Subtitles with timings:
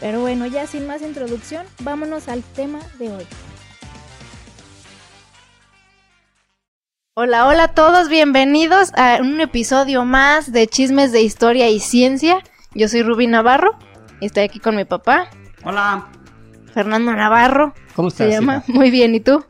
[0.00, 3.26] Pero bueno, ya sin más introducción, vámonos al tema de hoy.
[7.14, 12.38] Hola, hola a todos, bienvenidos a un episodio más de Chismes de Historia y Ciencia.
[12.74, 13.76] Yo soy Ruby Navarro
[14.22, 15.28] y estoy aquí con mi papá.
[15.64, 16.08] Hola.
[16.72, 17.74] Fernando Navarro.
[17.94, 18.28] ¿Cómo estás?
[18.28, 18.64] Se llama.
[18.68, 19.44] Muy bien, ¿y tú?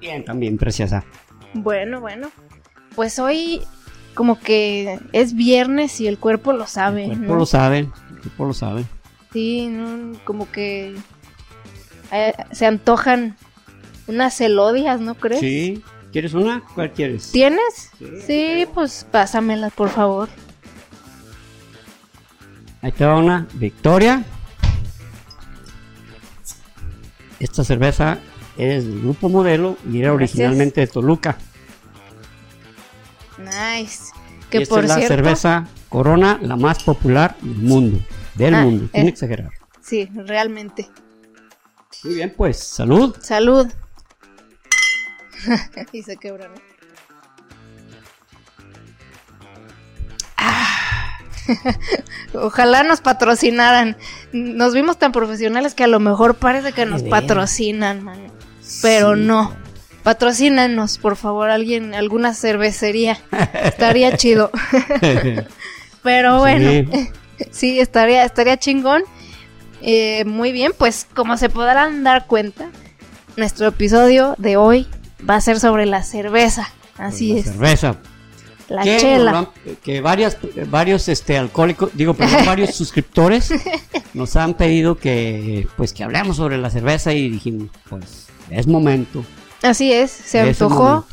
[0.00, 1.04] Bien, también, preciosa.
[1.52, 2.30] Bueno, bueno.
[2.94, 3.60] Pues hoy
[4.14, 7.04] como que es viernes y el cuerpo lo sabe.
[7.04, 7.88] El cuerpo lo sabe
[8.22, 8.84] tipo lo sabe.
[9.32, 9.70] Sí,
[10.24, 10.96] como que
[12.12, 13.36] eh, se antojan
[14.06, 15.40] unas celodias, ¿no crees?
[15.40, 15.82] Sí.
[16.12, 16.62] ¿Quieres una?
[16.74, 17.30] ¿Cuál quieres?
[17.32, 17.90] ¿Tienes?
[18.26, 20.28] Sí, pues pásamelas, por favor.
[22.80, 24.24] Ahí te va una Victoria.
[27.38, 28.18] Esta cerveza
[28.56, 31.36] es del grupo modelo y era originalmente de Toluca.
[33.38, 34.10] Nice.
[34.50, 37.98] Que por es la cerveza Corona, la más popular del mundo.
[38.38, 39.50] Del ah, mundo, sin exagerar.
[39.82, 40.88] Sí, realmente.
[42.04, 43.16] Muy bien, pues, salud.
[43.20, 43.66] Salud.
[45.92, 46.54] y se quebra, ¿no?
[50.36, 51.18] Ah.
[52.34, 53.96] Ojalá nos patrocinaran.
[54.32, 58.30] Nos vimos tan profesionales que a lo mejor parece que nos patrocinan, man.
[58.82, 59.52] Pero no.
[60.04, 63.18] Patrocínanos, por favor, alguien, alguna cervecería.
[63.64, 64.52] Estaría chido.
[66.04, 66.70] Pero bueno.
[66.70, 67.10] sí,
[67.62, 69.02] estaría, estaría chingón.
[69.80, 72.70] Eh, muy bien, pues como se podrán dar cuenta,
[73.36, 74.86] nuestro episodio de hoy
[75.28, 76.68] va a ser sobre la cerveza.
[76.96, 77.44] Así la es.
[77.46, 77.96] Cerveza.
[78.68, 79.50] La chela.
[79.82, 80.36] Que varias,
[80.68, 83.50] varios este, alcohólicos, digo, perdón, varios suscriptores
[84.12, 89.24] nos han pedido que, pues, que hablemos sobre la cerveza y dijimos, pues, es momento.
[89.62, 91.06] Así es, se antojó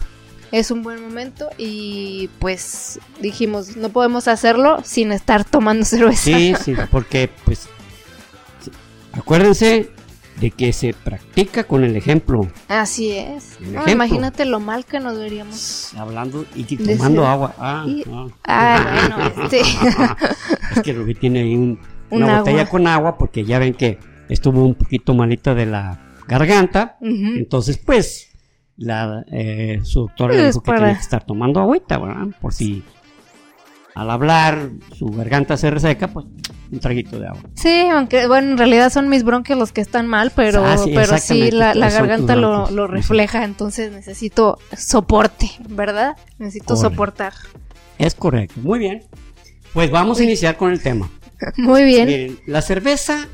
[0.55, 6.23] es un buen momento y pues dijimos, no podemos hacerlo sin estar tomando cerveza.
[6.23, 7.67] Sí, sí, porque pues
[9.11, 9.89] acuérdense
[10.39, 12.47] de que se practica con el ejemplo.
[12.69, 13.57] Así es.
[13.88, 15.94] imagínate lo mal que nos veríamos.
[15.97, 17.53] Hablando y tomando agua.
[17.57, 17.85] Ah,
[18.45, 19.07] ah.
[19.09, 19.61] bueno, este.
[20.75, 21.77] es que Rubí tiene ahí
[22.09, 23.99] una botella con agua porque ya ven que
[24.29, 26.97] estuvo un poquito malita de la garganta.
[27.01, 28.34] Entonces, pues,
[28.78, 32.28] la, eh, su doctor le dijo que tiene que estar tomando agüita, ¿verdad?
[32.41, 32.84] Por si
[33.96, 36.25] al hablar su garganta se reseca, pues
[36.72, 37.41] un traguito de agua.
[37.53, 40.91] Sí, aunque bueno, en realidad son mis bronquios los que están mal, pero, ah, sí,
[40.94, 46.18] pero sí, la, garganta lo, refleja, entonces necesito soporte, ¿verdad?
[46.38, 47.34] Necesito soportar.
[47.97, 49.03] Es correcto, muy bien.
[49.74, 51.09] Pues vamos a iniciar con el tema.
[51.57, 52.40] Muy bien.
[52.46, 53.28] la cerveza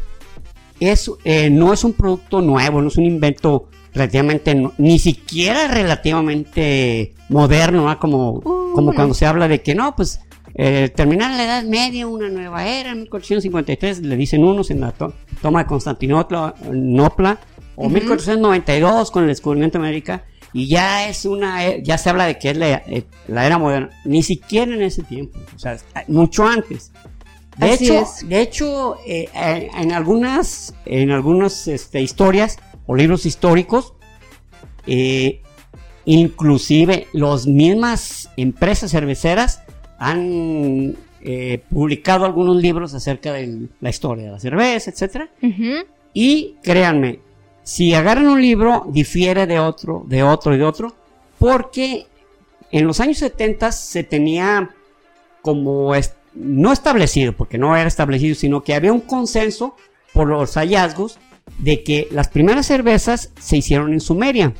[0.79, 7.13] es, eh, no es un producto nuevo, no es un invento relativamente, ni siquiera relativamente
[7.29, 10.21] moderno, como, como cuando se habla de que no, pues
[10.53, 14.93] eh, terminar la Edad Media, una nueva era, en 1453, le dicen unos en la
[15.41, 17.39] toma de Constantinopla, Nopla,
[17.75, 22.25] o 1492 con el descubrimiento de América, y ya es una, e, ya se habla
[22.25, 25.77] de que es la, eh, era moderna, ni siquiera en ese tiempo, o sea,
[26.07, 26.91] mucho antes.
[27.57, 32.57] De hecho, de hecho eh, en algunas, en algunas este, historias,
[32.91, 33.93] o libros históricos,
[34.85, 35.41] eh,
[36.03, 39.63] inclusive las mismas empresas cerveceras
[39.97, 45.29] han eh, publicado algunos libros acerca de la historia de la cerveza, etc.
[46.13, 47.19] Y créanme,
[47.63, 50.93] si agarran un libro, difiere de otro, de otro y de otro,
[51.39, 52.07] porque
[52.73, 54.69] en los años 70 se tenía
[55.41, 55.93] como
[56.33, 59.77] no establecido, porque no era establecido, sino que había un consenso
[60.11, 61.19] por los hallazgos
[61.59, 64.53] de que las primeras cervezas se hicieron en Sumeria.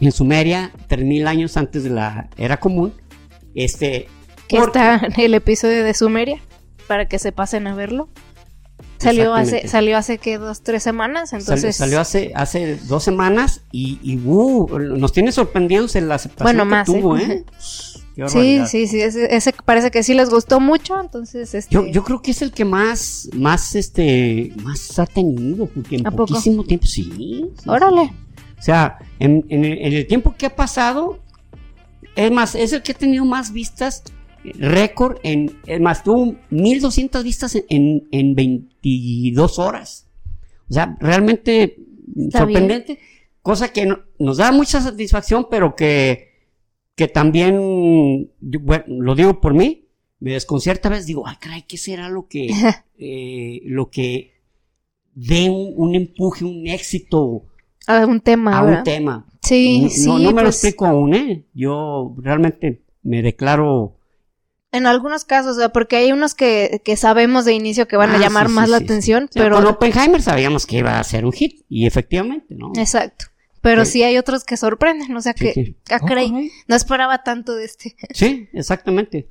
[0.00, 2.94] En Sumeria, 3000 años antes de la era común.
[3.54, 4.08] Este,
[4.48, 6.40] que está en el episodio de Sumeria,
[6.86, 8.08] para que se pasen a verlo.
[8.98, 11.76] Salió hace, salió hace que dos, tres semanas, entonces.
[11.76, 16.86] Salió, hace, hace dos semanas y, uh, nos tiene sorprendidos en la aceptación bueno, más,
[16.86, 17.22] que tuvo, ¿eh?
[17.32, 17.44] ¿eh?
[18.28, 21.74] Sí, sí, sí, ese, parece que sí les gustó mucho, entonces este...
[21.74, 26.04] yo, yo creo que es el que más, más, este, más ha tenido, porque en
[26.04, 27.50] poquísimo tiempo, sí.
[27.66, 28.12] Órale.
[28.58, 31.18] O sea, en, el, tiempo que ha pasado,
[32.14, 34.02] es más, es el que ha tenido más vistas,
[34.44, 40.06] récord, en, es más, tuvo 1200 vistas en, en 22 horas.
[40.68, 41.76] O sea, realmente
[42.30, 42.98] sorprendente,
[43.42, 43.88] cosa que
[44.18, 46.29] nos da mucha satisfacción, pero que,
[46.94, 49.88] que también, bueno, lo digo por mí,
[50.18, 52.48] me desconcierta a veces, digo, ay, caray, ¿qué será lo que,
[52.98, 54.34] eh, lo que
[55.14, 57.46] dé un, empuje, un éxito
[57.86, 58.58] a un tema?
[58.58, 59.26] A un tema.
[59.42, 60.06] Sí, sí.
[60.06, 61.46] No, me lo pues explico aún, ¿eh?
[61.54, 63.96] Yo realmente me declaro
[64.72, 68.18] en algunos casos, porque hay unos que, que sabemos de inicio que van a ah,
[68.18, 69.56] llamar más la atención, pero...
[69.56, 72.70] Con Oppenheimer sabíamos que iba a ser un hit, y efectivamente, ¿no?
[72.76, 73.26] Exacto.
[73.60, 76.00] Pero sí, hay otros que sorprenden, o sea, que, ah,
[76.66, 77.94] no esperaba tanto de este.
[78.14, 79.28] Sí, exactamente.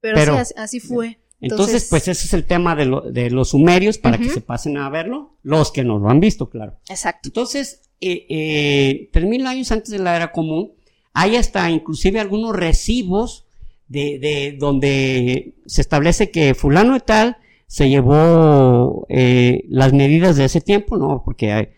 [0.00, 1.18] Pero, sí, así, fue.
[1.40, 4.88] Entonces, pues ese es el tema de, de los sumerios para que se pasen a
[4.88, 6.78] verlo, los que no lo han visto, claro.
[6.88, 7.28] Exacto.
[7.28, 10.72] Entonces, eh, eh, tres mil años antes de la era común,
[11.12, 13.46] hay hasta inclusive algunos recibos
[13.88, 17.36] de, de donde se establece que fulano de tal
[17.66, 21.22] se llevó eh, las medidas de ese tiempo, ¿no?
[21.24, 21.68] Porque hay,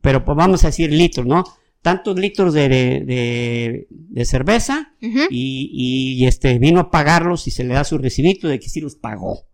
[0.00, 1.44] pero pues vamos a decir litros, ¿no?
[1.82, 7.74] Tantos litros de, de, de cerveza y, y, este vino a pagarlos y se le
[7.74, 9.44] da su recibito de que sí los pagó.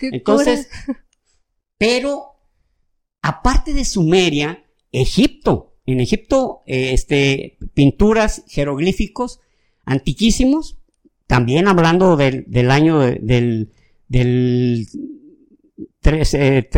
[0.00, 0.68] Entonces,
[1.78, 2.36] pero
[3.22, 9.40] aparte de Sumeria, Egipto, en Egipto, este, pinturas, jeroglíficos,
[9.84, 10.78] antiquísimos,
[11.26, 13.72] también hablando del, del año del,
[14.08, 14.86] del
[16.00, 16.68] tres, eh,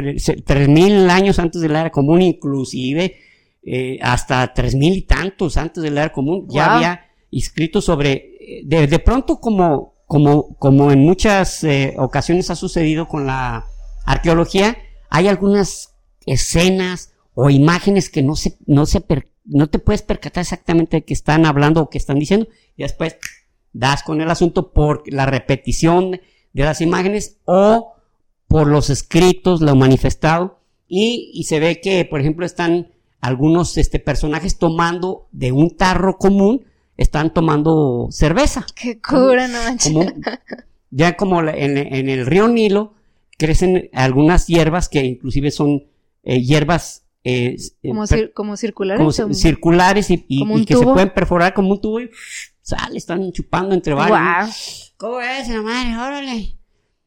[0.68, 3.16] mil años antes de la era común, inclusive
[3.62, 8.62] eh, hasta tres mil y tantos antes de la era común, ya había escrito sobre,
[8.64, 13.66] de, de, pronto como, como, como en muchas eh, ocasiones ha sucedido con la
[14.06, 14.78] arqueología,
[15.10, 15.94] hay algunas
[16.26, 19.04] escenas o imágenes que no se, no se,
[19.44, 23.16] no te puedes percatar exactamente de qué están hablando o qué están diciendo, y después
[23.72, 26.20] das con el asunto por la repetición
[26.52, 27.97] de las imágenes o
[28.48, 30.58] por los escritos, lo manifestado,
[30.88, 32.88] y, y se ve que, por ejemplo, están
[33.20, 36.64] algunos este, personajes tomando de un tarro común,
[36.96, 38.64] están tomando cerveza.
[38.74, 39.58] Qué cura, no
[40.90, 42.94] Ya como en, en, el río Nilo
[43.36, 45.84] crecen algunas hierbas que inclusive son
[46.22, 47.90] eh, hierbas eh, eh,
[48.34, 48.98] como, circulares.
[48.98, 52.10] Como circulares y, que se pueden perforar como un tubo y
[52.62, 54.94] sale, están chupando entre varios.
[54.96, 55.96] ¿Cómo es, madre?
[55.96, 56.57] Órale.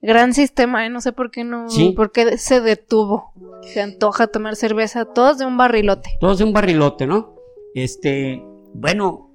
[0.02, 0.90] Gran sistema, ¿eh?
[0.90, 3.34] no sé por qué no, por qué se detuvo.
[3.62, 6.18] Se antoja tomar cerveza, todos de un barrilote.
[6.20, 7.36] Todos de un barrilote, ¿no?
[7.76, 8.44] Este,
[8.74, 9.32] bueno,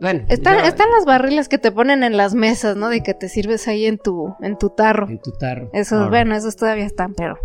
[0.00, 0.24] bueno.
[0.28, 2.88] Están, están las barrilas que te ponen en las mesas, ¿no?
[2.88, 5.08] De que te sirves ahí en tu, en tu tarro.
[5.08, 5.68] En tu tarro.
[5.74, 7.38] Esos, bueno, esos todavía están, pero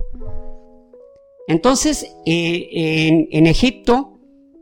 [1.49, 4.19] entonces, eh, en, Egipto,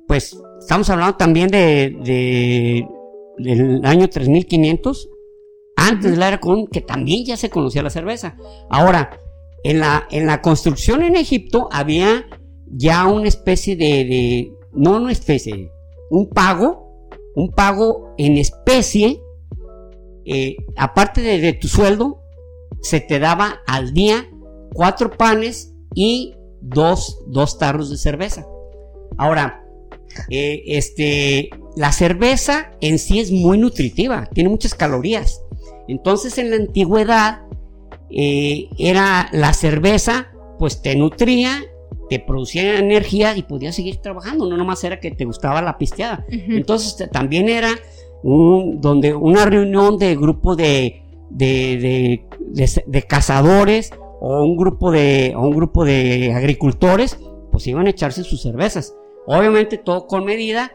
[0.07, 2.88] pues estamos hablando también de,
[3.38, 5.09] del año 3500,
[5.77, 8.35] antes de la era común, que también ya se conocía la cerveza.
[8.69, 9.21] Ahora,
[9.63, 12.25] en la, en la construcción en Egipto había
[12.65, 15.71] ya una especie de, no una especie,
[16.09, 19.21] un pago, un pago en especie,
[20.25, 22.24] eh, aparte de, de tu sueldo,
[22.81, 24.27] se te daba al día
[24.74, 28.45] cuatro panes y dos, dos tarros de cerveza.
[29.18, 29.63] Ahora,
[30.29, 35.41] eh, este, la cerveza en sí es muy nutritiva, tiene muchas calorías.
[35.88, 37.42] Entonces en la antigüedad
[38.10, 40.28] eh, era la cerveza,
[40.60, 41.63] pues te nutría,
[42.10, 46.25] te producía energía y podías seguir trabajando, no nomás era que te gustaba la pisteada.
[46.29, 47.70] Entonces también era
[48.24, 55.34] un, donde una reunión de grupo de, de, de, de cazadores o un grupo de,
[55.38, 57.20] un grupo de agricultores,
[57.51, 58.96] pues iban a echarse sus cervezas.
[59.25, 60.72] Obviamente todo con medida,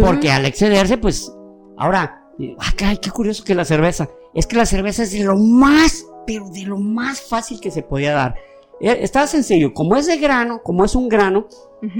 [0.00, 1.32] porque al excederse, pues,
[1.76, 4.08] ahora, ah, qué curioso que la cerveza.
[4.34, 7.82] Es que la cerveza es de lo más, pero de lo más fácil que se
[7.82, 8.34] podía dar.
[8.80, 11.46] Eh, Estaba sencillo, como es de grano, como es un grano,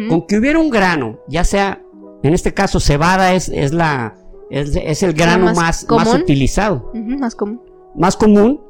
[0.09, 1.83] con que hubiera un grano, ya sea,
[2.23, 4.17] en este caso, cebada es, es la,
[4.51, 6.91] es, el grano más, más, utilizado.
[6.95, 7.63] más común.
[7.95, 8.61] Más común,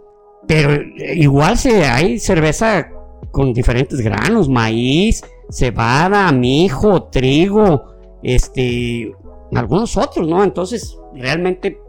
[0.46, 0.82] pero
[1.14, 2.90] igual se, hay cerveza
[3.30, 7.84] con diferentes granos, maíz, cebada, mijo, trigo,
[8.22, 9.12] este,
[9.52, 10.42] algunos otros, ¿no?
[10.44, 11.80] Entonces, realmente,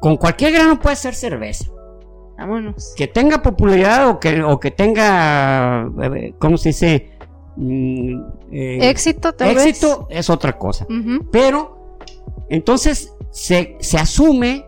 [0.00, 1.70] con cualquier grano puede ser cerveza.
[2.38, 2.94] Vámonos.
[2.96, 7.10] Que tenga popularidad o que, o que tenga, eh, ¿cómo se dice?
[7.56, 8.20] Mm,
[8.52, 10.86] eh, éxito, tal Éxito es otra cosa.
[11.32, 11.96] Pero,
[12.50, 14.66] entonces, se, se asume,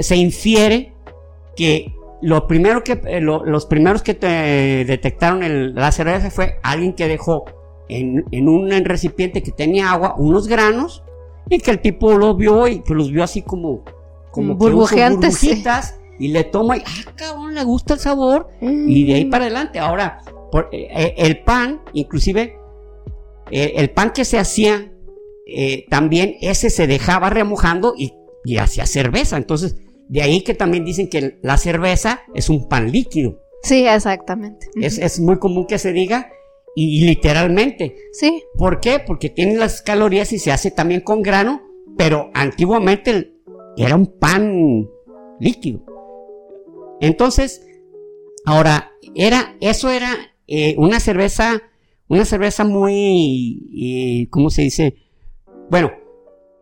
[0.00, 0.94] se infiere
[1.56, 6.92] que lo primero que, eh, los primeros que te detectaron el, la cerveza fue alguien
[6.92, 7.44] que dejó
[7.88, 11.02] en, en, un recipiente que tenía agua unos granos
[11.50, 13.82] y que el tipo los vio y que los vio así como,
[14.32, 15.42] como burbujeantes.
[16.18, 19.30] y le toma y, ah, cabrón, le gusta el sabor y de ahí Mm.
[19.30, 19.78] para adelante.
[19.78, 20.18] Ahora,
[20.50, 22.56] por- eh, eh, el pan, inclusive,
[23.50, 24.92] eh, el pan que se hacía,
[25.46, 28.12] eh, también ese se dejaba remojando y,
[28.44, 29.36] y hacía cerveza.
[29.36, 29.76] Entonces,
[30.08, 33.38] de ahí que también dicen que la cerveza es un pan líquido.
[33.62, 34.66] Sí, exactamente.
[34.76, 36.30] Es, es muy común que se diga
[36.76, 37.96] y, y literalmente.
[38.12, 38.98] Sí, ¿Por qué?
[39.04, 41.62] Porque tiene las calorías y se hace también con grano,
[41.96, 43.31] pero antiguamente el-
[43.76, 44.88] era un pan
[45.40, 45.84] líquido.
[47.00, 47.66] Entonces,
[48.44, 50.10] ahora, era, eso era
[50.46, 51.62] eh, una cerveza,
[52.08, 54.96] una cerveza muy, eh, ¿cómo se dice?
[55.70, 55.90] Bueno,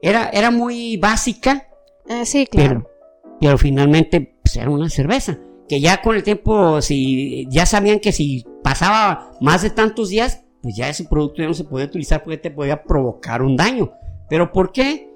[0.02, 1.66] era, era muy básica,
[2.08, 2.88] Eh, sí, claro.
[3.22, 5.38] pero, pero finalmente pues, era una cerveza.
[5.68, 10.42] Que ya con el tiempo, si ya sabían que si pasaba más de tantos días,
[10.62, 13.92] pues ya ese producto ya no se podía utilizar porque te podía provocar un daño.
[14.28, 15.09] ¿Pero por qué?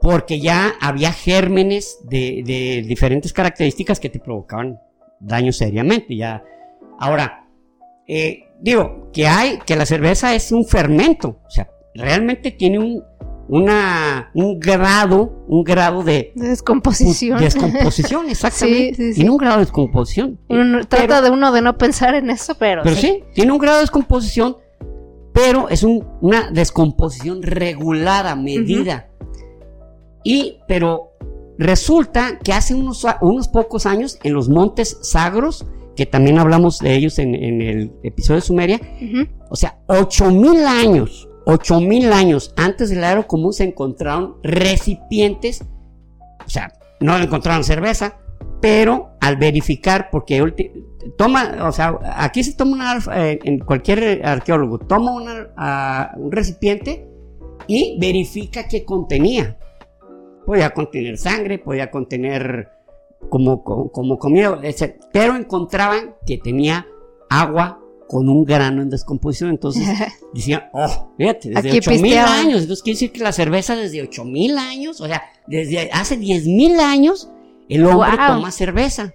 [0.00, 4.78] Porque ya había gérmenes de, de diferentes características que te provocaban
[5.20, 6.14] daño seriamente.
[6.16, 6.42] Ya.
[6.98, 7.48] Ahora,
[8.06, 11.40] eh, digo, que hay, que la cerveza es un fermento.
[11.46, 13.02] O sea, realmente tiene un,
[13.48, 17.38] una, un grado, un grado de, De descomposición.
[17.40, 18.94] Descomposición, exactamente.
[18.94, 19.14] Sí, sí, sí.
[19.16, 20.38] Tiene un grado de descomposición.
[20.48, 23.24] Uno Pero- trata de uno de no pensar en eso, pero, Pero sí.
[23.34, 24.56] tiene un grado de descomposición,
[25.32, 29.08] pero es un- una descomposición regulada, medida.
[30.26, 31.12] Y, pero
[31.56, 35.64] resulta que hace unos, unos pocos años en los montes Sagros,
[35.94, 38.80] que también hablamos de ellos en, en el episodio de Sumeria,
[39.48, 45.64] o sea, 8000 años, 8000 años antes del aro común se encontraron recipientes,
[46.44, 48.18] o sea, no encontraron cerveza,
[48.60, 50.72] pero al verificar, porque
[51.16, 56.32] toma, o sea, aquí se toma una, eh, en cualquier arqueólogo, toma una, ah, un
[56.32, 57.06] recipiente
[57.68, 59.56] y verifica qué contenía.
[60.46, 62.68] Podía contener sangre, podía contener
[63.28, 64.94] como, como, como comida, etc.
[65.12, 66.86] pero encontraban que tenía
[67.28, 69.50] agua con un grano en descomposición.
[69.50, 69.84] Entonces
[70.32, 72.32] decían, oh, fíjate, desde Aquí 8000 pisteaban.
[72.46, 72.60] años.
[72.62, 77.28] Entonces quiere decir que la cerveza desde 8000 años, o sea, desde hace 10000 años,
[77.68, 78.26] el hombre Wow.
[78.36, 79.12] toma cerveza.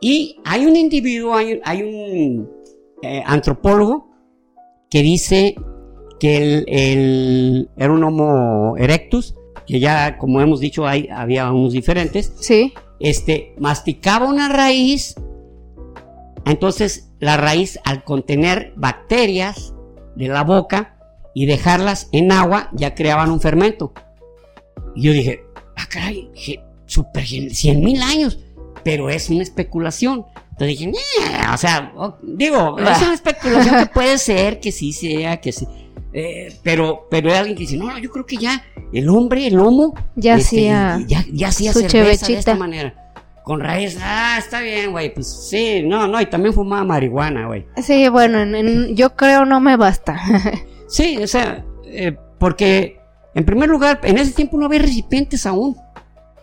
[0.00, 2.50] Y hay un individuo, hay, hay un
[3.02, 4.08] eh, antropólogo
[4.90, 5.54] que dice
[6.18, 11.72] que el, el- era un Homo erectus, que ya, como hemos dicho, hay, había unos
[11.72, 12.72] diferentes Sí.
[13.00, 15.14] este, masticaba una raíz,
[16.44, 19.74] entonces la raíz al contener bacterias
[20.16, 20.96] de la boca
[21.34, 23.92] y dejarlas en agua, ya creaban un fermento.
[24.94, 25.40] Y yo dije,
[25.76, 26.30] ah, caray,
[26.86, 28.38] super, 100 mil años,
[28.84, 30.26] pero es una especulación.
[30.50, 30.92] Entonces dije,
[31.52, 35.66] o sea, o- digo, es una especulación que puede ser, que sí sea, que sí.
[36.12, 39.58] Eh, pero, pero hay alguien que dice, no, yo creo que ya el hombre, el
[39.58, 42.94] homo, Ya este, hacía ya, ya hacía su cerveza de esta manera.
[43.44, 47.66] Con raíz, ah, está bien, güey, pues sí, no, no, y también fumaba marihuana, güey.
[47.82, 50.20] Sí, bueno, en- en- yo creo no me basta.
[50.88, 53.00] Sí, o sea, eh, porque
[53.34, 55.74] en primer lugar, en ese tiempo no había recipientes aún.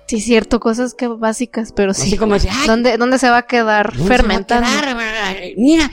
[0.08, 2.08] sí, cierto, cosas que básicas, pero sí.
[2.08, 4.68] Así como decir, ¿Dónde, ¿Dónde se va a quedar ¿dónde se va a fermentando?
[4.68, 4.96] quedar?
[5.58, 5.90] Mira,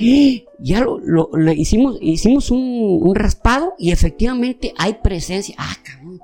[0.59, 5.55] ya lo, lo- lo hicimos, hicimos un, un raspado y efectivamente hay presencia.
[5.59, 6.21] Ah, cabrón.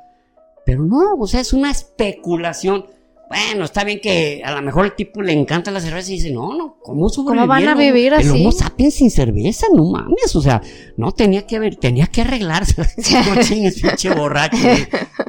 [0.64, 2.86] Pero no, o sea, es una especulación.
[3.28, 6.30] Bueno, está bien que a lo mejor el tipo le encanta la cerveza y dice,
[6.30, 7.48] no, no, ¿cómo sobrevivir?
[7.48, 8.28] van a el vivir El así?
[8.28, 10.60] homo sapiens sin cerveza, no mames, o sea,
[10.98, 12.74] no tenía que ver, tenía que arreglarse.
[13.34, 14.58] no chingues, pinche borracho.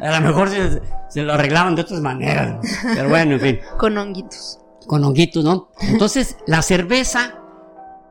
[0.02, 2.58] A lo mejor se, se lo arreglaban de otras maneras.
[2.94, 4.60] Pero bueno, en fin Con honguitos.
[4.86, 5.70] con honguitos, ¿no?
[5.80, 7.40] Entonces, la cerveza,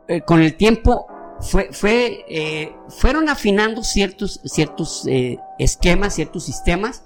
[0.08, 1.06] eh, con el tiempo,
[1.40, 7.04] fue, fue, eh, fueron afinando ciertos, ciertos eh, esquemas, ciertos sistemas,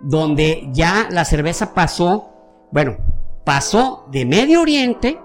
[0.00, 2.96] donde ya la cerveza pasó, bueno,
[3.44, 5.18] pasó de Medio Oriente,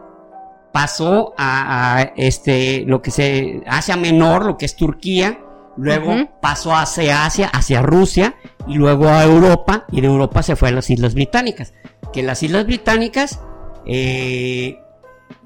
[0.72, 5.39] pasó a, a, este, lo que se, Asia Menor, lo que es Turquía,
[5.77, 8.36] luego pasó hacia Asia, hacia Rusia,
[8.68, 11.74] y luego a Europa, y de Europa se fue a las Islas Británicas.
[12.12, 13.39] Que las Islas Británicas,
[13.86, 14.80] eh,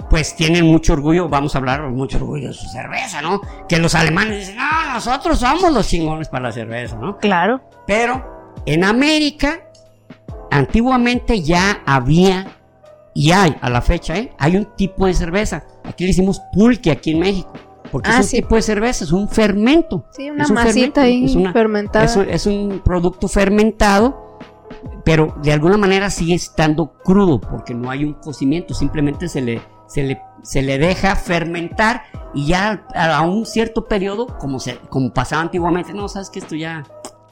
[0.10, 3.40] pues tienen mucho orgullo, vamos a hablar mucho orgullo de su cerveza, ¿no?
[3.70, 7.18] Que los alemanes dicen, no, nosotros somos los chingones para la cerveza, ¿no?
[7.18, 7.62] Claro.
[7.88, 9.62] Pero en América,
[10.50, 12.48] antiguamente ya había,
[13.14, 14.32] y hay a la fecha, ¿eh?
[14.38, 15.64] hay un tipo de cerveza.
[15.84, 17.54] Aquí le decimos pulque aquí en México.
[17.92, 18.42] Porque Ah, es un sí.
[18.42, 20.06] tipo de cerveza, es un fermento.
[20.12, 22.06] Sí, una un masita fermento, ahí es una- fermentada.
[22.06, 24.38] Es un, es un producto fermentado,
[25.04, 29.62] pero de alguna manera sigue estando crudo porque no hay un cocimiento, simplemente se le,
[29.92, 35.14] se le, se le deja fermentar y ya a, un cierto periodo, como, se, como
[35.14, 36.86] pasaba antiguamente, no, sabes que esto ya,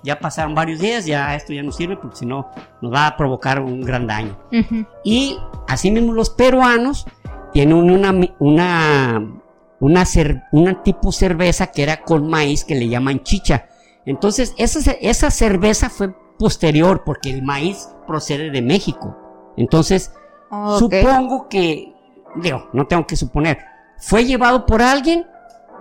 [0.03, 2.49] ya pasaron varios días, ya esto ya no sirve porque si no
[2.81, 4.37] nos va a provocar un gran daño.
[4.51, 4.85] Ujú.
[5.05, 5.37] Y
[5.69, 7.07] asimismo los peruanos
[7.53, 9.25] tienen una, una,
[9.79, 13.67] una, tipo cerveza que era con maíz que le llaman chicha.
[14.05, 19.15] Entonces esa, esa cerveza fue posterior porque el maíz procede de México.
[19.55, 20.11] Entonces
[20.77, 21.93] supongo que,
[22.35, 23.57] digo, no tengo que suponer,
[23.97, 25.25] fue llevado por alguien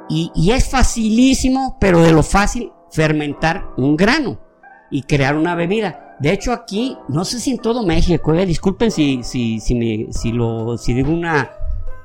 [0.09, 4.39] y, y es facilísimo, pero de lo fácil, fermentar un grano
[4.91, 6.17] y crear una bebida.
[6.19, 10.13] De hecho, aquí, no sé si en todo México, eh, disculpen si, si, si, me,
[10.13, 11.51] si, lo, si digo una,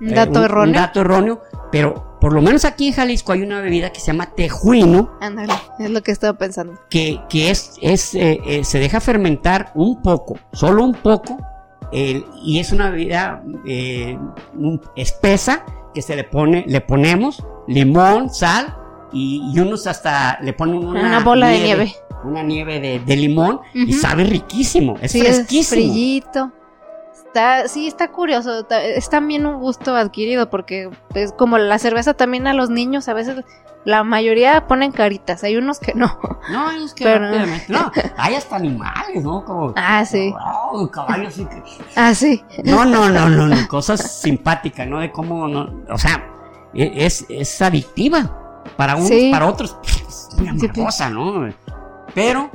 [0.02, 0.68] Un eh, dato un- erróneo.
[0.68, 4.08] un dato erróneo, pero por lo menos aquí en Jalisco hay una bebida que se
[4.08, 6.80] llama tejuino, Ándale, es lo que estaba pensando.
[6.90, 11.38] que, que es, es eh, se deja fermentar un poco, solo un poco,
[11.94, 14.18] y es una bebida eh,
[14.96, 18.76] espesa que se le pone, le ponemos limón, sal
[19.12, 21.96] y, y unos hasta le ponen una, Una bola de nieve.
[22.24, 25.60] Una nieve de, de limón y sabe riquísimo, es sí, fresquísimo.
[25.62, 26.52] es frillito.
[27.14, 28.66] Está, sí, está curioso.
[28.70, 33.14] Es también un gusto adquirido porque es como la cerveza también a los niños a
[33.14, 33.44] veces
[33.86, 36.18] la mayoría ponen caritas, hay unos que no.
[36.52, 37.30] No, es que Pero-
[37.70, 39.44] no, hay hasta animales, ¿no?
[39.46, 40.32] Como Ah, sí.
[40.72, 41.48] wow, caballos y
[41.96, 42.44] Ah, sí.
[42.64, 45.00] No, no, no, no, no, cosas simpáticas, ¿no?
[45.00, 46.26] De cómo, no, o sea,
[46.74, 48.40] e- es, es adictiva.
[48.78, 49.30] Para unos, Sí.
[49.32, 51.50] para otros, es muy Sí, amargosa, ¿no?
[52.16, 52.50] Pero,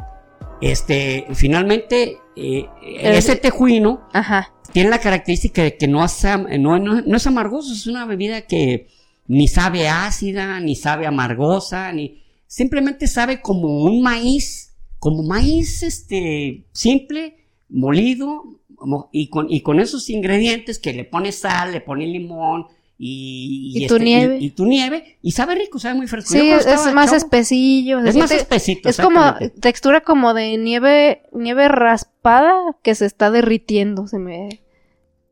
[0.60, 4.50] este, finalmente, eh, El- ese tejuino Ajá.
[4.72, 8.06] tiene la característica de que no es, am- no, no- no es amargoso, es una
[8.06, 8.88] bebida que
[9.28, 16.66] ni sabe ácida, ni sabe amargosa, ni simplemente sabe como un maíz, como maíz este
[16.72, 17.36] simple,
[17.68, 22.66] molido, mo- y con, y con esos ingredientes que le pones sal, le pones limón
[23.00, 24.38] y, Y tu este, nieve.
[24.40, 26.32] y, tu nieve, y sabe rico, sabe muy fresco.
[26.32, 28.00] Sí, es, más chavo, espesillo.
[28.00, 28.88] Es más espesito.
[28.88, 34.62] Es como textura como de nieve, nieve raspada que se está derritiendo, se me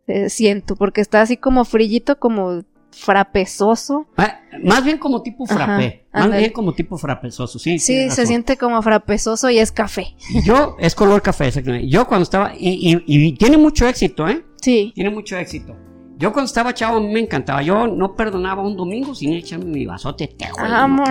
[0.07, 2.63] eh, siento, porque está así como frillito, como
[2.97, 4.07] frapesoso.
[4.17, 6.05] Ah, Más bien como tipo Ajá, frappé.
[6.13, 7.79] Más bien como tipo frappesoso, sí.
[7.79, 10.15] Sí, se siente como frapesoso y es café.
[10.45, 11.89] Yo, es color café, exactamente.
[11.89, 14.45] Yo cuando estaba, y, y- y tiene mucho éxito, ¿eh?
[14.61, 14.93] Sí.
[14.95, 15.77] Tiene mucho éxito.
[16.19, 17.61] Yo cuando estaba chavo a mí me encantaba.
[17.63, 20.71] Yo no perdonaba un domingo sin echarme mi vasote tejuino.
[20.71, 21.09] Vamos.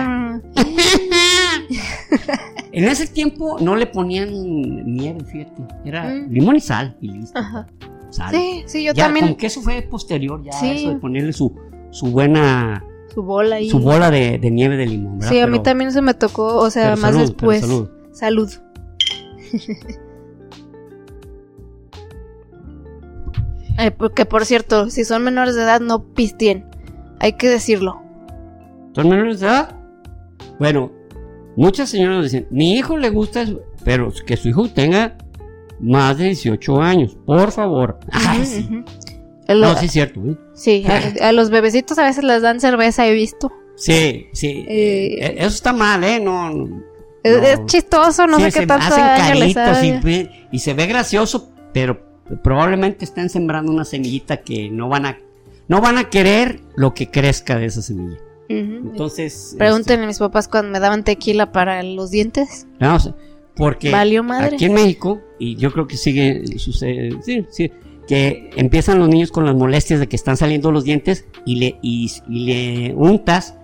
[2.72, 4.28] En ese tiempo no le ponían
[4.94, 5.62] nieve, fíjate.
[5.84, 6.30] Era Mm.
[6.30, 7.38] limón y sal y listo.
[7.38, 7.66] Ajá.
[8.10, 8.34] Sal.
[8.34, 9.28] Sí, sí, yo ya, también.
[9.28, 10.70] Con que eso fue posterior, ya Sí.
[10.70, 11.54] eso de ponerle su,
[11.90, 13.70] su buena, Su bola ahí.
[13.70, 15.32] su bola de, de nieve de limón, ¿verdad?
[15.32, 17.60] Sí, a mí Pero- también se me tocó, o sea, más salud, después.
[17.60, 17.88] salud.
[18.12, 18.50] Salud.
[23.78, 26.64] Eh, porque por cierto, si son menores de edad, no pistien.
[27.20, 28.00] Hay que decirlo.
[28.94, 29.74] ¿Son menores de edad?
[30.58, 30.90] Bueno,
[31.56, 35.18] muchas señoras dicen, mi hijo le gusta eso, pero que su hijo tenga
[35.78, 37.98] más de 18 años, por favor.
[38.12, 38.82] Ay, sí.
[39.48, 40.20] El- No, sí es cierto.
[40.26, 40.36] ¿eh?
[40.54, 40.84] sí,
[41.20, 43.52] a, a los bebecitos a veces les dan cerveza, he visto.
[43.76, 44.64] Sí, sí.
[44.68, 46.18] Eh, eh, eso está mal, ¿eh?
[46.20, 46.82] No, no.
[47.22, 47.42] Es, no.
[47.46, 49.82] es chistoso, no Sí, sé qué tanto hacen caritas
[50.52, 52.00] y, se ve gracioso, pero
[52.42, 55.18] probablemente estén sembrando una semillita que no van a
[55.68, 58.18] no van a querer lo que crezca de esa semilla.
[58.48, 62.48] Entonces, Pregúntenle a mis papás cuando me daban tequila para los dientes.
[62.50, 63.10] este, vamos,
[63.56, 64.54] porque Valió madre.
[64.54, 67.72] aquí en México y yo creo que sigue sucede, sí, sí,
[68.06, 71.78] que empiezan los niños con las molestias de que están saliendo los dientes y le
[71.82, 73.54] y, y le untas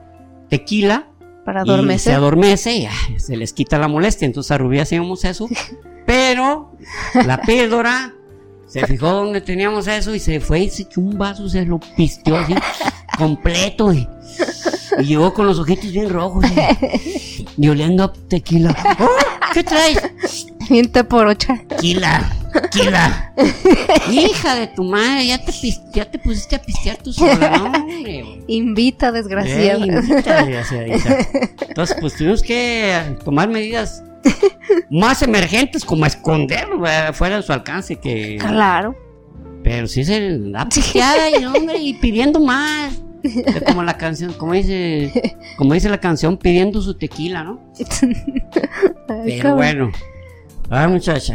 [0.48, 1.09] tequila
[1.44, 2.14] Para y se adormecer.
[2.14, 4.26] adormece y ah, se les quita la molestia.
[4.26, 5.48] Entonces a Rubí hacíamos eso.
[6.07, 6.72] Pero
[7.26, 8.12] la píldora
[8.66, 11.78] se fijó donde teníamos eso y se fue y se echó un vaso, se lo
[11.96, 12.55] pisteó así
[13.18, 13.92] completo.
[13.92, 14.09] Y,
[14.98, 18.76] y llegó con los ojitos bien rojos y, y oliendo a tequila.
[18.98, 19.09] ¡Oh!
[19.55, 20.46] ¿Qué traes?
[20.72, 21.61] Miente por ocha.
[21.68, 22.32] Tequila,
[22.70, 23.35] tequila.
[24.11, 25.52] Hija de tu madre, ya te,
[25.92, 27.64] ya te pusiste a pistear tú sola, ¿no?
[27.66, 28.40] hombre?
[28.46, 29.85] Invita, desgraciado.
[29.85, 31.28] Ey, invita, desgraciadita.
[31.68, 34.02] Entonces, pues tuvimos que tomar medidas
[34.88, 37.96] más emergentes, como esconderlo eh, fuera de su alcance.
[37.96, 38.96] que claro.
[39.62, 42.94] Pero sí se da pisteada y, hombre, y pidiendo más.
[43.22, 47.61] Es como la canción, como dice, como dice la canción, pidiendo su tequila, ¿no?
[49.06, 49.56] Ay, Pero cabrón.
[49.56, 49.92] bueno.
[50.74, 51.35] Ah, muchacha.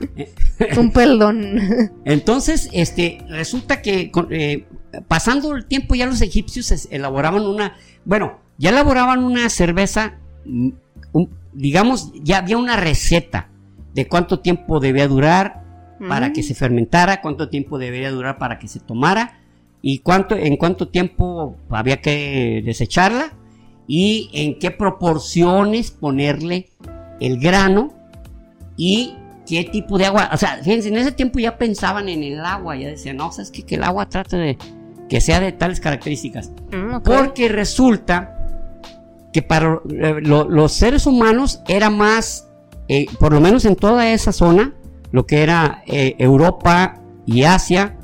[0.76, 1.58] Un peldón.
[2.04, 4.66] Entonces, este, resulta que eh,
[5.06, 10.68] pasando el tiempo ya los egipcios elaboraban una, bueno, ya elaboraban una cerveza, mm,
[11.12, 13.48] un- digamos, ya había una receta
[13.94, 15.64] de cuánto tiempo debía durar
[16.06, 16.32] para Mm.
[16.34, 19.40] que se fermentara, cuánto tiempo debería durar para que se tomara
[19.80, 23.32] y cuánto, en cuánto tiempo había que desecharla
[23.86, 26.68] y en qué proporciones ponerle
[27.20, 27.94] el grano
[28.78, 29.14] y
[29.46, 30.30] qué tipo de agua.
[30.32, 33.50] O sea, fíjense, en ese tiempo ya pensaban en el agua, ya decían, no, sabes
[33.50, 34.56] que, que el agua trate de
[35.10, 36.50] que sea de tales características.
[36.72, 38.34] Mm, Porque resulta
[39.32, 42.48] que para eh, lo- los seres humanos era más,
[42.88, 44.74] eh, por lo menos en toda esa zona,
[45.10, 47.96] lo que era eh, Europa y Asia,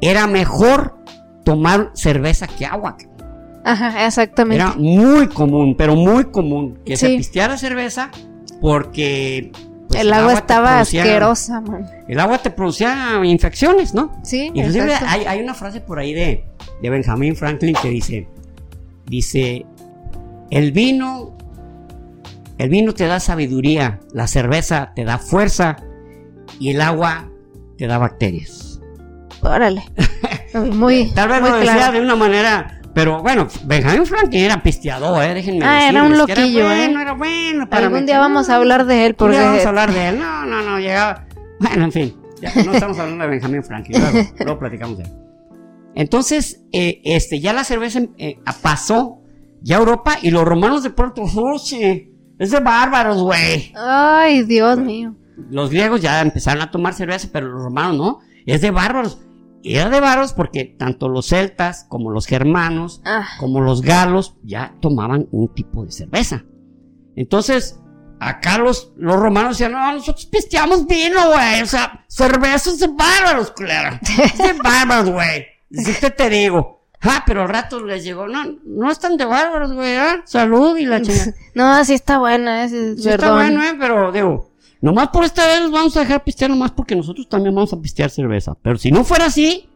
[0.00, 0.96] era mejor
[1.44, 2.96] tomar cerveza que agua.
[3.64, 4.62] Ajá, exactamente.
[4.62, 8.10] Era muy común, pero muy común que se pisteara cerveza
[8.62, 9.52] porque
[9.88, 11.86] pues, el agua estaba producía- asquerosa, man.
[12.08, 14.18] El agua te producía infecciones, ¿no?
[14.22, 16.46] Sí, Inclusive hay, hay una frase por ahí de,
[16.80, 18.28] de Benjamin Franklin que dice,
[19.04, 19.66] dice,
[20.50, 21.36] el vino,
[22.56, 25.76] el vino te da sabiduría, la cerveza te da fuerza
[26.60, 27.28] y el agua
[27.76, 28.80] te da bacterias.
[29.42, 29.82] Órale.
[30.72, 31.92] Muy, Tal vez muy lo decía claro.
[31.94, 35.34] de una manera, pero bueno, Benjamin Franklin era pisteador, ¿eh?
[35.34, 37.02] déjenme Ah, era un loquillo, era bueno, ¿eh?
[37.02, 37.68] era bueno.
[37.68, 40.18] para Algún día vamos a hablar de él porque vamos a hablar de él.
[40.18, 41.26] No, no, no, llegaba.
[41.60, 45.10] Bueno, en fin, ya no estamos hablando de Benjamin Franklin, luego, luego platicamos de él.
[45.94, 49.20] Entonces, eh, este, ya la cerveza eh, pasó
[49.60, 52.10] ya a Europa y los romanos de pronto, ¡Oye!
[52.38, 53.72] Es de bárbaros, güey.
[53.76, 55.14] Ay, Dios mío.
[55.50, 58.18] Los griegos ya empezaron a tomar cerveza, pero los romanos no.
[58.46, 59.20] Es de bárbaros.
[59.64, 64.74] Era de bárbaros porque tanto los celtas como los germanos Ah, como los galos ya
[64.80, 66.44] tomaban un tipo de cerveza.
[67.16, 67.78] Entonces,
[68.18, 71.62] acá los, los romanos decían, no, nosotros pisteamos vino, güey.
[71.62, 74.00] O sea, cerveza es de bárbaros, culera.
[74.02, 75.46] Es de bárbaros, güey.
[76.00, 76.80] Que te digo.
[77.02, 80.22] Ah, pero al rato les llegó, no, no están de bárbaros, güey, ¿ah?
[80.24, 81.34] Salud y la chingada.
[81.54, 83.36] no, sí está buena, ese, Sí está perdón.
[83.38, 84.51] bueno, eh, pero digo,
[84.82, 87.80] nomás por esta vez los vamos a dejar pistear, nomás porque nosotros también vamos a
[87.80, 88.54] pistear cerveza.
[88.60, 89.70] Pero si no fuera así,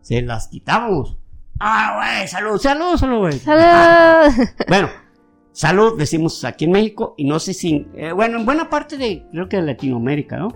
[0.00, 1.16] se las quitábamos.
[1.58, 3.38] Ah, güey, salud, salud, salud, güey.
[3.38, 4.32] ¡Salud!
[4.68, 4.88] Bueno,
[5.52, 9.26] salud decimos aquí en México y no sé si, eh, bueno, en buena parte de,
[9.32, 10.48] creo que de Latinoamérica, ¿no?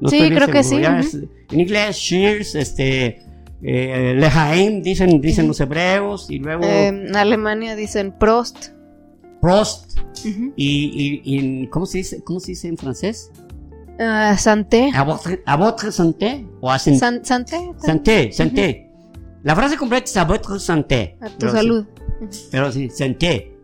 [0.00, 3.20] No Sí, creo que sí, en inglés, cheers, este,
[3.62, 8.68] eh, lejaim, dicen, dicen los hebreos, y luego Eh, en Alemania dicen Prost.
[9.48, 13.30] Prost, y, y, y- ¿cómo se dice, cómo se dice en francés?
[13.98, 14.90] Ah, santé.
[14.94, 17.56] A votre, a votre santé, o a sen- San- santé.
[17.78, 18.90] santé, santé.
[19.42, 21.16] La frase completa es a votre santé.
[21.22, 21.86] A tu sí- salud.
[22.50, 23.54] pero sí, santé.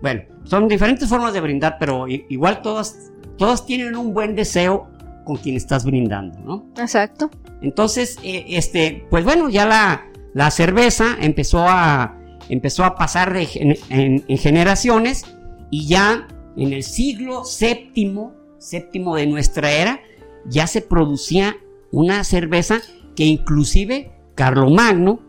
[0.00, 4.88] Bueno, son diferentes formas de brindar, pero igual todas, todas tienen un buen deseo
[5.26, 6.66] con quien estás brindando, ¿no?
[6.80, 7.30] Exacto.
[7.60, 12.16] Entonces, eh, este, pues bueno, ya la, la cerveza empezó a,
[12.50, 13.48] empezó a pasar de
[13.90, 15.24] en, en generaciones
[15.70, 20.00] y ya en el siglo séptimo, séptimo de nuestra era,
[20.46, 21.56] ya se producía
[21.92, 22.80] una cerveza
[23.16, 25.20] que inclusive Carlomagno,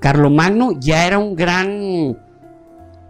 [0.00, 2.18] Carlomagno ya era un gran,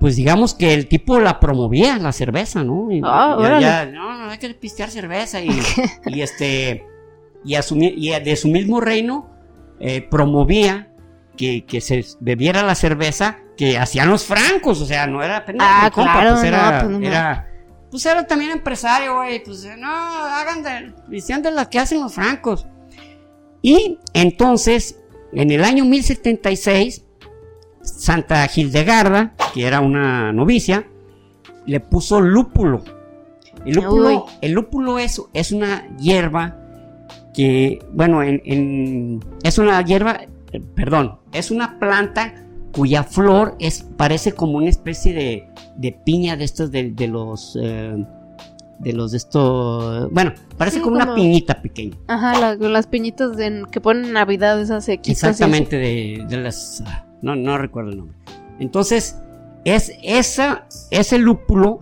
[0.01, 2.91] pues digamos que el tipo la promovía, la cerveza, ¿no?
[2.91, 3.01] Y-
[3.41, 5.51] ya- ya, no, no, hay que pistear cerveza y,
[6.07, 6.85] y este,
[7.45, 9.31] y, asumir, y de su mismo reino
[9.81, 10.89] eh, promovía
[11.37, 15.67] que, que se bebiera la cerveza que hacían los francos, o sea, no era apenas
[15.71, 17.49] Ah, mi compa, claro, pues no, pues no era,
[17.91, 22.13] pues era también empresario, güey, pues no, hagan de, pistean de las que hacen los
[22.15, 22.67] francos.
[23.63, 25.01] Y entonces,
[25.33, 27.05] en el año 1076,
[27.83, 30.87] Santa Hildegarda, que era una novicia,
[31.67, 32.83] le puso lúpulo.
[33.65, 36.57] El lúpulo, el lúpulo es, es una hierba
[37.35, 40.21] que, bueno, en, en- es una hierba,
[40.75, 42.35] perdón, es una planta
[42.75, 47.57] cuya flor es, parece como una especie de, de piña de estos de, de los,
[47.61, 48.05] eh,
[48.81, 51.97] de los de estos, bueno, parece Sí, como, una piñita pequeña.
[52.09, 56.83] Ajá, la- las piñitas de- que ponen en Navidad, esas Exactamente, de, de las.
[56.87, 58.17] ah, No, no recuerdo el nombre.
[58.59, 59.17] Entonces,
[59.65, 61.81] es, esa, ese lúpulo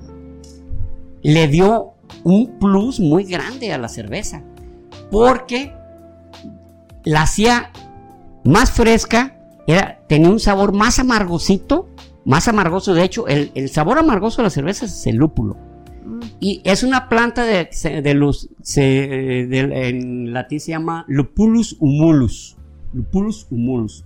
[1.23, 4.43] le dio un plus muy grande a la cerveza.
[5.11, 5.73] Porque
[7.05, 7.71] la hacía
[8.45, 11.89] más fresca, era, tenía un sabor más amargosito,
[12.25, 12.95] más amargoso.
[12.95, 15.57] De hecho, el, el sabor amargoso de la cerveza es el lúpulo.
[16.05, 16.21] Mm.
[16.41, 17.69] Y es una planta de,
[18.03, 18.81] de los, se-
[19.49, 22.57] de- en latín se llama Lupulus humulus.
[22.93, 24.05] Lupulus humulus.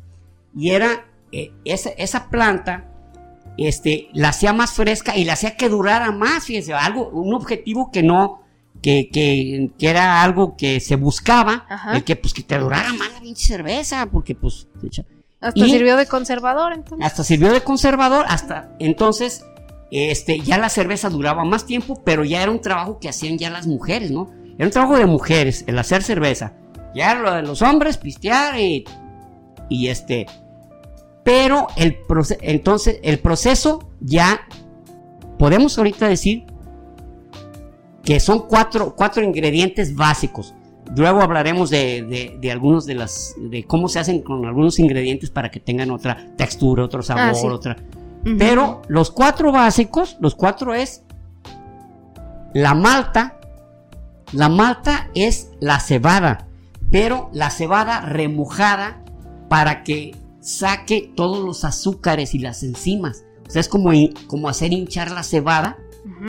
[0.54, 2.88] Y era eh, esa, esa planta,
[3.58, 7.90] este, la hacía más fresca y la hacía que durara más, fíjense, algo, un objetivo
[7.90, 8.40] que no,
[8.82, 11.96] que, que, que era algo que se buscaba, Ajá.
[11.96, 14.68] el que pues que te durara más la pinche cerveza, porque pues,
[15.40, 17.06] Hasta Y- sirvió de conservador, entonces.
[17.06, 19.44] hasta sirvió de conservador, hasta entonces,
[19.90, 23.50] este, ya la cerveza duraba más tiempo, pero ya era un trabajo que hacían ya
[23.50, 24.30] las mujeres, ¿no?
[24.56, 26.54] Era un trabajo de mujeres, el hacer cerveza.
[26.94, 28.84] Ya lo de los hombres, pistear y,
[29.68, 30.26] y este,
[31.22, 34.40] pero el proce- entonces, el proceso ya,
[35.38, 36.44] podemos ahorita decir
[38.02, 40.54] que son cuatro, cuatro ingredientes básicos.
[40.96, 45.30] Luego hablaremos de, de, de algunos de las, de cómo se hacen con algunos ingredientes
[45.30, 47.46] para que tengan otra textura, otro sabor, Ah, sí.
[47.46, 47.76] otra.
[48.38, 51.02] Pero los cuatro básicos, los cuatro es
[52.54, 53.38] la malta.
[54.32, 56.48] La malta es la cebada,
[56.90, 59.04] pero la cebada remojada
[59.48, 63.24] para que saque todos los azúcares y las enzimas.
[63.46, 63.90] O sea, es como,
[64.26, 65.76] como hacer hinchar la cebada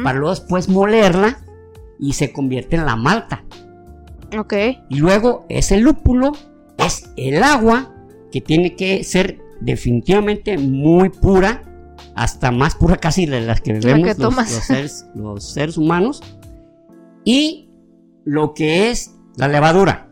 [0.03, 1.39] para luego después molerla
[1.99, 3.43] y se convierte en la malta.
[4.37, 4.53] Ok.
[4.89, 6.31] Y luego ese lúpulo
[6.77, 7.93] es el agua
[8.31, 11.63] que tiene que ser definitivamente muy pura,
[12.15, 14.35] hasta más pura casi de las que bebemos los,
[14.65, 16.21] seres, los seres humanos.
[17.23, 17.69] Y
[18.25, 20.09] lo que es la levadura.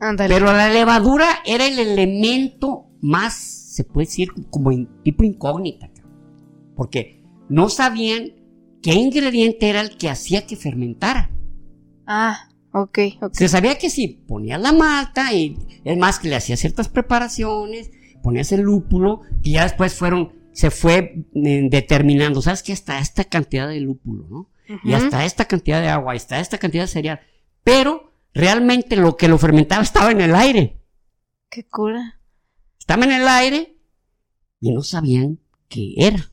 [0.00, 0.34] Ándale.
[0.34, 5.90] Pero la levadura era el elemento más, se puede decir, como in- tipo incógnita.
[6.76, 8.32] Porque no sabían
[8.82, 11.30] qué ingrediente era el que hacía que fermentara.
[12.06, 13.34] Ah, ok, ok.
[13.34, 17.90] Se sabía que si ponías la malta y es más que le hacía ciertas preparaciones,
[18.22, 22.72] ponías el lúpulo y ya después fueron, se fue eh, determinando, ¿sabes qué?
[22.72, 24.50] Hasta esta cantidad de lúpulo, ¿no?
[24.82, 27.20] Y hasta esta cantidad de agua, hasta esta cantidad de cereal.
[27.62, 30.80] Pero realmente lo que lo fermentaba estaba en el aire.
[31.50, 32.20] Qué cura.
[32.78, 33.76] Estaba en el aire
[34.60, 36.30] y no sabían qué era.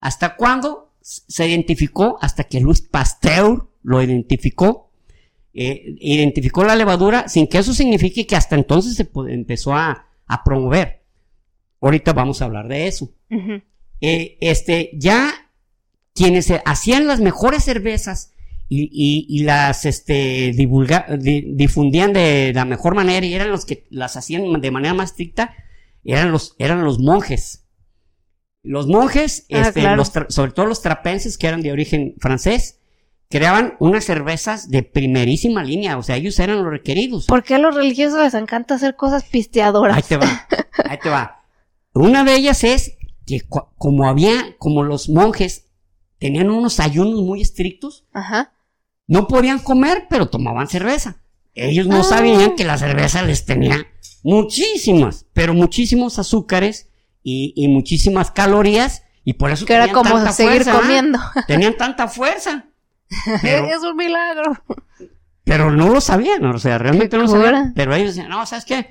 [0.00, 2.18] ¿Hasta cuándo se identificó?
[2.20, 4.83] Hasta que Luis Pasteur lo identificó.
[5.54, 10.44] Eh, identificó la levadura sin que eso signifique que hasta entonces se empezó a, a
[10.44, 11.02] promover.
[11.80, 13.12] Ahorita vamos a hablar de eso.
[14.00, 15.32] Eh, este, ya
[16.14, 18.32] quienes hacían las mejores cervezas
[18.68, 23.64] y, y- y las este, divulga- di- difundían de la mejor manera y eran los
[23.66, 25.54] que las hacían de manera más estricta,
[26.04, 27.66] eran los, eran los monjes.
[28.62, 29.96] Los monjes, Ah, este, claro.
[29.96, 32.80] los sobre todo los trapenses que eran de origen francés,
[33.34, 37.26] creaban unas cervezas de primerísima línea, o sea, ellos eran los requeridos.
[37.26, 39.96] ¿Por qué a los religiosos les encanta hacer cosas pisteadoras?
[39.96, 40.46] Ahí te va,
[40.88, 41.42] ahí te va.
[41.94, 43.40] Una de ellas es que
[43.76, 45.66] como había, como los monjes
[46.20, 48.52] tenían unos ayunos muy estrictos, Ajá.
[49.08, 51.16] no podían comer, pero tomaban cerveza.
[51.56, 52.04] Ellos no Ah.
[52.04, 53.84] sabían que la cerveza les tenía
[54.22, 56.88] muchísimas, pero muchísimos azúcares
[57.24, 60.80] y, y muchísimas calorías, y por eso Que era tenían como tanta seguir fuerza,
[61.34, 61.44] ¿ah?
[61.48, 62.66] Tenían tanta fuerza.
[63.42, 64.52] Pero, es un milagro.
[65.44, 67.72] pero no lo sabían, o sea, realmente no lo sabían.
[67.74, 68.88] Pero ellos decían, no, ¿sabes qué?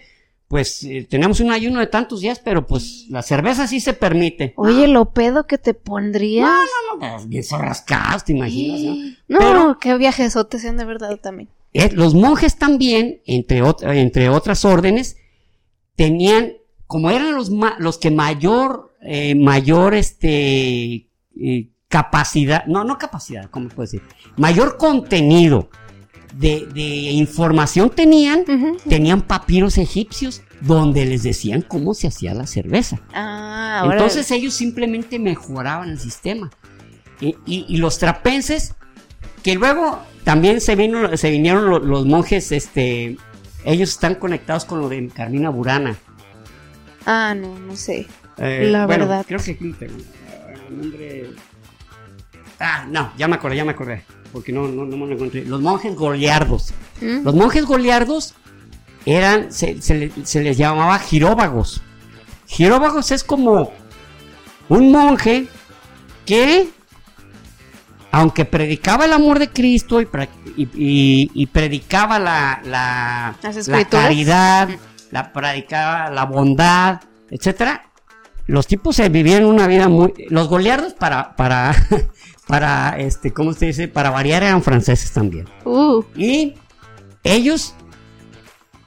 [0.48, 4.54] Pues eh, tenemos un ayuno de tantos días, pero pues la cerveza sí se permite.
[4.58, 6.48] Oye, lo pedo que te pondrías.
[6.94, 8.94] No, pues, bien rascados, te imaginas, ¿no?
[9.28, 11.50] No, Pero- qué viajesotes se han de verdad también.
[11.74, 13.64] Eh, los monjes también, entre,
[14.00, 15.18] entre otras órdenes,
[15.96, 16.54] tenían,
[16.86, 23.48] como eran los, ma- los que mayor, eh, mayor, este, eh, capacidad, no, no capacidad,
[23.52, 24.02] ¿cómo puedo decir?
[24.36, 25.70] Mayor contenido
[26.34, 28.44] de, de información tenían,
[28.90, 33.00] tenían papiros egipcios donde les decían cómo se hacía la cerveza.
[33.14, 33.94] Ah, ahora.
[33.98, 36.50] Entonces ellos simplemente mejoraban el sistema.
[37.22, 38.74] Y, y- y los trapenses,
[39.44, 43.18] que luego también se, vino, se vinieron lo- los, monjes, este,
[43.66, 45.96] ellos están conectados con lo de Carmina Burana.
[47.06, 48.08] Ah, no, no sé.
[48.40, 49.26] Eh, La bueno, verdad.
[49.28, 49.88] Creo que eh,
[50.70, 51.30] el nombre...
[52.66, 54.06] Ah, no, ya me acordé, ya me acordé.
[54.32, 55.44] Porque no, no, no me lo encontré.
[55.46, 56.74] Los monjes goliardos.
[57.02, 57.24] ¿Mm?
[57.24, 58.36] Los monjes goliardos
[59.06, 61.82] eran, se, se le- se les llamaba giróvagos.
[62.48, 63.72] Giróvagos es como
[64.70, 65.48] un monje
[66.26, 66.70] que,
[68.12, 73.36] aunque predicaba el amor de Cristo y, pra- y- y- y predicaba la, la,
[73.68, 74.70] la caridad,
[75.12, 77.90] la predicaba la bondad, etcétera,
[78.46, 81.74] los tipos se vivían una vida muy, los goliardos para, para,
[82.48, 83.88] para, este, ¿cómo se dice?
[83.88, 85.48] Para variar eran franceses también.
[85.66, 86.56] Uh, Y
[87.24, 87.74] ellos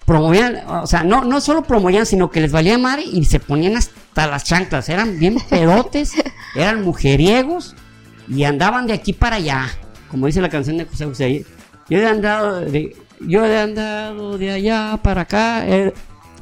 [0.04, 3.76] promovían, o sea, no, no solo promovían, sino que les valía madre y se ponían
[3.76, 4.88] hasta las chanclas.
[4.88, 6.12] Eran bien pedotes,
[6.54, 7.74] eran mujeriegos
[8.28, 9.68] y andaban de aquí para allá.
[10.10, 11.46] Como dice la canción de José José.
[11.88, 15.66] Yo he andado de, yo he andado de allá para acá.
[15.66, 15.92] eh,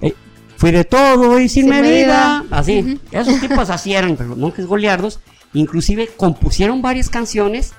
[0.03, 0.15] eh,
[0.57, 2.41] fui de todo y sin, Sin medida.
[2.43, 2.45] medida.
[2.59, 3.01] Así.
[3.11, 5.21] Esos tipos así eran, pero monjes goliardos.
[5.55, 7.73] Inclusive compusieron varias canciones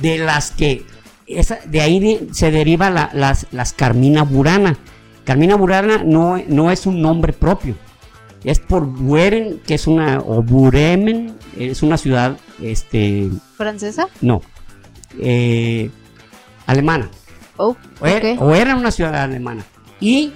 [0.00, 0.84] de las que
[1.26, 4.76] esa, de ahí de- se deriva la- las, las Carmina Burana.
[5.24, 7.74] Carmina Burana no, no es un nombre propio.
[8.44, 14.08] Es por Buren, que es una, o Buremen, es una ciudad, este, ¿Francesa?
[14.20, 14.42] no,
[15.18, 15.90] eh,
[16.66, 17.08] alemana.
[17.56, 18.42] Oh, O era, ok.
[18.42, 19.64] o era una ciudad alemana.
[19.98, 20.32] Y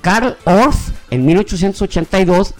[0.00, 2.54] Karl Orff, en 1882,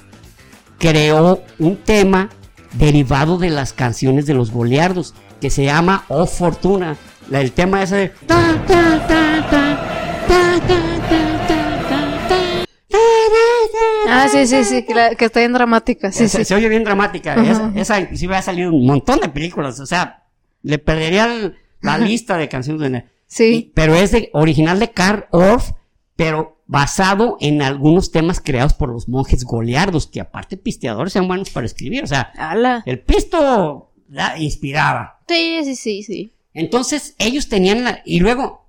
[0.79, 2.29] creó un tema
[2.73, 6.97] derivado de las canciones de los boleardos, que se llama Oh Fortuna.
[7.29, 8.09] La, el tema ese de...
[8.27, 9.31] Ta, ta, ta,
[14.09, 16.13] ah, sí, sí, sí, que, la, que está bien dramática.
[16.13, 16.45] Sí, sí.
[16.45, 17.35] Se oye bien dramática.
[17.43, 19.79] Esa, esa inclusive ha salido un montón de películas.
[19.81, 20.25] O sea,
[20.63, 22.91] le perdería el, la lista de canciones.
[22.91, 23.05] De...
[23.27, 23.45] Sí.
[23.45, 25.71] Y, pero es de, original de Carl Orff
[26.21, 31.49] pero basado en algunos temas creados por los monjes goleardos, que aparte pisteadores sean buenos
[31.49, 32.05] para escribir.
[32.05, 32.83] O sea, Ala.
[32.85, 35.21] el pisto la inspiraba.
[35.27, 36.33] Sí, sí, sí, sí.
[36.53, 38.67] Entonces, ellos tenían la, y luego,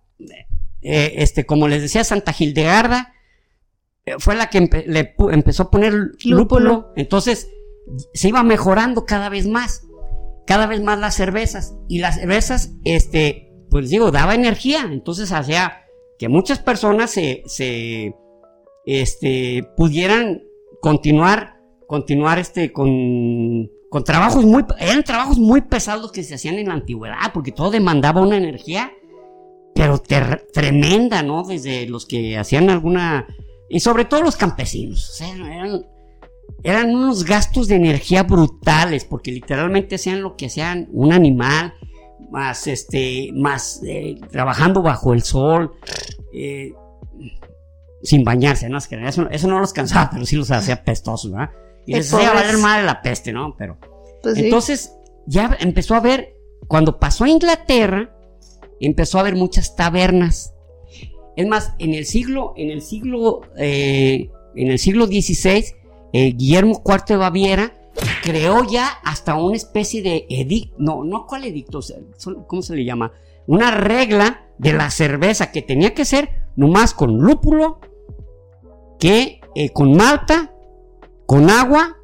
[0.81, 3.13] eh, este, como les decía, Santa Hildegarda
[4.05, 6.37] eh, fue la que empe- le empezó a poner lúpulo.
[6.37, 6.93] Lúpulo.
[6.95, 7.49] Entonces,
[8.13, 9.83] se iba mejorando cada vez más,
[10.47, 11.73] cada vez más las cervezas.
[11.89, 14.87] Y las cervezas, este, pues digo, daba energía.
[14.89, 15.79] Entonces, hacía
[16.21, 18.15] que muchas personas se, se,
[18.85, 20.43] este, pudieran
[20.79, 21.55] continuar,
[21.87, 23.71] continuar, este, con,
[24.05, 28.21] trabajos muy, eran trabajos muy pesados que se hacían en la antigüedad, porque todo demandaba
[28.21, 28.93] una energía,
[29.73, 29.99] pero
[30.53, 31.41] tremenda, ¿no?
[31.41, 33.25] Desde los que hacían alguna,
[33.67, 35.87] y sobre todo los campesinos, eran,
[36.61, 41.73] eran unos gastos de energía brutales, porque literalmente hacían lo que hacían un animal,
[42.31, 45.73] más este, más eh, trabajando bajo el sol,
[46.33, 46.73] eh,
[48.01, 48.77] sin bañarse, ¿no?
[48.77, 51.51] Es que Eso, eso no los cansaba, pero sí los hacía pestosos, ¿verdad?
[51.85, 53.55] Y les hacía valer madre la peste, ¿no?
[53.57, 53.77] Pero.
[54.23, 54.45] Pues sí.
[54.45, 54.93] Entonces,
[55.27, 56.35] ya empezó a ver,
[56.67, 58.15] cuando pasó a Inglaterra,
[58.79, 60.53] empezó a haber muchas tabernas.
[61.35, 65.65] Es más, en el siglo, en el siglo, eh, en el siglo XVI,
[66.13, 67.80] eh, Guillermo IV de Baviera
[68.23, 71.79] creó ya hasta una especie de edicto, no, no cuál edicto,
[72.47, 73.11] ¿cómo se le llama?
[73.47, 77.79] Una regla de la cerveza que tenía que ser nomás con lúpulo,
[78.99, 80.53] que eh, con malta,
[81.25, 81.97] con agua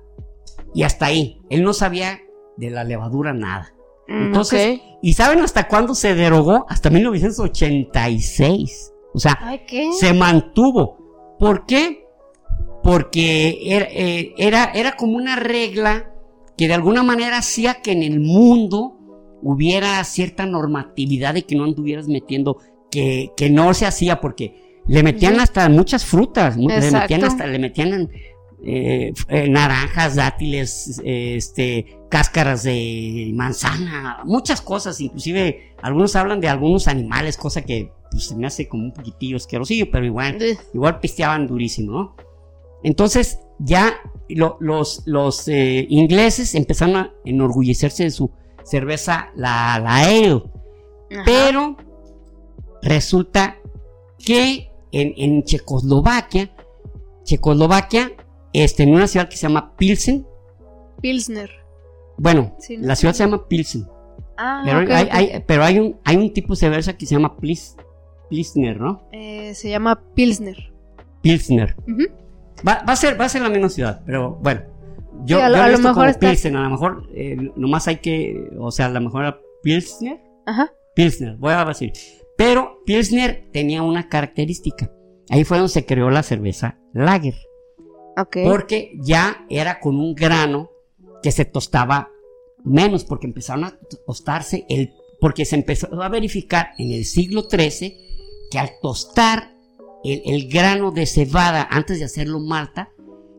[0.73, 1.41] y hasta ahí.
[1.49, 2.19] Él no sabía
[2.57, 3.73] de la levadura nada.
[4.07, 4.79] Mm, Entonces.
[5.01, 6.65] ¿y saben hasta cuándo se derogó?
[6.69, 8.93] Hasta 1986.
[9.13, 9.39] O sea,
[9.99, 11.35] se mantuvo.
[11.39, 12.06] ¿Por qué?
[12.87, 16.09] Porque era, eh, era, era como una regla
[16.57, 18.97] que de alguna manera hacía que en el mundo
[19.41, 25.03] hubiera cierta normatividad de que no anduvieras metiendo, que, que no se hacía porque le
[25.03, 28.09] metían hasta muchas frutas, le metían hasta, le metían
[28.63, 36.47] eh, eh, naranjas, dátiles, eh, este, cáscaras de manzana, muchas cosas, inclusive algunos hablan de
[36.47, 40.37] algunos animales, cosa que pues, se me hace como un poquitillo asquerosillo, pero igual,
[40.73, 42.26] igual pisteaban durísimo, ¿no?
[42.87, 43.95] Entonces ya
[44.29, 48.31] lo- los, los eh, ingleses empezaron a enorgullecerse de su
[48.63, 50.41] cerveza, la, la ale,
[51.25, 51.75] pero
[52.81, 53.57] resulta
[54.17, 56.49] que en, en Checoslovaquia,
[57.23, 58.11] Checoslovaquia,
[58.53, 60.25] este, en una ciudad que se llama Pilsen,
[61.01, 61.49] Pilsner.
[62.17, 63.85] bueno, Sí, no la ciudad se llama Pilsen,
[64.37, 67.75] Ah, pero, hay, pero hay, un, hay un tipo de cerveza que se llama Pils,
[68.29, 69.01] Pilsner, ¿no?
[69.11, 70.71] Eh, se llama Pilsner.
[71.21, 71.75] Pilsner.
[71.87, 72.03] Ujú.
[72.65, 74.61] Va, va a ser, va a ser la misma ciudad, pero bueno.
[75.25, 76.69] Yo, Sí, a lo- yo a he lo visto mejor como está- Pilsen, a lo
[76.69, 80.71] mejor eh, nomás hay que, o sea, a lo mejor era Pilsner, Ajá.
[80.95, 81.91] Pilsner, voy a decir.
[82.37, 84.91] Pero Pilsner tenía una característica.
[85.29, 87.35] Ahí fue donde se creó la cerveza Lager,
[88.17, 88.37] Ok.
[88.45, 90.69] porque ya era con un grano
[91.23, 92.09] que se tostaba
[92.63, 97.97] menos, porque empezaron a tostarse el, porque se empezó a verificar en el siglo XIII
[98.51, 99.51] que al tostar
[100.03, 102.89] el, el grano de cebada antes de hacerlo malta,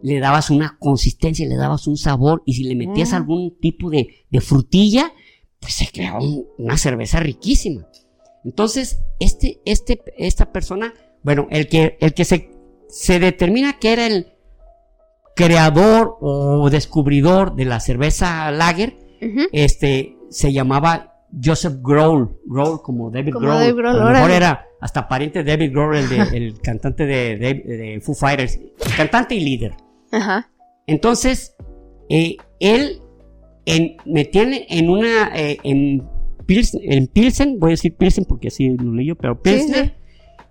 [0.03, 3.14] le dabas una consistencia, le dabas un sabor, y si le metías Mm.
[3.16, 5.12] algún tipo de, de frutilla,
[5.61, 7.87] pues se creaba un- una cerveza riquísima.
[8.44, 10.94] Entonces, este, este, esta persona,
[11.25, 12.51] bueno, el que, el que se,
[12.88, 14.29] se determina que era el
[15.35, 18.97] creador o descubridor de la cerveza lager,
[19.53, 23.59] este, se llamaba Joseph Grohl, Grohl como David Como Grohl.
[23.61, 24.37] David Grohl, a lo mejor órale.
[24.37, 28.59] era hasta pariente de David Grohl, el, de- el cantante de, de, de Foo Fighters,
[28.97, 29.75] cantante y líder.
[30.12, 30.51] Ajá.
[30.87, 31.55] Entonces,
[32.09, 33.01] eh, él
[33.67, 36.03] en, me tiene en una, eh, en,
[36.47, 39.93] Pils- en Pilsen, voy a decir Pilsen porque así lo leí yo, pero Pilsner, sí.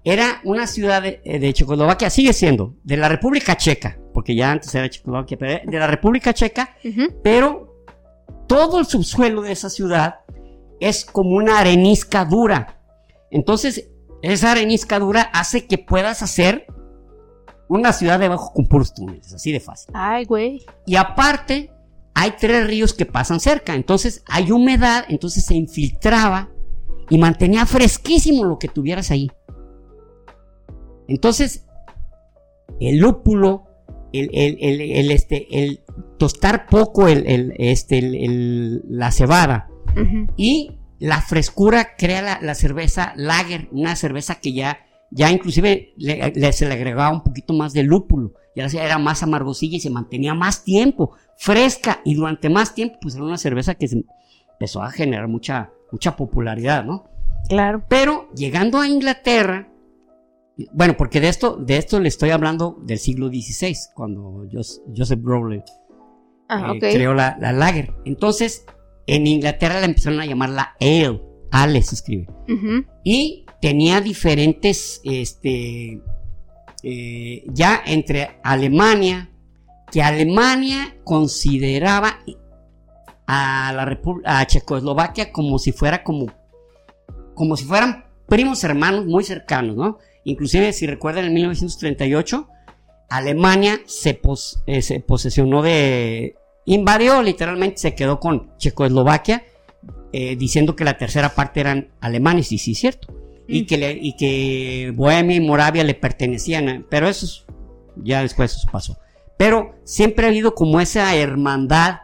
[0.03, 4.73] era una ciudad de, de Checoslovaquia, sigue siendo, de la República Checa, porque ya antes
[4.75, 6.75] era Checoslovaquia, pero de la República Checa,
[7.23, 7.84] pero
[8.47, 10.19] todo el subsuelo de esa ciudad
[10.80, 12.80] es como una arenisca dura.
[13.32, 13.89] Entonces,
[14.22, 16.65] esa arenisca dura hace que puedas hacer
[17.70, 19.91] una ciudad debajo con puros túneles, así de fácil.
[19.93, 20.65] Ay, güey.
[20.86, 21.72] Y aparte,
[22.13, 23.76] hay tres ríos que pasan cerca.
[23.76, 26.49] Entonces, hay humedad, entonces se infiltraba
[27.09, 29.30] y mantenía fresquísimo lo que tuvieras ahí.
[31.07, 31.65] Entonces,
[32.80, 33.63] el lúpulo,
[34.13, 35.82] el, el- el- el, este, el
[36.18, 38.01] tostar poco el, este,
[38.88, 39.70] la cebada
[40.36, 44.79] y la frescura crea la, la cerveza lager, una cerveza que ya,
[45.11, 49.21] ya inclusive le- le- se le agregaba un poquito más de lúpulo, ya era más
[49.23, 53.75] amargosilla y se mantenía más tiempo, fresca y durante más tiempo, pues era una cerveza
[53.75, 54.03] que se
[54.53, 57.05] empezó a generar mucha, mucha popularidad, ¿no?
[57.47, 57.83] Claro.
[57.87, 59.69] Pero llegando a Inglaterra,
[60.73, 65.19] bueno, porque de esto, de esto le estoy hablando del siglo XVI, cuando Jos- Joseph
[65.23, 65.61] Rowley
[66.49, 67.93] Ah, eh, creó la, la lager.
[68.05, 68.65] Entonces,
[69.07, 72.27] en Inglaterra la empezaron a llamar la ale, ale se escribe.
[73.03, 76.01] Y tenía diferentes, este,
[76.83, 79.31] eh, ya entre Alemania,
[79.91, 82.19] que Alemania consideraba
[83.25, 86.27] a la Repu- a Checoslovaquia como si fuera como,
[87.33, 89.97] como si fueran primos hermanos muy cercanos, ¿no?
[90.25, 92.47] Inclusive, si recuerdan, en 1938,
[93.09, 96.35] Alemania se, pos- eh, se posesionó de...
[96.68, 99.43] invadió, literalmente se quedó con Checoslovaquia,
[100.13, 103.13] eh, diciendo que la tercera parte eran alemanes, y sí es cierto.
[103.47, 103.65] Y, Mm.
[103.65, 107.45] que le- y que Bohemia y Moravia le pertenecían, eh, pero eso es-
[108.03, 108.97] ya después eso pasó.
[109.38, 111.99] Pero siempre ha habido como esa hermandad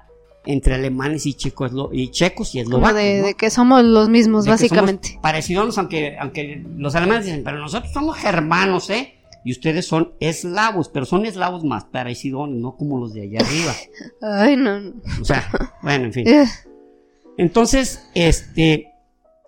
[0.46, 2.96] entre alemanes y, checoslo- y checos y eslovacos.
[2.96, 3.26] de, ¿no?
[3.28, 5.18] de que somos los mismos, De básicamente.
[5.22, 9.16] parecidos, aunque, aunque los alemanes dicen, pero nosotros somos germanos, ¿eh?
[9.46, 13.74] Y ustedes son eslavos, pero son eslavos más parecidos, no como los de allá arriba.
[14.22, 14.80] Ay, no.
[14.80, 14.94] no.
[15.22, 15.50] O sea,
[15.82, 16.26] bueno, en fin.
[17.38, 18.92] Entonces, este,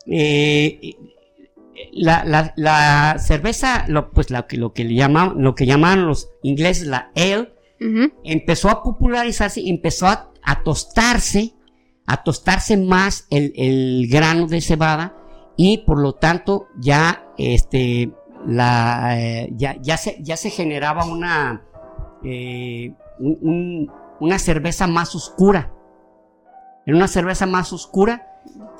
[0.07, 0.95] eh,
[1.91, 6.05] la, la- la cerveza, lo, pues la, que- lo que le llaman, lo que llaman
[6.07, 7.53] los ingleses la ale,
[8.23, 11.53] empezó a popularizarse y empezó a, a tostarse,
[12.07, 15.15] a tostarse más el, el grano de cebada
[15.57, 18.11] y por lo tanto ya este
[18.47, 21.63] la eh, ya, ya se ya se generaba una
[22.23, 25.71] eh, un- un- una cerveza más oscura
[26.85, 28.27] era una cerveza más oscura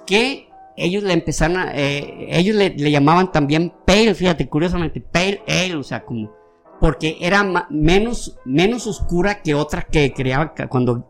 [0.05, 5.41] que ellos le empezaron a, eh, ellos le, le llamaban también pale fíjate curiosamente pale
[5.47, 6.31] ale o sea como
[6.79, 11.09] porque era ma- menos, menos oscura que otra que creaban cuando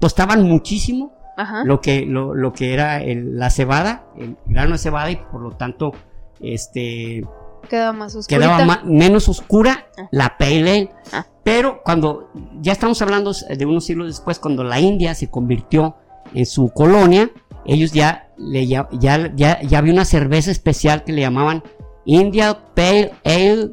[0.00, 1.62] tostaban muchísimo Ajá.
[1.64, 5.40] lo que, lo, lo que era el- la cebada, el grano de cebada y por
[5.40, 5.92] lo tanto
[6.40, 7.24] este,
[7.68, 8.56] Queda más oscurita.
[8.56, 10.08] quedaba menos oscura Ah.
[10.10, 10.90] la pale ale.
[11.12, 11.26] Ah.
[11.44, 12.30] Pero cuando
[12.60, 15.96] ya estamos hablando de unos siglos después, cuando la India se convirtió
[16.34, 17.30] en su colonia,
[17.64, 21.62] ellos ya, le, ya, ya, ya, ya había una cerveza especial que le llamaban
[22.04, 23.72] India Pale Ale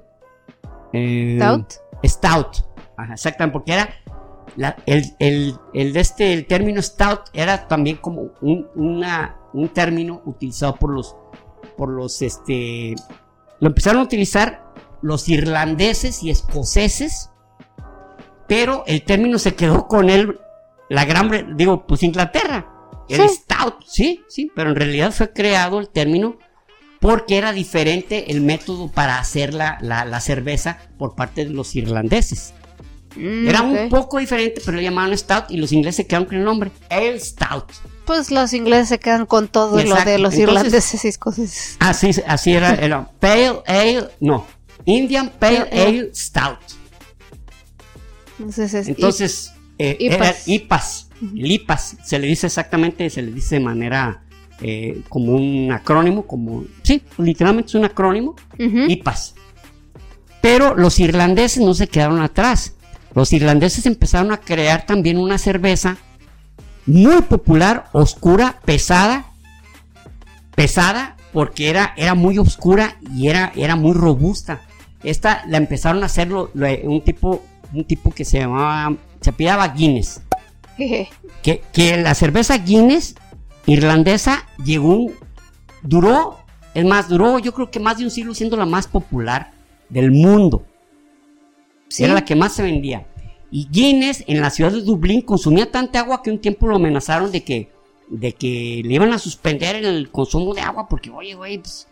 [0.94, 1.74] eh, Stout.
[2.04, 2.58] Stout.
[2.98, 3.90] Ajá, exactamente, porque era
[4.56, 10.22] la- el, el, el este, el término stout era también como un, una- un término
[10.26, 11.16] utilizado por los,
[11.78, 12.96] por los, este,
[13.60, 14.64] lo empezaron a utilizar
[15.02, 17.30] los irlandeses y escoceses,
[18.48, 20.40] pero el término se quedó con él,
[20.90, 22.68] la gran, digo, pues Inglaterra,
[23.10, 23.36] el Sí.
[23.36, 26.38] stout, sí, sí, pero en realidad fue creado el término
[27.00, 31.76] porque era diferente el método para hacer la, la- la cerveza por parte de los
[31.76, 32.54] irlandeses.
[33.16, 36.38] Mm, Era un poco diferente, pero le llamaban stout y los ingleses se quedaron con
[36.38, 37.72] el nombre, el stout.
[38.08, 40.06] Pues los ingleses se quedan con todo Exacto.
[40.06, 41.78] lo de los Entonces- irlandeses y escoceses.
[41.80, 44.48] Así, así era, era Pale Ale, no,
[44.86, 45.84] Indian Pale Pale Ale.
[46.00, 46.58] Ale Stout.
[48.40, 50.18] Entonces, es- Entonces, eh, IPAs.
[50.48, 51.10] era IPAS.
[51.22, 54.24] El IPAS se le dice exactamente, se le dice de manera
[54.62, 58.86] eh, como un acrónimo, como, sí, literalmente es un acrónimo, ujú.
[58.90, 59.36] IPAS.
[60.42, 62.74] Pero los irlandeses no se quedaron atrás.
[63.14, 65.98] Los irlandeses empezaron a crear también una cerveza
[66.88, 69.26] muy popular, oscura, pesada.
[70.56, 74.62] Pesada porque era, era muy oscura y era, era muy robusta.
[75.04, 79.32] Esta la empezaron a hacer lo- lo- un, tipo, un tipo que se llamaba, se
[79.34, 80.22] pidaba Guinness.
[81.44, 83.16] Que, que la cerveza Guinness
[83.68, 85.12] irlandesa llegó,
[85.82, 86.40] duró,
[86.74, 89.52] es más, duró yo creo que más de un siglo siendo la más popular
[89.88, 90.66] del mundo.
[91.88, 92.04] Sí.
[92.04, 93.06] Era la que más se vendía.
[93.50, 97.32] Y Guinness en la ciudad de Dublín consumía tanta agua que un tiempo lo amenazaron
[97.32, 97.72] de que,
[98.10, 101.88] de que le iban a suspender el consumo de agua porque, oye, güey, pues,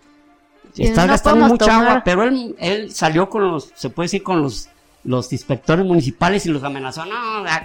[0.78, 1.88] estás no gastando mucha tomar.
[1.88, 2.02] agua.
[2.04, 4.70] Pero él, él salió con los, se puede decir, con los,
[5.04, 7.06] los inspectores municipales y los amenazó.
[7.06, 7.14] No,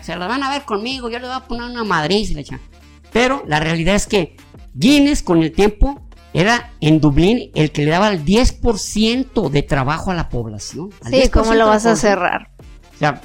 [0.03, 2.61] se la van a ver conmigo, yo le voy a poner una y echa".
[3.13, 4.37] Pero la realidad es que
[4.75, 6.01] Guinness con el tiempo
[6.33, 10.91] era en Dublín el que le daba el 10% de trabajo a la población.
[11.05, 12.53] Sí, 10% ¿cómo lo vas a cerrar?
[12.95, 13.21] O sea,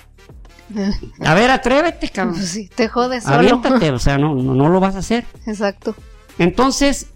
[1.22, 2.36] a ver, atrévete, cabrón.
[2.36, 3.36] Pues sí, te jodes solo.
[3.38, 5.26] Aviéntate, o sea, no, no, no lo vas a hacer.
[5.46, 5.96] Exacto.
[6.40, 7.08] Entonces,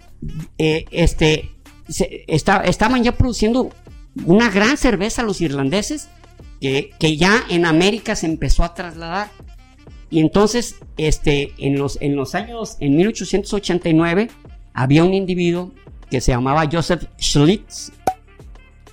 [0.58, 1.52] eh, este,
[1.88, 3.70] se- está- estaban ya produciendo
[4.26, 6.10] una gran cerveza los irlandeses
[6.62, 9.30] que, que ya en América se empezó a trasladar.
[10.12, 14.30] Y entonces, este, en los, en los años, en 1889,
[14.74, 15.72] había un individuo
[16.10, 17.92] que se llamaba Joseph Schlitz,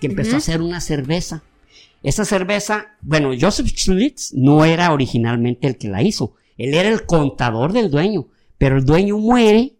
[0.00, 1.42] que empezó a hacer una cerveza.
[2.07, 7.04] Esa cerveza, bueno, Joseph Schlitz no era originalmente el que la hizo, él era el
[7.04, 8.28] contador del dueño,
[8.59, 9.74] pero el dueño muere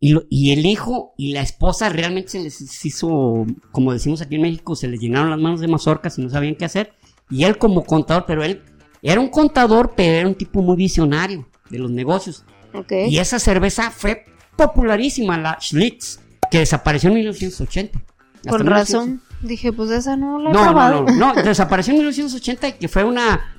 [0.00, 4.36] y, lo- y el hijo y la esposa realmente se les hizo, como decimos aquí
[4.36, 6.92] en México, se les llenaron las manos de mazorcas y no sabían qué hacer.
[7.28, 8.62] Y él como contador, pero él
[9.02, 12.44] era un contador, pero era un tipo muy visionario de los negocios.
[12.72, 12.92] Ok.
[13.08, 14.24] Y esa cerveza fue
[14.56, 17.98] popularísima, la Schlitz, que desapareció en 1980.
[17.98, 18.70] Hasta Con 1980.
[18.70, 19.22] razón.
[19.40, 22.88] Dije, pues esa no la he No, no, no, no, desapareció en 1980 y que
[22.88, 23.54] fue una,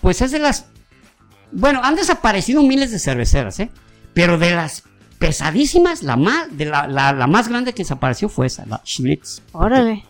[0.00, 0.66] pues es de las,
[1.50, 3.70] bueno, han desaparecido miles de cerveceras, ¿eh?
[4.14, 4.84] Pero de las
[5.18, 9.42] pesadísimas, la más, de la, la, la más grande que desapareció fue esa, la Schlitz.
[9.52, 10.04] Órale.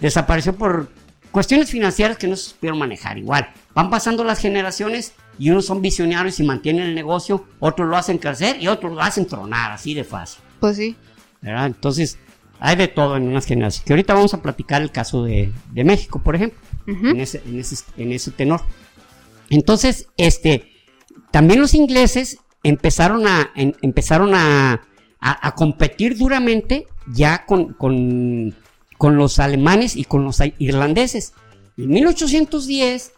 [0.00, 0.88] Desapareció por
[1.30, 3.18] cuestiones financieras que no se supieron manejar.
[3.18, 7.96] Igual, van pasando las generaciones y unos son visionarios y mantienen el negocio, otros lo
[7.96, 10.42] hacen crecer y otros lo hacen tronar, así de fácil.
[10.60, 10.96] Pues sí.
[11.44, 11.66] ¿verdad?
[11.66, 12.18] Entonces,
[12.66, 13.84] hay de todo en unas generaciones.
[13.86, 17.60] Que ahorita vamos a platicar el caso de, de México, por ejemplo, en, ese, en,
[17.60, 18.62] ese, en ese tenor.
[19.50, 20.70] Entonces, este,
[21.30, 24.80] también los ingleses empezaron a, en- empezaron a,
[25.20, 28.54] a- a competir duramente ya con, con,
[28.98, 31.34] con los alemanes y con los irlandeses.
[31.76, 33.12] En 1810,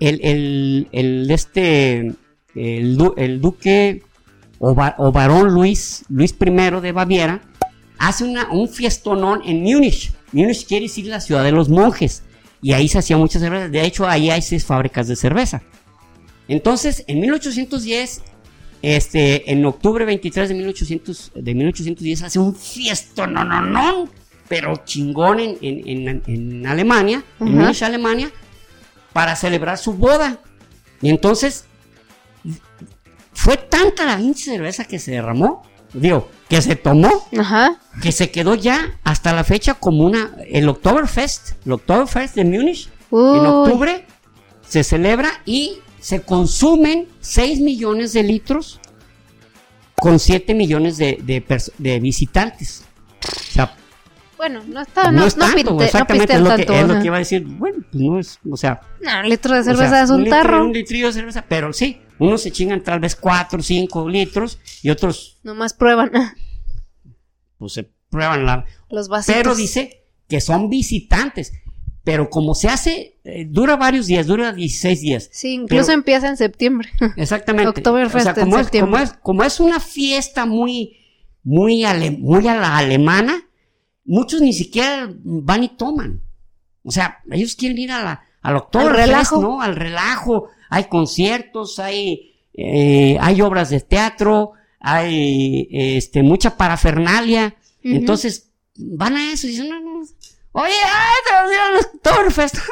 [0.00, 2.12] el, el, el, este,
[2.54, 4.02] el, du- el duque
[4.58, 7.40] o, ba- o barón Luis, Luis I de Baviera,
[8.00, 10.12] hace una, un fiestonón en Múnich.
[10.32, 12.22] Múnich quiere decir la ciudad de los monjes.
[12.62, 13.68] Y ahí se hacía mucha cerveza.
[13.68, 15.62] De hecho, ahí hay seis fábricas de cerveza.
[16.48, 18.22] Entonces, en 1810,
[18.82, 24.10] este, en octubre 23 de, 1800, de 1810, hace un fiestonononón,
[24.48, 27.54] pero chingón en, en, en- en Alemania, en.
[27.54, 28.30] Múnich, Alemania,
[29.12, 30.40] para celebrar su boda.
[31.02, 31.64] Y entonces,
[33.32, 35.62] fue tanta la pinche cerveza que se derramó,
[35.94, 37.78] digo, que se tomó, Ajá.
[38.02, 42.88] que se quedó ya hasta la fecha como una, el Oktoberfest, el Oktoberfest de Múnich,
[43.12, 44.04] en octubre
[44.68, 48.80] se celebra y se consumen 6 millones de litros
[49.96, 52.84] con 7 millones de, de pers- de visitantes.
[53.26, 53.76] O sea,
[54.40, 55.44] Bueno, no está, no, no, no, es no
[55.82, 56.72] exactamente, es pistean lo, que, tanto.
[56.72, 57.44] es lo que iba a decir.
[57.44, 60.24] Bueno, pues no es, o sea, No, un litro de o cerveza sea, es un,
[60.24, 60.64] litro- tarro.
[60.64, 64.58] un litrillo de cerveza, pero sí, unos se chingan tal vez 4 o 5 litros
[64.82, 66.10] y otros Nomás prueban
[67.58, 69.36] pues se prueban la, los vasitos.
[69.36, 71.52] Pero dice que son visitantes.
[72.02, 75.28] Pero como se hace, eh, dura varios días, dura 16 días.
[75.32, 76.88] Sí, incluso Pero- empieza en septiembre.
[77.18, 77.68] Exactamente.
[77.68, 78.90] Oktoberfest en como, es, septiembre.
[78.92, 80.96] como, es, como es una fiesta muy,
[81.42, 83.42] muy, ale- muy a la alemana,
[84.04, 86.20] muchos ni siquiera van y toman.
[86.82, 89.42] O sea, ellos quieren ir a la, al Oktoberfest, relajo.
[89.42, 89.60] ¿no?
[89.60, 90.48] Al relajo.
[90.68, 97.56] Hay conciertos, hay, eh, hay obras de teatro, hay este, mucha parafernalia.
[97.82, 100.00] Entonces, van a eso y dicen, no, no.
[100.52, 102.62] Oye, ay, te vas a ir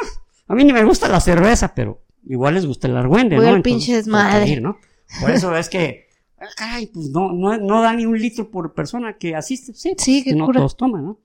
[0.48, 3.56] a mí ni me gusta la cerveza, pero igual les gusta el argüende, Voy ¿no?
[3.56, 4.78] Entonces, pinche ir, ¿no?
[5.20, 6.07] Por eso es que,
[6.56, 9.74] caray, pues no, no, no da ni un litro por persona que asiste.
[9.74, 10.58] Sí, pues, Sí, que no cura.
[10.60, 11.20] todos toman, ¿no?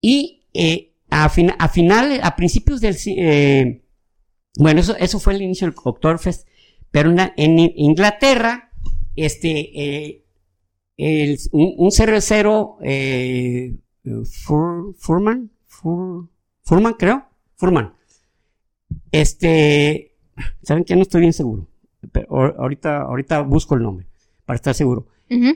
[0.00, 2.96] Y eh, a, fin- a finales, a principios del...
[3.06, 3.84] eh,
[4.58, 6.46] bueno, eso, eso fue el inicio del Oktoberfest,
[6.90, 8.70] pero en, la- en Inglaterra,
[9.16, 9.60] este,
[10.08, 10.24] eh,
[10.96, 16.28] el- un, un cervecero, eh, eh, Fur- Furman, Fur-
[16.64, 17.24] Furman creo,
[17.56, 17.94] Furman,
[19.10, 20.14] este,
[20.62, 21.66] ¿saben que No estoy bien seguro,
[22.12, 24.06] pero ahor- ahorita, ahorita busco el nombre,
[24.44, 25.06] para estar seguro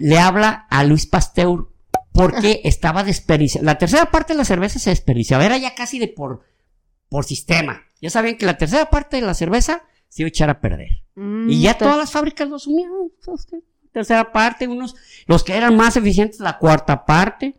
[0.01, 1.69] le habla a Luis Pasteur
[2.13, 3.67] porque estaba desperdiciando.
[3.67, 5.45] La tercera parte de la cerveza se desperdiciaba.
[5.45, 6.41] Era ya casi de por,
[7.11, 7.83] por sistema.
[8.01, 10.89] Ya sabían que la tercera parte de la cerveza se iba a echar a perder.
[11.15, 12.91] Mm, Y ya todas las fábricas lo asumían.
[13.93, 14.95] Tercera parte, unos,
[15.27, 17.57] los que eran más eficientes, la cuarta parte.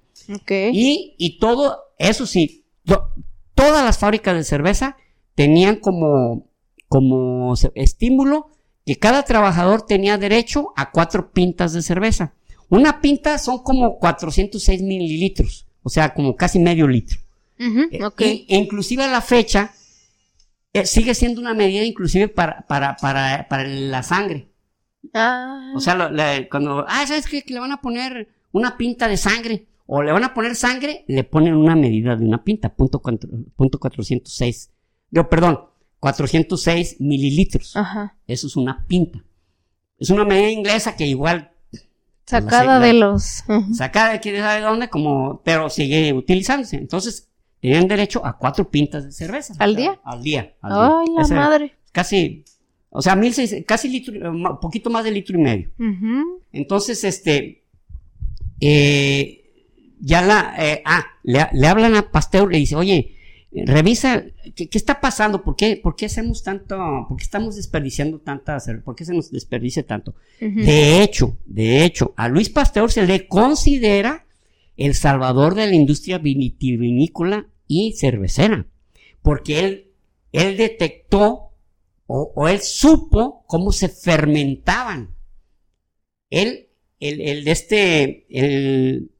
[0.74, 3.10] Y, y todo, eso sí, to-
[3.54, 4.98] todas las fábricas de cerveza
[5.36, 6.48] tenían como,
[6.88, 8.50] como estímulo
[8.88, 12.34] que cada trabajador tenía derecho a cuatro pintas de cerveza.
[12.70, 17.20] Una pinta son como 406 mililitros, o sea, como casi medio litro.
[18.48, 19.74] E inclusive a la fecha,
[20.74, 24.48] eh, sigue siendo una medida inclusive para, para, para, para la sangre.
[25.14, 27.44] Ah, O sea, lo- la- cuando, ah, ¿sabes qué?
[27.44, 29.66] Que le van a poner una pinta de sangre.
[29.86, 33.30] O le van a poner sangre, le ponen una medida de una pinta, punto, cuatro-
[33.56, 34.70] punto 406.
[35.12, 35.62] Yo, perdón,
[36.00, 37.76] 406 mililitros.
[37.76, 38.16] ajá.
[38.28, 39.24] Eso es una pinta.
[40.00, 41.52] Es una medida inglesa que igual
[42.26, 43.44] Sacada la- de los.
[43.48, 43.74] Ujú.
[43.74, 46.76] saca de quién sabe dónde, como, pero sigue utilizándose.
[46.76, 47.30] Entonces,
[47.62, 49.54] tenían derecho a cuatro pintas de cerveza.
[49.60, 50.00] ¿Al día?
[50.04, 50.54] Al día.
[50.62, 50.98] al día.
[51.00, 51.76] Ay, la Ese era madre.
[51.94, 52.44] Casi,
[52.90, 55.72] o sea, mil seis- casi litro, ma- poquito más de litro y medio.
[56.52, 57.64] Entonces, este,
[58.60, 59.44] eh,
[60.00, 63.16] ya la, eh, ah, le, le hablan a Pasteur, le dice, oye,
[63.66, 64.24] revisa,
[64.56, 65.44] ¿qué, qué está pasando?
[65.44, 66.78] ¿Por qué, ¿Por qué hacemos tanto,
[67.08, 70.16] por qué estamos desperdiciando tanta, cer- por qué se nos desperdicia tanto?
[70.66, 74.26] De hecho, de hecho, a Luis Pasteur se le considera
[74.76, 78.68] el salvador de la industria vitivinícola y cervecera,
[79.22, 79.88] porque él,
[80.32, 81.52] él detectó
[82.06, 85.16] o, o él supo cómo se fermentaban.
[86.30, 86.68] Él,
[87.00, 89.12] el, el de este, el,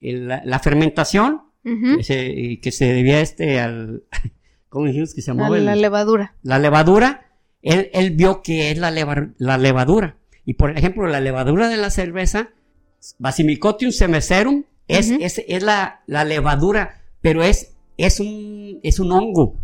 [0.00, 1.96] el- la, la fermentación Ujú.
[1.98, 4.02] que, se, que se debía este al,
[4.68, 5.56] ¿cómo dijimos que se llamaba?
[5.58, 6.34] la levadura.
[6.42, 7.26] la levadura,
[7.62, 10.16] él, él vio que es la, leva- la levadura.
[10.44, 12.50] Y por ejemplo, la levadura de la cerveza,
[13.18, 19.56] Basimicotium semeserum, es, es, es la, la levadura, pero es, es, un, es un hongo.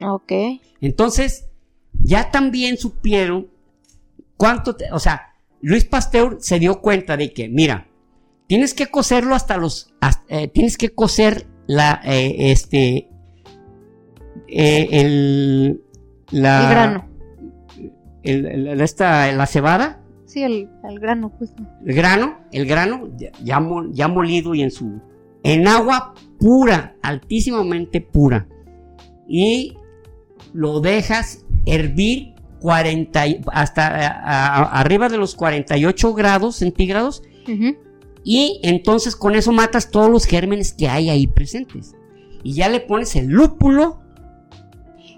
[0.00, 0.32] Ok.
[0.80, 1.46] Entonces,
[1.92, 3.48] ya también supieron
[4.36, 7.86] cuánto, te- o sea, Luis Pasteur se dio cuenta de que, mira,
[8.50, 13.08] tienes que cocerlo hasta los, hasta- eh, tienes que cocer la, eh, este,
[14.48, 15.80] eh, el,
[16.32, 17.08] la, El grano.
[18.24, 21.52] el- el- esta, la cebada, Sí, el, el grano, pues.
[21.86, 25.00] el grano, el grano ya, ya mo- ya molido y en su,
[25.44, 28.48] en agua pura, altísimamente pura.
[29.28, 29.76] Y
[30.52, 37.76] lo dejas hervir 40, y- hasta a- a- arriba de los 48 grados centígrados Ujú.
[38.24, 41.94] Y entonces con eso matas todos los gérmenes que hay ahí presentes.
[42.42, 44.00] Y ya le pones el lúpulo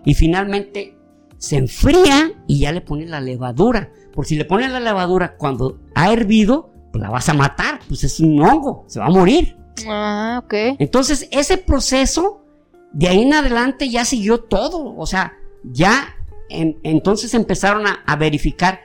[0.04, 0.96] y finalmente
[1.38, 3.90] se enfría y ya le pones la levadura.
[4.14, 8.04] Por si le pones la levadura cuando ha hervido, pues la vas a matar, pues
[8.04, 9.56] es un hongo, se va a morir.
[9.88, 10.54] Ah, ok.
[10.78, 12.44] Entonces, ese proceso,
[12.92, 14.94] de ahí en adelante ya siguió todo.
[14.96, 15.32] O sea,
[15.64, 16.14] ya
[16.50, 18.80] en- entonces empezaron a, a verificar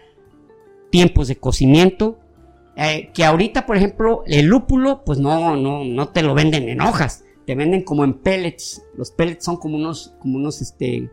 [0.92, 2.18] tiempos de cocimiento.
[2.80, 6.80] Eh, que ahorita, por ejemplo, el lúpulo, pues no, no, no te lo venden en
[6.80, 8.84] hojas, te venden como en pellets.
[8.96, 11.10] Los pellets son como unos, como unos, este,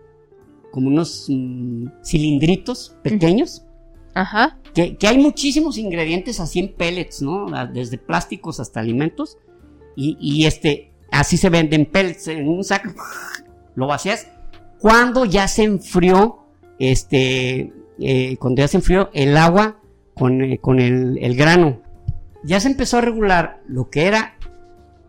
[0.71, 3.65] como unos mm, cilindritos pequeños
[4.13, 4.59] Ajá.
[4.75, 7.47] que, que hay muchísimos ingredientes así en pellets, ¿no?
[7.73, 9.39] Desde plásticos hasta alimentos.
[9.97, 12.91] Y, y, este, así se venden pellets en un saco.
[13.75, 14.29] Lo vacías
[14.81, 16.45] cuando ya se enfrió,
[16.79, 19.81] este, eh, cuando ya se enfrió el agua
[20.15, 21.81] con, eh, con el, el grano.
[22.45, 24.35] Ya se empezó a regular lo que era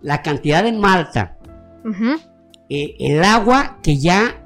[0.01, 1.37] la cantidad de malta,
[2.69, 4.41] eh, el agua que ya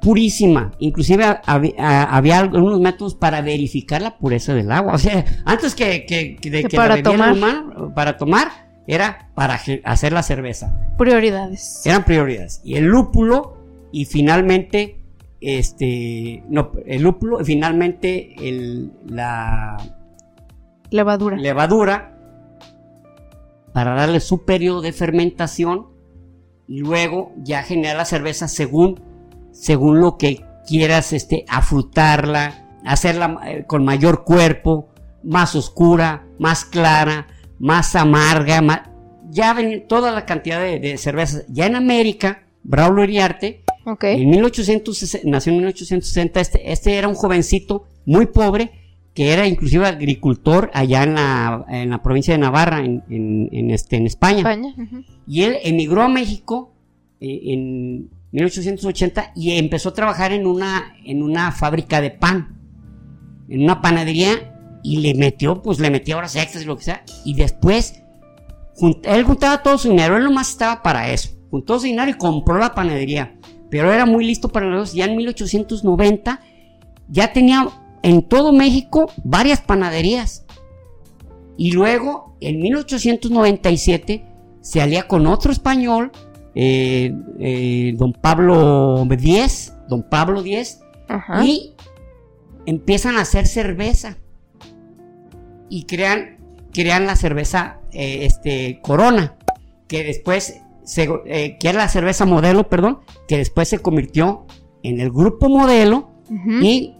[0.00, 0.72] purísima.
[0.78, 4.92] Inclusive ha- había, a- había algunos métodos para verificar la pureza del agua.
[4.94, 7.32] O sea, antes que, que- que de Que que para tomar.
[7.34, 8.48] humano, para tomar,
[8.86, 10.74] era para hacer la cerveza.
[10.96, 11.82] Prioridades.
[11.84, 12.60] Eran prioridades.
[12.64, 13.58] Y el lúpulo,
[13.92, 14.96] y finalmente,
[15.40, 19.76] este, no, el lúpulo, y finalmente el, la
[20.90, 21.36] Levadura.
[21.36, 22.16] levadura
[23.72, 25.86] para darle su periodo de fermentación
[26.66, 29.00] y luego ya generar la cerveza según,
[29.52, 34.88] según lo que quieras este, afrutarla, hacerla eh, con mayor cuerpo,
[35.22, 37.26] más oscura, más clara,
[37.58, 38.90] más amarga, ma-
[39.30, 41.44] ya ven toda la cantidad de, de cervezas.
[41.48, 44.04] Ya en América, Braulio Iriarte, Ok.
[44.04, 48.79] en 1860, nació en 1860, este, este era un jovencito muy pobre
[49.20, 53.70] que era inclusive agricultor allá en la, en la provincia de Navarra, en, en- en
[53.70, 54.40] este, en España.
[55.26, 56.72] Y él emigró a México
[57.20, 62.56] eh, en 1880 y empezó a trabajar en una, en una fábrica de pan,
[63.50, 67.04] en una panadería y le metió, pues le metió horas extras y lo que sea.
[67.26, 68.02] Y después,
[69.02, 71.28] él juntaba todo su dinero, él nomás estaba para eso.
[71.50, 73.34] Juntó su dinero y compró la panadería.
[73.68, 76.40] Pero era muy listo para los Ya en 1890
[77.08, 77.68] ya tenía
[78.02, 80.44] en todo México varias panaderías.
[81.56, 84.24] Y luego, en 1897,
[84.60, 86.10] se alía con otro español,
[86.54, 91.44] eh, eh, don Pablo X, don Pablo X, Ajá.
[91.44, 91.74] y
[92.66, 94.16] empiezan a hacer cerveza.
[95.68, 96.38] Y crean,
[96.72, 99.36] crean la cerveza eh, este, Corona,
[99.86, 104.46] que después, se, que era la cerveza modelo, perdón, que después se convirtió
[104.82, 106.10] en el grupo modelo
[106.62, 106.94] y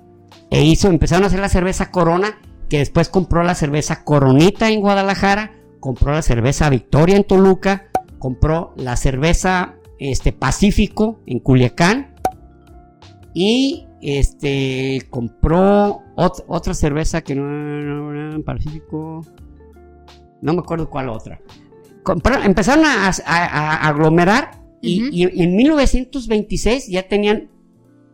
[0.50, 2.38] e hizo, empezaron a hacer la cerveza Corona,
[2.68, 7.88] que después compró la cerveza Coronita en Guadalajara, compró la cerveza Victoria en Toluca,
[8.18, 12.14] compró la cerveza este, Pacífico en Culiacán
[13.34, 19.24] y este compró ot- otra cerveza que no, no, Pacífico,
[20.42, 21.40] no me acuerdo cuál otra.
[22.02, 25.10] Compró- empezaron a, a- a aglomerar y, Ujú.
[25.12, 27.48] y en 1926 ya tenían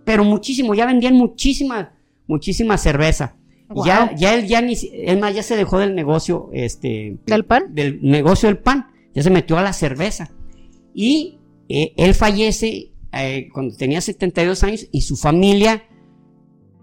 [0.05, 1.93] pero muchísimo, ya vendían muchísima,
[2.26, 3.36] muchísima cerveza.
[3.84, 7.18] Ya, ya él ya ni, es más, ya se dejó del negocio, este...
[7.26, 7.74] ¿Del pan?
[7.74, 8.92] Del negocio del pan.
[9.14, 10.30] Ya se metió a la cerveza.
[10.94, 15.84] Y eh, él fallece eh, cuando tenía 72 años y su familia,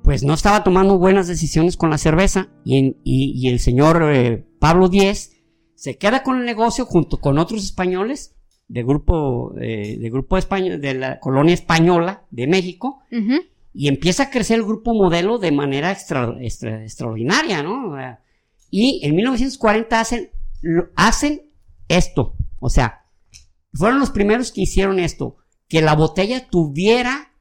[0.03, 2.49] pues no estaba tomando buenas decisiones con la cerveza.
[2.65, 5.41] Y, y, el señor eh, Pablo Díez
[5.75, 8.35] se queda con el negocio junto con otros españoles
[8.67, 13.03] de grupo, de grupo español, de la colonia española de México.
[13.74, 17.95] Y empieza a crecer el grupo modelo de manera extraordinaria, ¿no?
[18.69, 20.32] Y en 1940 hacen,
[20.95, 21.49] hacen
[21.88, 22.36] esto.
[22.59, 23.05] O sea,
[23.74, 25.38] fueron los primeros que hicieron esto.
[25.67, 27.34] Que la botella tuviera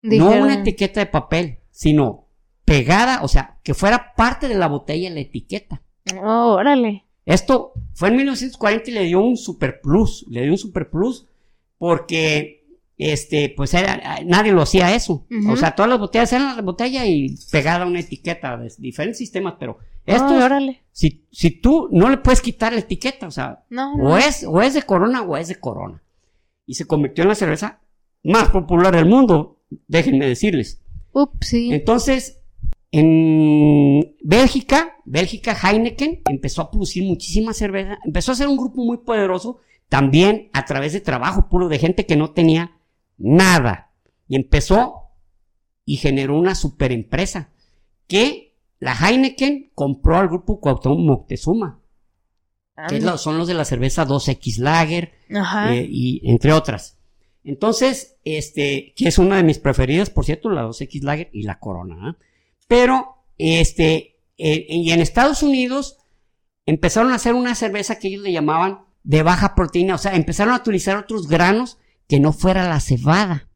[0.00, 2.28] no una etiqueta de papel, sino
[2.64, 5.82] pegada, o sea, que fuera parte de la botella la etiqueta.
[6.22, 7.04] Oh, órale.
[7.26, 11.26] Esto fue en 1940 y le dio un super plus, le dio un super plus
[11.76, 12.57] porque
[12.98, 15.26] este, pues era, nadie lo hacía eso.
[15.48, 19.54] O sea, todas las botellas eran la botella y pegada una etiqueta de diferentes sistemas,
[19.58, 20.82] pero esto, órale.
[20.90, 23.64] si, si tú no le puedes quitar la etiqueta, o sea,
[24.00, 26.02] O, es, o es de Corona o es de Corona.
[26.66, 27.80] Y se convirtió en la cerveza
[28.24, 30.82] más popular del mundo, déjenme decirles.
[31.12, 31.72] Ups, sí.
[31.72, 32.40] Entonces,
[32.90, 38.98] en Bélgica, Bélgica Heineken empezó a producir muchísima cerveza, empezó a ser un grupo muy
[38.98, 42.72] poderoso, también a través de trabajo puro de gente que no tenía
[43.18, 43.92] nada.
[44.26, 45.10] Y empezó
[45.84, 47.50] y generó una super empresa
[48.06, 51.80] que la Heineken compró al grupo Cuauhtémoc Moctezuma.
[52.88, 56.96] Que son los de la cerveza 2X Lager eh, y entre otras.
[57.42, 61.58] Entonces, este, que es una de mis preferidas, por cierto, la 2X Lager y la
[61.58, 62.10] Corona.
[62.10, 62.24] ¿eh?
[62.68, 65.98] Pero, este, eh, y en Estados Unidos
[66.66, 70.52] empezaron a hacer una cerveza que ellos le llamaban de baja proteína, o sea, empezaron
[70.52, 71.78] a utilizar otros granos
[72.08, 73.48] que no fuera la cebada,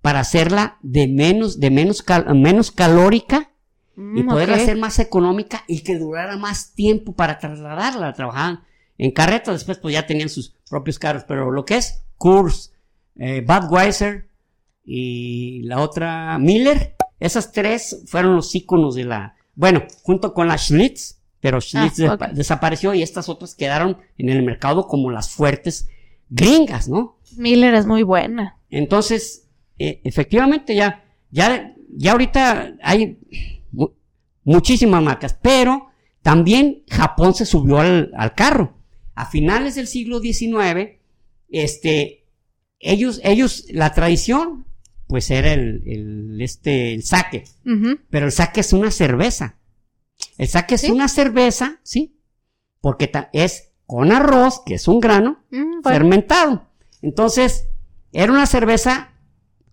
[0.00, 3.52] para hacerla de menos, de menos, menos calórica
[3.96, 8.12] y mm, poderla hacer más económica y que durara más tiempo para trasladarla.
[8.12, 8.64] Trabajaban
[8.98, 12.72] en carretas, después pues ya tenían sus propios carros, pero lo que es Kurs,
[13.16, 14.28] eh, Budweiser
[14.84, 20.58] y la otra Miller, esas tres fueron los íconos de la, bueno, junto con la
[20.58, 25.88] Schlitz, pero Schlitz ah, desapareció y estas otras quedaron en el mercado como las fuertes
[26.28, 27.18] gringas, ¿no?
[27.36, 28.58] Miller es muy buena.
[28.70, 33.18] Entonces, eh, efectivamente ya, ya, ya ahorita hay
[34.44, 35.88] muchísimas marcas, pero
[36.22, 38.78] también Japón se subió al, carro.
[39.14, 41.00] A finales del siglo XIX,
[41.50, 42.26] este,
[42.78, 44.66] ellos, ellos, la tradición,
[45.06, 47.44] pues era el, el este, el sake.
[48.08, 49.58] Pero el sake es una cerveza.
[50.38, 52.16] El sake es una cerveza, ¿sí?
[52.80, 56.68] Porque es con arroz, que es un grano, mm, fermentado.
[57.02, 57.68] Entonces,
[58.12, 59.12] era una cerveza,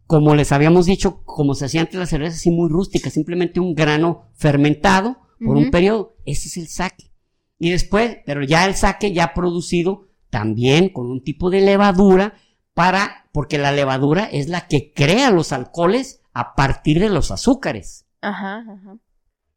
[0.07, 3.75] como les habíamos dicho, como se hacía antes la cerveza, así muy rústica, simplemente un
[3.75, 6.17] grano fermentado por un periodo.
[6.25, 7.11] Ese es el saque.
[7.59, 12.33] Y después, pero ya el saque ya producido también con un tipo de levadura
[12.73, 18.05] para, porque la levadura es la que crea los alcoholes a partir de los azúcares.
[18.21, 18.97] Ajá, ajá.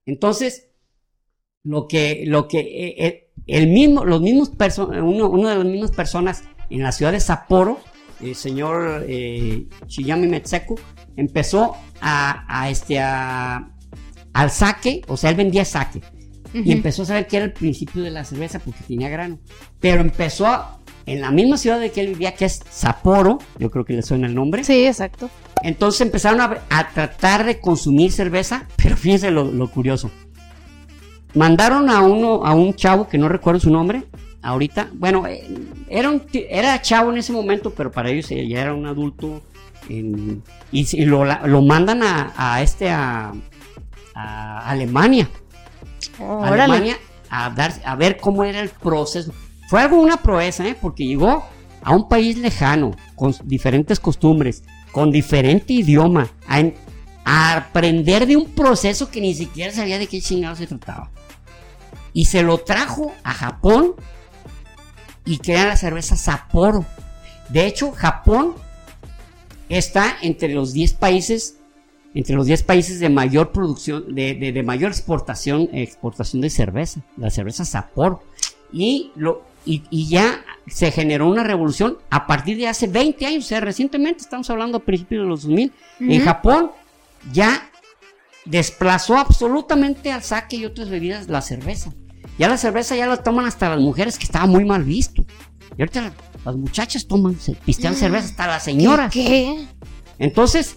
[0.04, 0.70] Entonces,
[1.62, 5.92] lo que, lo que, eh, eh, el mismo, los mismos uno, uno de las mismas
[5.92, 6.44] personas
[6.74, 7.80] en la ciudad de Sapporo,
[8.20, 10.78] el señor eh, Shiyami Metseku,
[11.16, 13.70] empezó a, este, a,
[14.32, 16.00] al saque, o sea, él vendía saque.
[16.54, 19.38] Y empezó a saber que era el principio de la cerveza porque tenía grano.
[19.80, 20.46] Pero empezó
[21.06, 24.02] en la misma ciudad de que él vivía, que es Sapporo, yo creo que le
[24.02, 24.62] suena el nombre.
[24.62, 25.30] Sí, exacto.
[25.62, 30.10] Entonces empezaron a, tratar de consumir cerveza, pero fíjense lo, curioso.
[31.34, 34.04] Mandaron a uno, a un chavo que no recuerdo su nombre,
[34.42, 35.48] ahorita, bueno, eh,
[35.88, 39.42] era, un, era chavo en ese momento, pero para ellos ya era un adulto.
[39.88, 43.32] y, lo, lo, mandan a, a este, a,
[44.14, 45.28] a Alemania.
[46.18, 46.96] Alemania
[47.32, 49.32] a, dar, a ver cómo era el proceso.
[49.68, 50.76] Fue algo una proeza, ¿eh?
[50.78, 51.44] porque llegó
[51.82, 54.62] a un país lejano, con diferentes costumbres,
[54.92, 56.62] con diferente idioma, a,
[57.24, 61.10] a aprender de un proceso que ni siquiera sabía de qué chingado se trataba.
[62.12, 63.94] Y se lo trajo a Japón
[65.24, 66.84] y crea la cerveza Sapporo.
[67.48, 68.54] De hecho, Japón
[69.68, 71.58] está entre los 10 países,
[72.14, 77.64] entre los 10 países de mayor producción, de, mayor exportación, exportación de cerveza, la cerveza
[77.64, 78.22] Sapporo.
[78.72, 83.48] Y, lo, y, ya se generó una revolución a partir de hace 20 años, o
[83.48, 86.70] sea, recientemente, estamos hablando a principios de los 2000, en Japón
[87.32, 87.70] ya
[88.44, 91.92] desplazó absolutamente al sake y otras bebidas la cerveza.
[92.42, 95.24] Ya la cerveza ya la toman hasta las mujeres, que estaba muy mal visto.
[95.78, 96.12] Y ahorita
[96.44, 99.12] las muchachas toman, pistean cerveza hasta las señoras.
[99.12, 99.64] ¿Qué?
[100.18, 100.74] Entonces,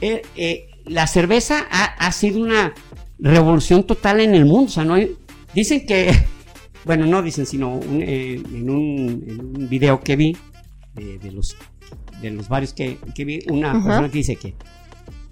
[0.00, 2.74] eh, eh, la cerveza ha, ha sido una
[3.18, 4.66] revolución total en el mundo.
[4.66, 5.16] O sea, no hay-
[5.52, 6.12] dicen que,
[6.84, 10.36] bueno, no dicen, sino un, eh, en, un, en un video que vi,
[10.94, 11.56] de, los,
[12.22, 14.54] de los varios que, que vi, una persona que dice que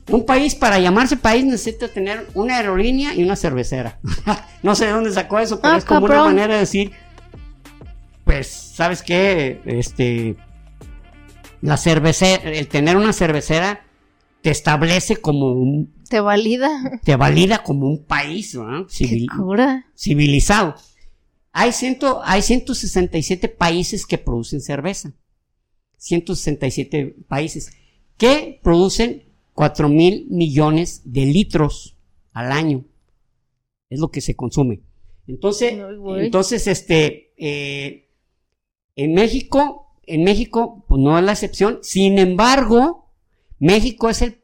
[0.09, 3.99] un país para llamarse país necesita tener una aerolínea y una cervecera.
[4.63, 6.93] no sé de dónde sacó eso, pero Ah, es como una manera de decir,
[8.25, 9.61] pues, ¿sabes qué?
[9.65, 10.37] Este,
[11.61, 13.85] la cervecera, el tener una cervecera
[14.43, 16.69] te establece como un, ¿Te valida?
[17.05, 18.89] te valida como un país, ¿no?
[18.89, 19.87] Civil- cura.
[19.97, 20.75] civilizado.
[21.53, 25.13] Hay, ciento, hay 167 países que producen cerveza.
[25.99, 27.73] 167 países
[28.17, 29.23] que producen
[29.55, 31.97] 4 mil millones de litros
[32.33, 32.85] al año.
[33.91, 34.81] Es lo que se consume.
[35.27, 35.75] Entonces,
[36.25, 38.09] entonces, este, eh,
[38.97, 41.79] en México, en México, pues no es la excepción.
[41.83, 43.11] Sin embargo,
[43.59, 44.43] México es el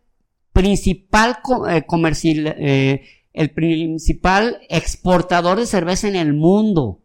[0.53, 3.03] principal co- eh, comercial, eh,
[3.33, 7.03] el principal exportador de cerveza en el mundo.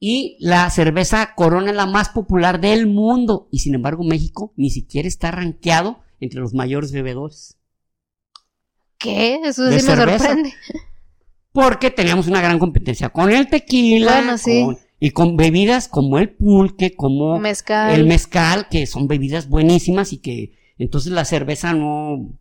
[0.00, 3.48] Y la cerveza Corona es la más popular del mundo.
[3.50, 7.56] Y sin embargo, México ni siquiera está rankeado entre los mayores bebedores.
[8.98, 9.40] ¿Qué?
[9.44, 10.24] Eso sí me cerveza.
[10.26, 10.52] sorprende.
[11.52, 14.62] Porque teníamos una gran competencia con el tequila Bueno, sí.
[14.64, 17.94] con- y con bebidas como el pulque, como Mezcal.
[17.94, 22.36] el mezcal, que son bebidas buenísimas y que entonces la cerveza no,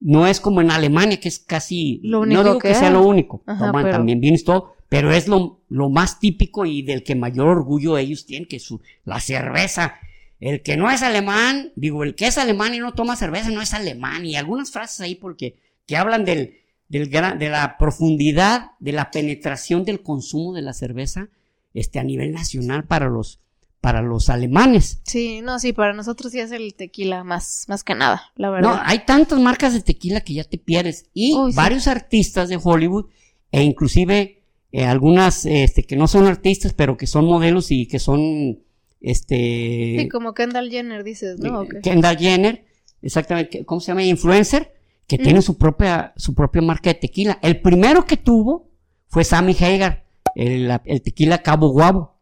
[0.00, 2.90] no es como en Alemania, que es casi, Lo único no digo que, que sea
[2.90, 6.80] lo único, Ajá, toman pero- también vinos todo, pero es lo, lo más típico y
[6.80, 9.96] del que mayor orgullo ellos tienen, que es su, la cerveza.
[10.40, 13.60] El que no es alemán, digo, el que es alemán y no toma cerveza no
[13.62, 16.54] es alemán, y algunas frases ahí porque, que hablan del,
[16.88, 21.28] del gran- de la profundidad, de la penetración del consumo de la cerveza,
[21.74, 23.40] este, a nivel nacional para los,
[23.80, 25.00] para los alemanes.
[25.04, 28.52] Sí, no, sí, para nosotros sí es el tequila más, más que nada, la No,
[28.54, 28.82] verdad.
[28.84, 31.06] hay tantas marcas de tequila que ya te pierdes.
[31.14, 31.56] Y Uy, sí.
[31.56, 33.06] varios artistas de Hollywood,
[33.50, 37.98] e inclusive eh, algunas este, que no son artistas, pero que son modelos y que
[37.98, 38.60] son
[39.00, 41.60] este sí, como Kendall Jenner dices, ¿no?
[41.60, 41.80] ¿O qué?
[41.80, 42.64] Kendall Jenner,
[43.02, 44.02] exactamente, ¿cómo se llama?
[44.04, 44.74] Influencer,
[45.06, 45.22] que Mm.
[45.22, 47.38] tiene su propia, su propia marca de tequila.
[47.42, 48.70] El primero que tuvo
[49.08, 52.18] fue Sammy Hagar, el, el tequila Cabo Guabo.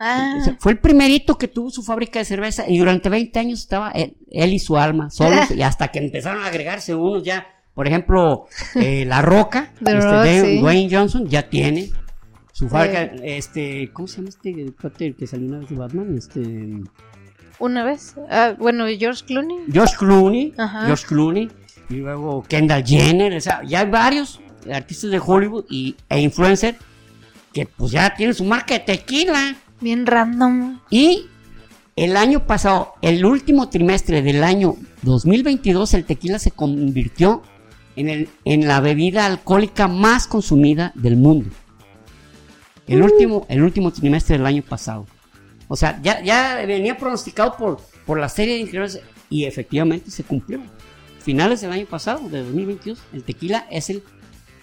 [0.00, 3.90] Ah, fue el primerito que tuvo su fábrica de cerveza y durante 20 años estaba
[3.90, 7.88] él, él y su alma solos y hasta que empezaron a agregarse unos ya, por
[7.88, 10.58] ejemplo, eh, La Roca, este, Rock, Dwayne, sí.
[10.60, 11.90] Dwayne Johnson ya tiene
[12.58, 16.18] su fábrica, este, ¿cómo se llama este cuate que salió una vez de Batman?
[16.18, 16.82] Este,
[17.60, 18.16] una vez.
[18.28, 19.58] Ah, bueno, George Clooney.
[19.72, 20.86] George Clooney, Ajá.
[20.86, 21.48] George Clooney,
[21.88, 24.40] y luego Kendall Jenner, o sea, ya hay varios
[24.74, 26.76] artistas de Hollywood y, e influencer
[27.52, 29.54] que pues ya tienen su marca de tequila.
[29.80, 30.80] Bien random.
[30.90, 31.26] Y
[31.94, 37.44] el año pasado, el último trimestre del año 2022, el tequila se convirtió
[37.94, 41.50] en, el, en la bebida alcohólica más consumida del mundo.
[42.88, 45.06] El, último, el último trimestre del año pasado.
[45.68, 50.24] O sea, ya, ya venía pronosticado por, por la serie de increíbles y efectivamente se
[50.24, 50.60] cumplió.
[51.20, 54.02] Finales del año pasado, de 2022, el tequila es el,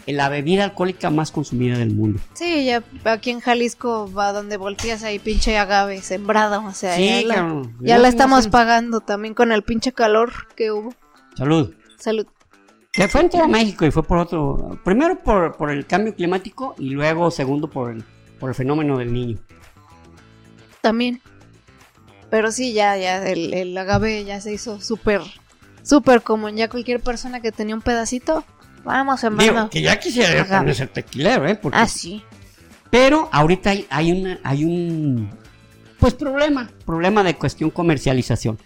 [0.08, 2.20] la bebida alcohólica más consumida del mundo.
[2.34, 7.26] Sí, ya aquí en Jalisco va donde volteas ahí pinche agave sembrado, o sea, Sí,
[7.28, 10.94] ya, la, ya la estamos pagando también con el pinche calor que hubo.
[11.38, 11.76] Salud.
[12.00, 12.26] Salud.
[12.92, 14.80] Que fue en todo México y fue por otro.
[14.84, 18.06] Primero por, por el cambio climático y luego segundo por el,
[18.46, 19.40] por el fenómeno del niño.
[20.82, 21.20] También.
[22.30, 25.22] Pero sí, ya, ya, el, el agave ya se hizo súper,
[25.82, 26.56] súper común.
[26.56, 28.44] Ya cualquier persona que tenía un pedacito,
[28.84, 29.70] vamos Digo, sembrando.
[29.72, 31.56] que ya quisiera también ser tequilero, ¿eh?
[31.56, 32.22] Porque- Ah, sí.
[32.92, 35.32] Pero ahorita hay, hay, una, hay un.
[36.00, 36.70] Pues problema.
[36.86, 38.60] Problema de cuestión comercialización.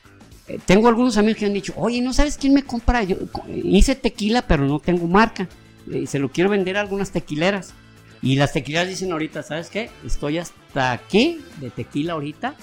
[0.49, 3.03] Eh, tengo algunos amigos que han dicho, oye, ¿no sabes quién me compra?
[3.03, 3.15] Yo
[3.63, 5.47] hice tequila, pero no tengo marca.
[5.89, 7.73] Eh, se lo quiero vender a algunas tequileras.
[8.21, 9.89] Y las tequileras dicen ahorita, ¿sabes qué?
[10.05, 12.55] Estoy hasta aquí de tequila ahorita.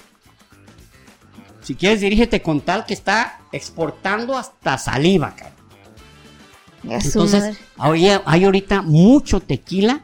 [1.61, 5.35] Si quieres, dirígete con tal que está exportando hasta saliva,
[6.81, 10.03] su Entonces, hay, hay ahorita mucho tequila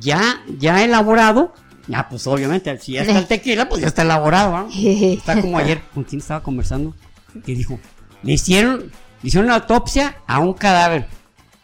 [0.00, 1.52] ya, ya elaborado.
[1.86, 4.56] Ya, pues obviamente, si ya está el tequila, pues ya está elaborado.
[4.56, 4.68] ¿ah?
[4.74, 6.94] Está como ayer, con quien estaba conversando,
[7.44, 7.78] que dijo,
[8.22, 8.90] le hicieron,
[9.22, 11.06] le hicieron una autopsia a un cadáver.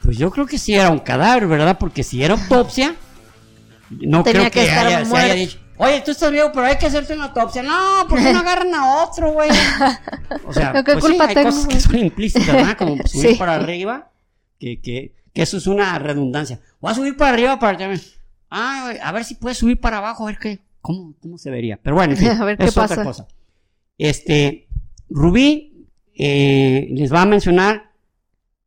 [0.03, 1.79] Pues yo creo que sí era un cadáver, ¿verdad?
[1.79, 2.95] Porque si era autopsia,
[4.01, 6.67] no Tenía creo que que, estar haya, se haya dicho, oye, tú estás vivo, pero
[6.67, 7.63] hay que hacerte una autopsia.
[7.63, 9.51] No, ¿por qué no agarran a otro, güey?
[10.47, 12.77] O sea, ¿Qué pues sí, culpa hay tengo, cosas que son implícitas, ¿verdad?
[12.79, 13.35] Como subir Sí.
[13.37, 14.11] para arriba,
[14.59, 16.61] que, que, que eso es una redundancia.
[16.81, 18.01] Voy a subir para arriba para también.
[18.51, 21.51] Ah, güey, a ver si puedes subir para abajo, a ver qué, cómo, cómo se
[21.51, 21.79] vería.
[21.83, 23.27] Pero bueno, en fin, A ver qué es otra cosa.
[23.99, 24.69] Este,
[25.09, 27.91] Rubí eh, les va a mencionar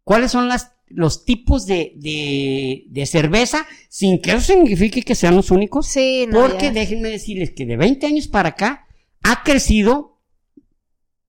[0.03, 5.35] cuáles son las, los tipos de, de, de cerveza, sin que eso signifique que sean
[5.35, 5.87] los únicos.
[5.87, 6.71] Sí, no, Porque ya.
[6.73, 8.87] déjenme decirles que de 20 años para acá
[9.23, 10.21] ha crecido,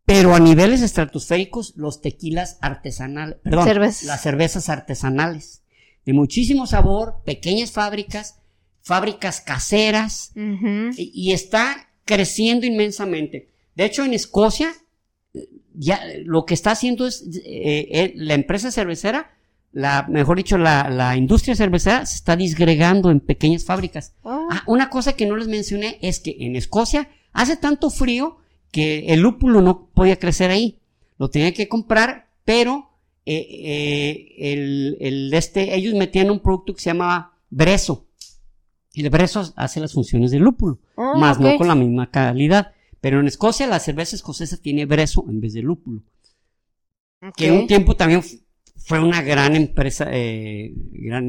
[0.05, 4.05] pero a niveles estratosféricos, los tequilas artesanales, perdón, Cervezas.
[4.05, 5.63] las cervezas artesanales,
[6.07, 8.41] de muchísimo sabor, pequeñas fábricas,
[8.81, 13.51] fábricas caseras, y, y está creciendo inmensamente.
[13.75, 14.73] De hecho, en Escocia,
[15.35, 19.31] eh, ya lo que está haciendo es eh, eh, la empresa cervecera,
[19.73, 24.15] la, mejor dicho, la, la industria cervecera se está disgregando en pequeñas fábricas.
[24.23, 28.39] Oh, Ah, una cosa que no les mencioné es que en Escocia hace tanto frío
[28.71, 30.79] que el lúpulo no podía crecer ahí.
[31.19, 32.91] Lo tenía que comprar, pero
[33.27, 38.07] eh, eh, el, el este, ellos metían un producto que se llamaba brezo.
[38.95, 42.73] El brezo hace las funciones del lúpulo, oh, más no con la misma calidad.
[43.01, 46.03] Pero en Escocia la cerveza escocesa tiene brezo en vez de lúpulo.
[47.37, 47.61] Que en Ok.
[47.61, 48.23] un tiempo también
[48.79, 51.29] fue una gran empresa, eh, gran,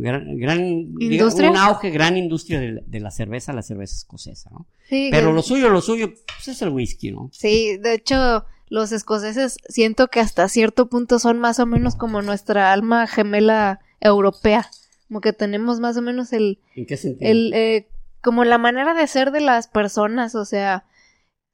[0.00, 1.50] gran, gran- ¿Industria?
[1.50, 4.66] un auge, gran industria de, la- de la cerveza, la cerveza escocesa, ¿no?
[4.88, 7.30] Sí, Pero lo suyo, lo suyo, pues es el whisky, ¿no?
[7.32, 12.22] Sí, de hecho, los escoceses siento que hasta cierto punto son más o menos como
[12.22, 14.68] nuestra alma gemela europea.
[15.08, 17.30] Como que tenemos más o menos el, ¿En qué sentido?
[17.30, 17.88] el eh,
[18.22, 20.84] como la manera de ser de las personas, o sea,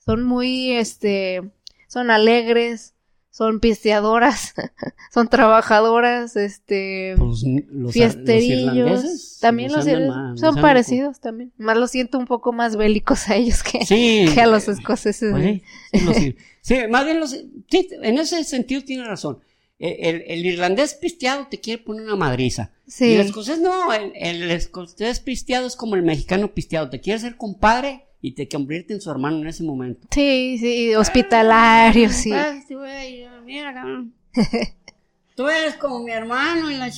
[0.05, 1.40] son muy, este,
[1.88, 2.94] son alegres,
[3.37, 4.55] son pisteadoras,
[5.12, 9.39] son trabajadoras, este, Pues, los, los fiesterillos.
[9.41, 11.53] también los, nos son parecidos también.
[11.59, 14.24] Más los siento un poco más bélicos a ellos que, con- Sí.
[14.34, 15.32] que a los escoceses.
[15.32, 16.37] Pues sí,
[16.72, 19.39] los más bien los, sí, en ese sentido tiene razón.
[19.78, 22.70] El, el- el irlandés pisteado te quiere poner una madriza.
[22.87, 23.05] Sí.
[23.09, 27.18] Y el escocés no, el, el escocés pisteado es como el mexicano pisteado, te quiere
[27.20, 30.08] ser compadre y te convierte en su hermano en ese momento.
[30.10, 32.32] Sí, sí, hospitalarios, sí.
[32.68, 34.14] Güey, mira, cabrón.
[35.36, 36.90] Tú eres como mi hermano y la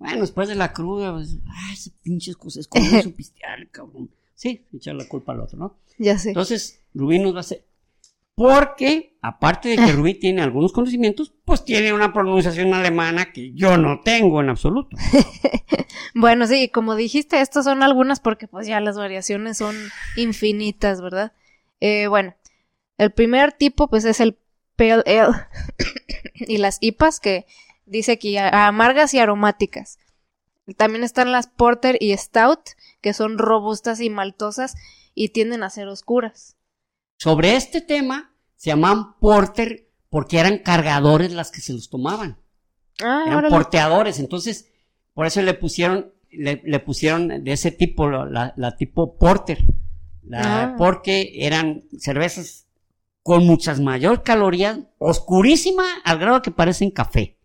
[0.00, 4.10] Bueno, después de la cruda, pues, ay, ese pinche escocés, ¿cómo hizo pistear, cabrón?
[4.34, 5.76] Sí, echar la culpa al otro, ¿no?
[5.98, 6.30] Ya sé.
[6.30, 7.64] Entonces, Rubí nos va a hacer.
[8.34, 13.76] Porque, aparte de que Rubí tiene algunos conocimientos, pues tiene una pronunciación alemana que yo
[13.76, 14.96] no tengo en absoluto.
[16.14, 19.74] Bueno, sí, como dijiste, estas son algunas porque pues ya las variaciones son
[20.16, 21.32] infinitas, ¿verdad?
[21.80, 22.34] Eh, bueno,
[22.98, 24.38] el primer tipo pues es el
[24.76, 25.34] Pale Ale
[26.34, 27.46] y las IPAs que
[27.86, 29.98] dice aquí amargas y aromáticas.
[30.76, 32.60] También están las Porter y Stout
[33.00, 34.76] que son robustas y maltosas
[35.14, 36.56] y tienden a ser oscuras.
[37.22, 42.36] Sobre este tema, se llamaban porter porque eran cargadores las que se los tomaban.
[43.02, 44.70] Ah, eran porteadores, entonces
[45.14, 49.58] por eso le pusieron le, le pusieron de ese tipo la, la tipo porter,
[50.24, 50.74] la- Ah.
[50.78, 52.66] porque eran cervezas
[53.22, 57.36] con muchas mayor calorías, oscurísima al grado que parecen café.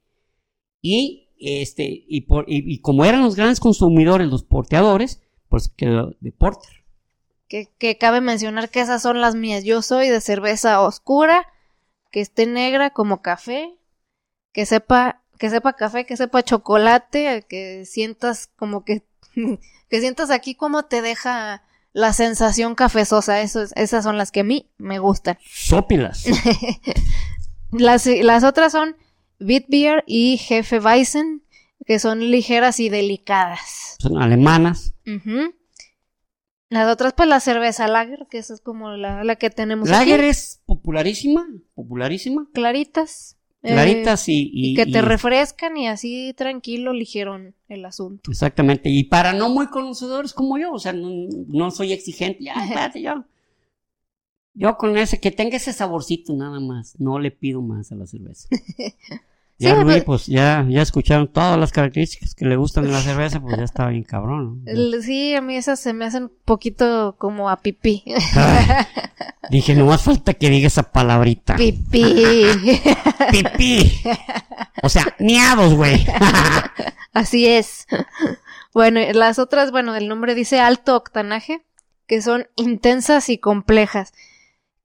[0.81, 6.15] Y este y, por, y, y como eran los grandes consumidores los porteadores, pues quedó
[6.19, 6.76] de porter.
[7.47, 9.63] Que, que cabe mencionar que esas son las mías.
[9.63, 11.47] Yo soy de cerveza oscura,
[12.11, 13.73] que esté negra como café,
[14.53, 19.03] que sepa, que sepa café, que sepa chocolate, que sientas como que,
[19.89, 23.41] que sientas aquí como te deja la sensación cafezosa.
[23.41, 25.37] Eso es- esas son las que a mí me gustan.
[25.49, 26.25] Sópilas.
[27.71, 28.95] Las, las otras son
[29.39, 31.43] Bitbier y Jefe Weizen,
[31.85, 33.95] que son ligeras y delicadas.
[33.99, 34.93] Son alemanas.
[36.69, 40.19] Las otras, pues la cerveza lager, que esa es como la, la que tenemos Lager
[40.19, 40.29] aquí.
[40.29, 42.47] es popularísima, popularísima.
[42.53, 43.37] Claritas.
[43.63, 48.29] eh, Claritas y, y- y que te y- refrescan y así tranquilo ligieron el asunto.
[48.29, 48.89] Exactamente.
[48.89, 51.09] Y para no muy conocedores como yo, o sea, no,
[51.47, 52.43] no soy exigente.
[52.43, 53.23] Ya, espérate, yo.
[54.53, 56.99] Yo con ese, que tenga ese saborcito nada más.
[56.99, 58.49] No le pido más a la cerveza.
[59.59, 62.91] Ya, Sí, Rubí, pues- pues ya, ya escucharon todas las características que le gustan de
[62.91, 64.63] la cerveza, pues ya está bien cabrón.
[65.01, 68.03] Sí, a mí esas se me hacen un poquito como a pipí.
[68.35, 68.85] Ay,
[69.49, 71.55] dije, no más falta que diga esa palabrita.
[71.55, 72.03] pipí.
[73.31, 73.91] Pipí.
[74.83, 76.05] O sea, miados, güey.
[77.13, 77.87] Así es.
[78.73, 81.65] Bueno, las otras, bueno, el nombre dice alto octanaje,
[82.05, 84.13] que son intensas y complejas.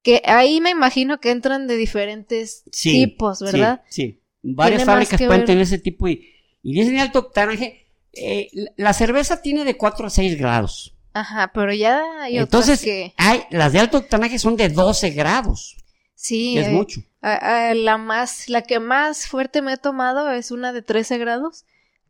[0.03, 3.83] Que ahí me imagino que entran de diferentes Sí, tipos, ¿verdad?
[3.89, 4.22] Sí, sí.
[4.43, 6.29] Varias fábricas pueden ver- tener ese tipo y,
[6.63, 7.87] y dicen alto octanaje.
[8.15, 10.95] eh, la- cerveza tiene de 4 a 6 grados.
[11.15, 15.11] Ajá, pero ya hay Entonces, otras que hay, las de alto octanaje son de 12
[15.11, 15.77] grados.
[16.15, 17.01] sí, es eh, mucho.
[17.21, 21.19] a- a la más, la que más fuerte me he tomado es una de 13
[21.19, 21.65] grados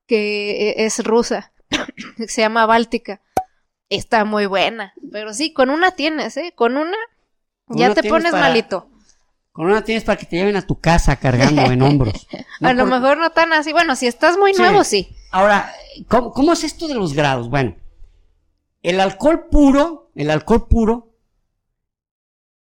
[0.06, 1.52] que eh, es rusa,
[2.28, 3.20] se llama Báltica.
[3.88, 6.52] Está muy buena, pero sí, con una tienes, ¿eh?
[6.56, 6.96] Con una
[7.68, 8.88] ya una te pones para- malito.
[9.52, 12.26] Con una tienes para que te lleven a tu casa cargando en hombros.
[12.60, 13.72] No a lo por- mejor no tan así.
[13.72, 15.08] Bueno, si estás muy nuevo, sí.
[15.30, 15.70] Ahora,
[16.08, 17.50] ¿cómo, cómo es esto de los grados?
[17.50, 17.76] Bueno,
[18.82, 21.14] el alcohol puro, el alcohol puro,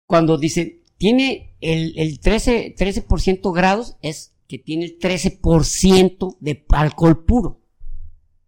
[0.06, 7.24] cuando dice, tiene el, el 13, 13% grados, es que tiene el 13% de alcohol
[7.26, 7.62] puro.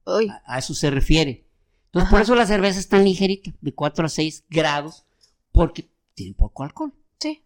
[0.05, 1.45] A, a eso se refiere.
[1.87, 5.05] Entonces, por eso la cerveza es tan ligerita, de 4 a 6 grados,
[5.51, 6.93] porque tiene poco alcohol.
[7.19, 7.43] Sí.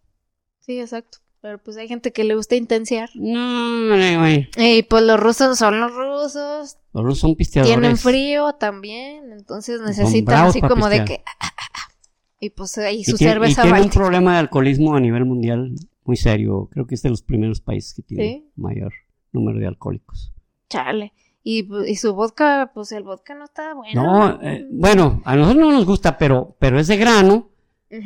[0.66, 1.18] Sí, exacto.
[1.40, 3.08] Pero pues hay gente que le gusta intenciar.
[3.14, 3.88] No,
[4.18, 4.48] güey.
[4.56, 6.76] Y pues los rusos son los rusos.
[6.92, 7.72] Los rusos son pisteadores.
[7.72, 9.30] Tienen frío también.
[9.32, 11.22] Entonces necesitan así como de que.
[11.24, 11.92] ah, ah, ah.
[12.40, 15.24] Y pues ahí Y su tiene, y cerveza tiene un problema de alcoholismo a nivel
[15.24, 15.72] mundial
[16.04, 16.68] muy serio.
[16.72, 18.50] Creo que es de los primeros países que tiene Sí.
[18.56, 18.92] mayor
[19.32, 20.32] número de alcohólicos.
[20.68, 21.12] Chale.
[21.44, 24.02] Y, y su vodka, pues el vodka no está bueno.
[24.02, 27.50] No, eh, bueno, a nosotros no nos gusta, pero, pero es de grano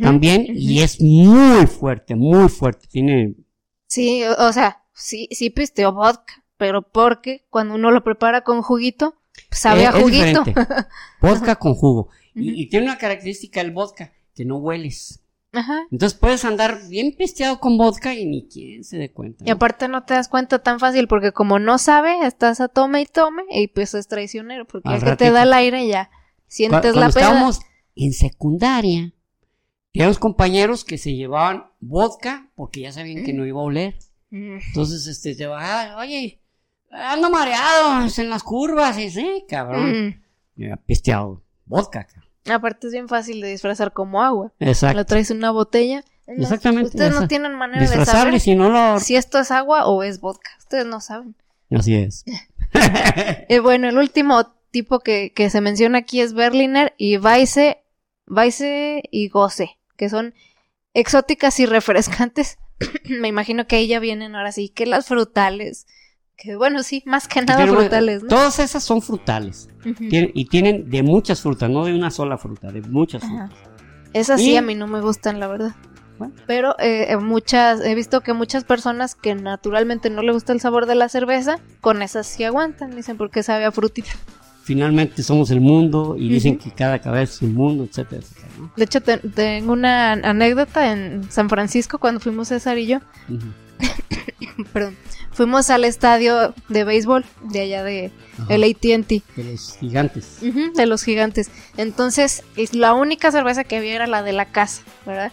[0.01, 2.87] También y es muy fuerte, muy fuerte.
[2.89, 3.35] Tiene,
[3.87, 8.63] Sí, o, o sea, sí, sí pisteo vodka, pero porque cuando uno lo prepara con
[8.63, 9.17] juguito,
[9.51, 10.45] sabe eh, a es juguito.
[11.21, 12.09] Vodka con jugo.
[12.35, 15.21] Y, y tiene una característica el vodka, que no hueles.
[15.53, 15.81] Ajá.
[15.91, 19.45] Entonces puedes andar bien pisteado con vodka y ni quien se dé cuenta.
[19.45, 23.01] Y aparte no te das cuenta tan fácil porque como no sabe, estás a tome
[23.03, 26.11] y tome y pues es traicionero porque Al ya que te da el aire ya
[26.47, 27.21] sientes Cuando la peda.
[27.23, 27.61] estábamos
[27.97, 29.13] en secundaria,
[29.93, 33.99] teníamos compañeros que se llevaban vodka porque ya sabían que no iba a oler.
[34.31, 34.59] Mm.
[34.69, 36.41] Entonces, este, te bajaban, oye,
[36.91, 40.21] ando mareado en las curvas, y sí, cabrón.
[40.57, 40.73] Mm.
[40.87, 42.31] Pisteado, vodka, cabrón.
[42.51, 44.53] Aparte es bien fácil de disfrazar como agua.
[44.59, 44.97] Exacto.
[44.97, 46.05] Lo traes en una botella.
[46.27, 49.01] Exactamente, Ustedes no tienen manera de saber si no lo...
[49.01, 50.51] si esto es agua o es vodka.
[50.59, 51.35] Ustedes no saben.
[51.71, 52.25] Así es.
[52.73, 57.79] Eh, bueno, el último tipo que, que se menciona aquí es Berliner y Weisse,
[58.29, 60.33] Weisse y Goce, que son
[60.95, 62.57] exóticas y refrescantes.
[63.21, 65.87] Me imagino que ahí ya vienen ahora sí, que las frutales.
[66.39, 68.29] Que bueno, sí, más que nada Pero, frutales, ¿no?
[68.31, 69.69] Todas esas son frutales.
[70.09, 73.49] Y tienen de muchas frutas, no de una sola fruta, de muchas Ajá.
[73.49, 73.71] frutas.
[74.15, 75.75] Esas sí a mí no me gustan, la verdad.
[76.19, 76.35] Bueno.
[76.47, 80.87] Pero eh, muchas, he visto que muchas personas que naturalmente no le gusta el sabor
[80.87, 84.13] de la cerveza, con esas sí aguantan, dicen porque sabe a frutita.
[84.71, 86.63] Finalmente somos el mundo y dicen Ujú.
[86.63, 88.47] que cada cabeza es un mundo, etcétera, etcétera.
[88.57, 88.73] ¿no?
[88.77, 92.99] De hecho, te- tengo una anécdota en San Francisco cuando fuimos César y yo.
[93.29, 93.49] Ujú.
[94.73, 94.97] Perdón.
[95.33, 98.55] Fuimos al estadio de béisbol de allá de Ajá.
[98.55, 100.39] el AT&T, De los gigantes.
[100.41, 101.51] ujú, de los gigantes.
[101.77, 105.33] Entonces, es la única cerveza que había era la de la casa, ¿verdad?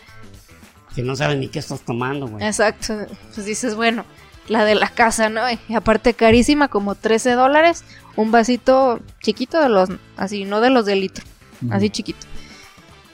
[0.95, 2.43] Que no saben ni qué estás tomando, güey.
[2.43, 2.95] Exacto.
[3.35, 4.03] Pues dices, bueno,
[4.47, 5.41] la de la casa, ¿no?
[5.67, 7.83] Y aparte carísima, como 13 dólares,
[8.17, 11.23] un vasito chiquito de los, así, no de los de litro,
[11.71, 12.19] así chiquito.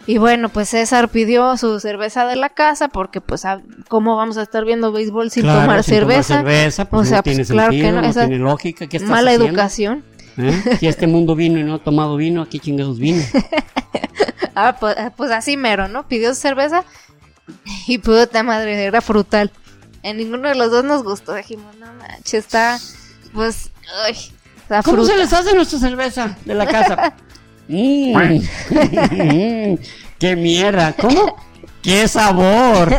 [0.06, 4.36] Y bueno, pues César pidió su cerveza de la casa porque pues ah, cómo vamos
[4.38, 6.38] a estar viendo béisbol sin Claro, tomar sin cerveza.
[6.39, 8.88] cerveza, pues O sea, no tiene pues, claro que no, no, esa- tiene lógica.
[8.88, 9.47] ¿Qué estás Mala haciendo?
[9.47, 10.04] educación.
[10.38, 10.78] ¿Eh?
[10.80, 13.24] Si este mundo vino y no ha tomado vino, aquí chingados vino.
[14.56, 16.08] Ah, pues, ah, pues así mero, ¿no?
[16.08, 16.84] Pidió cerveza
[17.88, 19.51] y puta madre, era frutal.
[20.04, 21.34] En ninguno de los dos nos gustó.
[21.34, 22.78] Dijimos, no manches, está,
[23.34, 23.72] pues,
[24.06, 24.16] ay,
[24.68, 25.11] ¿Cómo fruta.
[25.14, 27.14] se les hace nuestra cerveza de la casa?
[27.66, 28.39] Mm.
[30.20, 30.93] ¡Qué mierda!
[30.93, 31.36] ¿Cómo?
[31.82, 32.93] ¡Qué sabor!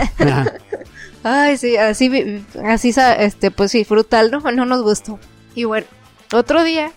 [1.23, 4.41] Ay, sí, así, así, este, pues sí, frutal, ¿no?
[4.53, 5.19] No nos gustó.
[5.55, 5.87] Y bueno,
[6.33, 6.93] otro día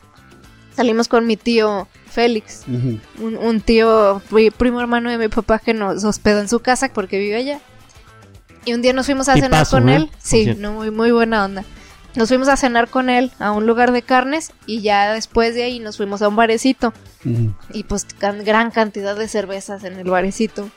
[0.76, 3.02] salimos con mi tío Félix, un,
[3.38, 7.20] un tío pri- primo hermano de mi papá que nos hospedó en su casa porque
[7.20, 7.60] vive allá.
[8.66, 9.96] Y un día nos fuimos a cenar con ¿eh?
[9.98, 10.10] él.
[10.20, 11.64] Sí, no, muy, muy buena onda.
[12.18, 15.64] Nos fuimos a cenar con él a un lugar de carnes y ya después de
[15.64, 16.94] ahí nos fuimos a un barecito.
[17.74, 20.70] Y pues can- gran cantidad de cervezas en el barecito.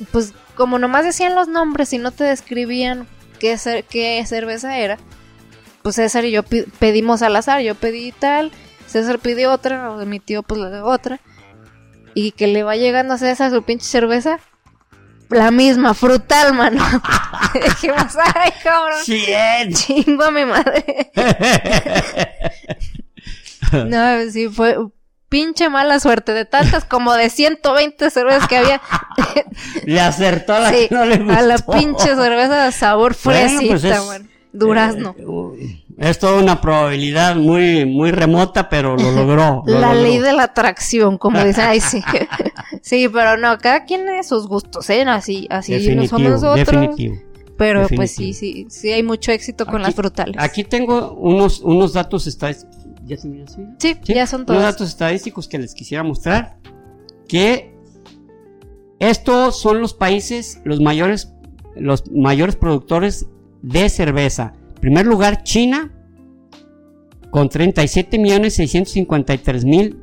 [0.00, 3.06] Y Pues como nomás decían los nombres y no te describían
[3.38, 4.98] qué, cer- qué cerveza era,
[5.82, 7.60] pues César y yo pedimos al azar.
[7.60, 8.50] Yo pedí tal,
[8.86, 11.20] César pidió otra, o mi tío pues la otra.
[12.14, 14.40] Y que le va llegando a César su pinche cerveza.
[15.30, 16.84] La misma, frutal, mano.
[17.54, 18.98] Dijimos, ay, cabrón.
[19.04, 19.72] ¡Cien!
[19.74, 21.10] Chingo a mi madre.
[23.86, 24.76] No, sí, fue
[25.28, 26.32] pinche mala suerte.
[26.32, 28.80] De tantas como de 120 cervezas que había.
[29.84, 31.32] Le acertó a la Sí, que no le gustó.
[31.38, 34.30] a la pinche cerveza de sabor Bueno, fresita, pues es- man.
[34.52, 35.14] Durazno.
[35.18, 39.62] Eh, es toda una probabilidad muy, muy remota, pero lo logró.
[39.66, 40.02] lo la logró.
[40.02, 41.64] ley de la atracción, como dicen.
[41.66, 42.02] Ay, sí.
[42.88, 45.02] Sí, pero no, cada quien tiene sus gustos, ¿eh?
[45.02, 46.66] Así, así no Definitivo, somos nosotros.
[46.66, 47.16] definitivo.
[47.58, 48.70] Pero pues sí, definitivo.
[48.70, 50.36] sí, sí hay mucho éxito con Aquí- las frutales.
[50.38, 52.76] Aquí tengo unos, unos datos estadísticos.
[53.04, 53.62] ¿Ya se así?
[53.78, 54.62] sí, Sí, ya son Unos todos.
[54.62, 56.58] datos estadísticos que les quisiera mostrar.
[57.28, 57.74] Que
[58.98, 61.32] estos son los países, los mayores
[61.76, 63.26] los mayores productores
[63.62, 64.54] de cerveza.
[64.76, 65.92] En primer lugar, China,
[67.30, 70.02] con 37 millones 653 mil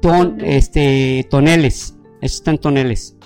[0.00, 1.96] ton, este, toneles.
[2.20, 3.16] Estos están toneles.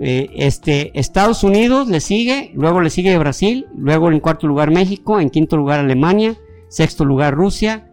[0.00, 5.18] Eh, este, Estados Unidos le sigue, luego le sigue Brasil, luego en cuarto lugar México,
[5.18, 6.36] en quinto lugar Alemania,
[6.68, 7.90] sexto lugar Rusia,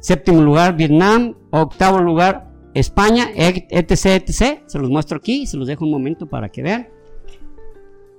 [0.00, 4.62] séptimo lugar Vietnam, octavo lugar España, etc, etc.
[4.66, 6.88] Se los muestro aquí, se los dejo un momento para que vean.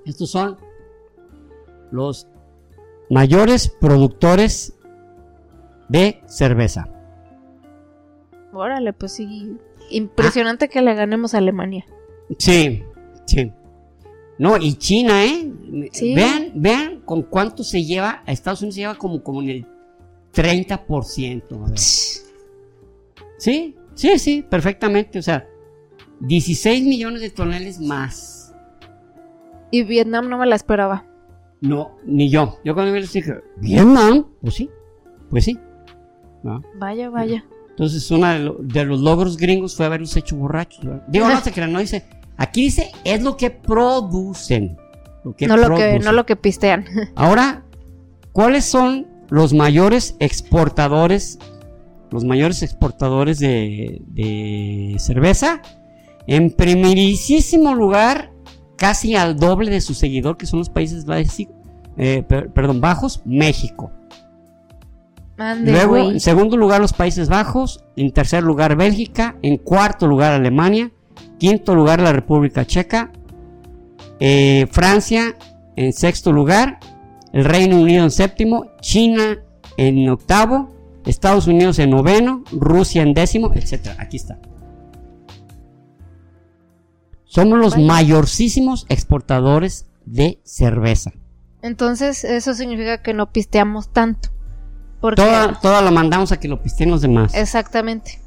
[0.06, 0.58] Estos son
[1.92, 2.28] los
[3.10, 4.74] mayores productores
[5.88, 6.90] de cerveza.
[8.54, 9.58] Órale, pues sí.
[9.90, 11.86] Impresionante que le ganemos a Alemania.
[12.38, 12.84] Sí,
[13.26, 13.52] sí.
[14.38, 15.52] No, y China, ¿eh?
[16.16, 19.66] Vean, vean con cuánto se lleva, a Estados Unidos se lleva como, como en el
[20.34, 21.44] 30%.
[21.52, 21.80] A ver.
[23.38, 25.18] Sí, sí, sí, perfectamente.
[25.18, 25.48] O sea,
[26.20, 28.54] 16 millones de toneladas más.
[29.72, 31.06] Y Vietnam no me la esperaba.
[31.62, 32.58] No, ni yo.
[32.66, 34.28] Yo cuando me dije, ¿Vietnam?
[34.42, 34.70] Pues sí,
[35.30, 35.58] pues sí.
[36.76, 37.46] Vaya, vaya.
[37.80, 38.28] Entonces, uno
[38.60, 40.86] de, los logros gringos fue haberlos hecho borrachos.
[41.08, 42.04] Digo, no se crean, no dice.
[42.36, 44.78] Aquí dice, es lo que producen.
[45.24, 46.84] Lo que no, Lo que, no lo que pistean.
[47.16, 47.64] Ahora,
[48.34, 51.40] ¿cuáles son los mayores exportadores?
[52.12, 55.62] Los mayores exportadores de, de cerveza.
[56.28, 58.30] En primerísimo lugar,
[58.76, 61.06] casi al doble de su seguidor, que son los países
[61.96, 63.90] eh, perdón, bajos, México.
[65.64, 67.84] Luego, en segundo lugar, los Países Bajos.
[67.96, 69.38] En tercer lugar, Bélgica.
[69.42, 70.92] En cuarto lugar, Alemania.
[71.38, 73.12] Quinto lugar, la República Checa.
[74.20, 75.38] Eh, Francia
[75.76, 76.80] en sexto lugar.
[77.32, 78.72] El Reino Unido en séptimo.
[78.82, 79.40] China
[79.78, 80.76] en octavo.
[81.06, 82.44] Estados Unidos en noveno.
[82.52, 83.96] Rusia en décimo, etc.
[83.98, 84.40] Aquí está.
[87.24, 91.14] Somos los mayorcísimos exportadores de cerveza.
[91.62, 94.30] Entonces, eso significa que no pisteamos tanto.
[95.02, 97.34] Toda, toda la mandamos a que lo pisteen los demás.
[97.34, 98.20] Exactamente.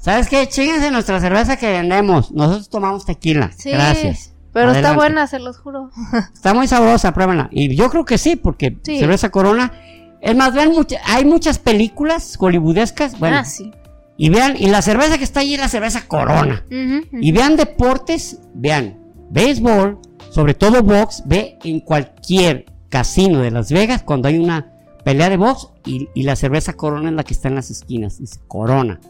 [0.00, 0.48] ¿Sabes qué?
[0.48, 2.32] Chíguense nuestra cerveza que vendemos.
[2.32, 3.52] Nosotros tomamos tequila.
[3.56, 4.32] Sí, Gracias.
[4.52, 5.90] Pero está buena, se los juro.
[6.34, 7.48] Está muy sabrosa, pruébenla.
[7.50, 9.72] Y yo creo que sí, porque cerveza Corona.
[10.20, 10.72] Es más, vean,
[11.06, 13.18] hay muchas películas hollywoodescas.
[13.18, 13.72] Bueno, ah, sí.
[14.18, 16.64] Y vean, y la cerveza que está ahí es la cerveza Corona.
[16.68, 18.98] Y vean deportes, vean,
[19.30, 19.98] béisbol,
[20.30, 24.71] sobre todo box, ve en cualquier casino de Las Vegas cuando hay una
[25.04, 28.40] pelea de box y, la cerveza Corona es la que está en las esquinas, dice
[28.48, 29.00] Corona.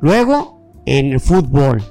[0.00, 1.82] Luego, en el fútbol.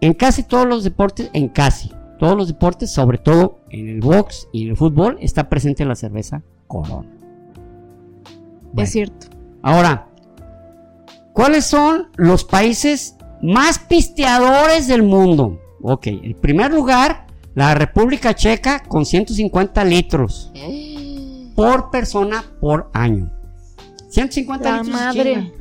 [0.00, 4.48] En casi todos los deportes, en casi todos los deportes, sobre todo en el box
[4.52, 7.08] y en el fútbol, está presente la cerveza Corona.
[8.76, 9.26] es cierto.
[9.62, 10.08] Ahora,
[11.32, 15.60] ¿cuáles son los países más pisteadores del mundo?
[15.82, 20.50] Ok, el primer lugar, la República Checa con 150 litros.
[20.54, 21.09] Eh
[21.54, 23.30] por persona por año.
[24.10, 24.88] 150 litros.
[24.88, 25.52] Madre.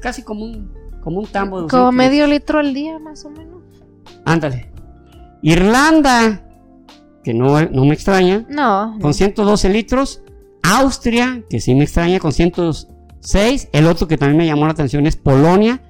[0.00, 0.72] casi como un,
[1.02, 3.62] como un tambo de Como medio litro al día, más o menos.
[4.24, 4.70] Ándale.
[5.42, 6.44] Irlanda,
[7.24, 8.46] que no, no me extraña.
[8.48, 8.96] No.
[9.00, 10.22] Con 112 litros.
[10.62, 13.68] Austria, que sí me extraña, con 106.
[13.72, 15.82] El otro que también me llamó la atención es Polonia.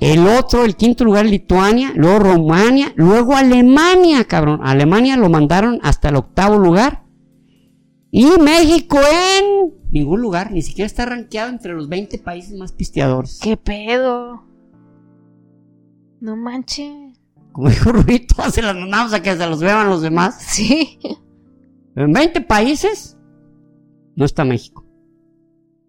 [0.00, 4.60] El otro, el quinto lugar, Lituania, luego Rumania, luego Alemania, cabrón.
[4.62, 7.05] Alemania lo mandaron hasta el octavo lugar.
[8.18, 13.38] Y México en ningún lugar, ni siquiera está rankeado entre los 20 países más pisteadores.
[13.42, 14.42] ¿Qué pedo?
[16.20, 17.20] No manches.
[17.52, 20.40] Como dijo Rubito, se las mandamos a que se los vean los demás.
[20.40, 20.98] Sí.
[21.94, 23.18] En 20 países
[24.14, 24.86] no está México.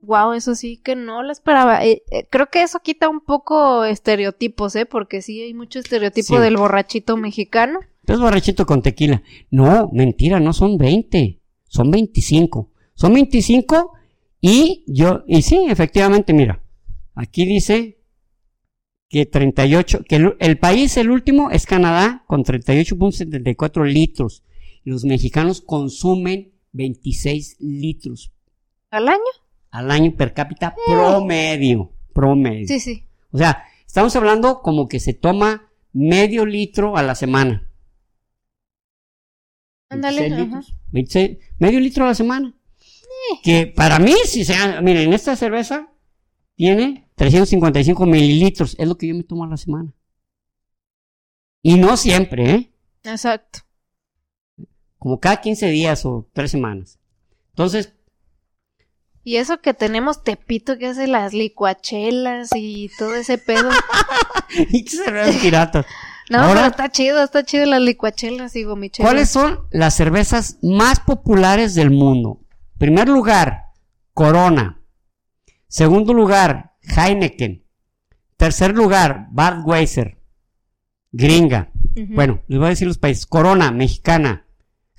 [0.01, 1.85] Wow, eso sí que no lo esperaba.
[1.85, 4.85] Eh, eh, creo que eso quita un poco estereotipos, ¿eh?
[4.85, 7.79] Porque sí hay mucho estereotipo del borrachito mexicano.
[8.05, 9.23] Es borrachito con tequila.
[9.49, 11.36] No, mentira, no son 20.
[11.67, 12.71] Son 25.
[12.93, 13.93] Son 25
[14.41, 16.61] y yo, y sí, efectivamente, mira,
[17.15, 17.97] aquí dice
[19.09, 24.43] que 38, que el, país, el último, es Canadá, con 38.74 litros.
[24.83, 28.31] Los mexicanos consumen 26 litros.
[28.89, 29.19] ¿Al año?
[29.71, 30.91] Al año per cápita eh.
[30.91, 31.91] promedio.
[32.13, 32.67] Promedio.
[32.67, 33.03] Sí, sí.
[33.31, 37.66] O sea, estamos hablando como que se toma medio litro a la semana.
[39.89, 40.49] Ándale,
[41.59, 42.53] medio litro a la semana.
[42.77, 43.39] Eh.
[43.43, 45.89] Que para mí, si sea, miren, esta cerveza
[46.55, 49.93] tiene 355 mililitros, es lo que yo me tomo a la semana.
[51.61, 52.71] Y no siempre, ¿eh?
[53.03, 53.59] Exacto.
[54.97, 56.99] Como cada 15 días o 3 semanas.
[57.49, 57.93] Entonces.
[59.23, 63.69] Y eso que tenemos Tepito que hace las licuachelas y todo ese pedo.
[64.71, 65.85] y que cervezas piratas.
[66.29, 69.09] No, Ahora- pero está chido, está chido las licuachelas y gomichelas.
[69.09, 72.41] ¿Cuáles son las cervezas más populares del mundo?
[72.77, 73.63] Primer lugar,
[74.13, 74.81] Corona.
[75.67, 77.63] Segundo lugar, Heineken.
[78.35, 80.17] Tercer lugar, Budweiser.
[81.11, 81.71] Gringa.
[81.95, 82.13] Ujú.
[82.13, 83.25] Bueno, les voy a decir los países.
[83.25, 84.45] Corona, mexicana.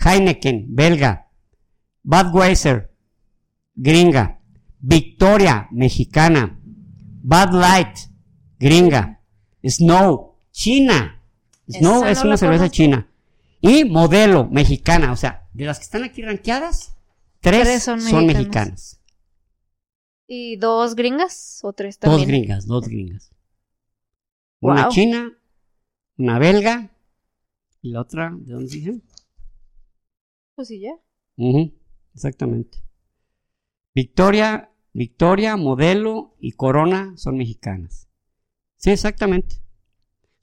[0.05, 1.29] Heineken, belga.
[2.03, 2.95] Budweiser,
[3.75, 4.41] gringa.
[4.81, 6.59] Victoria, mexicana.
[6.63, 7.97] Bud Light,
[8.59, 9.21] gringa.
[9.65, 11.18] Snow, China.
[11.69, 11.79] Esa
[12.11, 13.09] es no una cerveza china.
[13.61, 15.13] Y modelo, mexicana.
[15.13, 16.97] O sea, de las que están aquí rankeadas,
[17.41, 19.01] tres, Tres son, son mexicanas.
[20.27, 22.29] ¿Y dos gringas o tres Dos también?
[22.29, 23.31] gringas, dos gringas.
[24.61, 25.39] Una china,
[26.17, 26.91] una belga.
[27.81, 29.01] Y la otra, ¿de dónde dije?
[30.55, 30.93] Pues sí, ya.
[32.15, 32.79] Exactamente.
[33.95, 38.09] Victoria, Victoria, Modelo y Corona son mexicanas.
[38.77, 39.57] Sí, exactamente.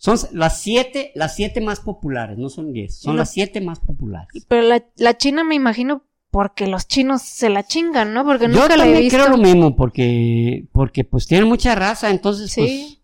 [0.05, 4.45] Son las siete, las siete más populares, no son diez, son las siete más populares.
[4.47, 8.23] Pero la, la china me imagino porque los chinos se la chingan, ¿no?
[8.23, 9.17] Porque Yo nunca la he también visto.
[9.17, 12.61] creo lo mismo, porque, porque pues tienen mucha raza, entonces Sí.
[12.61, 13.01] pues,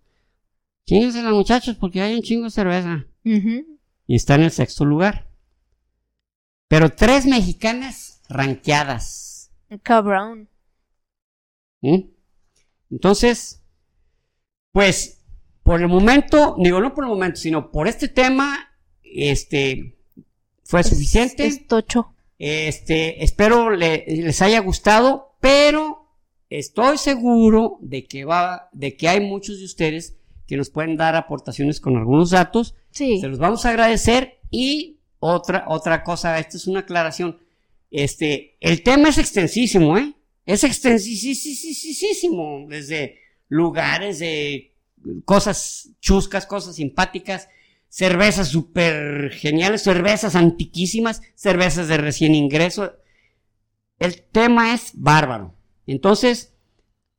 [0.85, 3.05] chínguense las muchachos porque hay un chingo de cerveza.
[3.23, 5.27] Y está en el sexto lugar.
[6.67, 9.51] Pero tres mexicanas ranqueadas.
[9.83, 10.49] Cabrón.
[11.81, 11.99] ¿Mm?
[12.91, 13.63] Entonces,
[14.71, 15.20] pues,
[15.71, 18.73] por el momento, digo, no por el momento, sino por este tema,
[19.03, 19.95] este,
[20.65, 21.45] fue suficiente.
[21.47, 22.13] Es, es tocho.
[22.37, 26.09] Este, espero le- les haya gustado, pero
[26.49, 31.15] estoy seguro de que va, de que hay muchos de ustedes que nos pueden dar
[31.15, 32.75] aportaciones con algunos datos.
[32.89, 33.21] Sí.
[33.21, 37.39] Se los vamos a agradecer y otra, otra cosa, esta es una aclaración.
[37.91, 40.15] Este, el tema es extensísimo, ¿eh?
[40.45, 44.70] Es extensísimo, desde lugares de
[45.25, 47.49] cosas chuscas, cosas simpáticas,
[47.87, 52.93] cervezas súper geniales, cervezas antiquísimas, cervezas de recién ingreso.
[53.99, 55.55] El tema es bárbaro.
[55.85, 56.53] Entonces,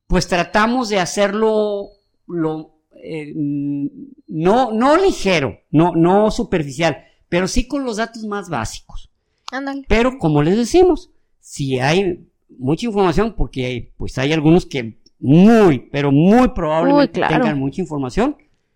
[0.07, 1.89] pues tratamos de hacerlo
[2.27, 9.11] lo, eh, no, no ligero, no, no superficial, pero sí con los datos más básicos.
[9.51, 9.85] Ándale.
[9.87, 12.27] Pero como les decimos, si hay
[12.57, 17.43] mucha información, porque pues hay algunos que muy, pero muy probablemente Uy, claro.
[17.43, 18.35] tengan mucha información,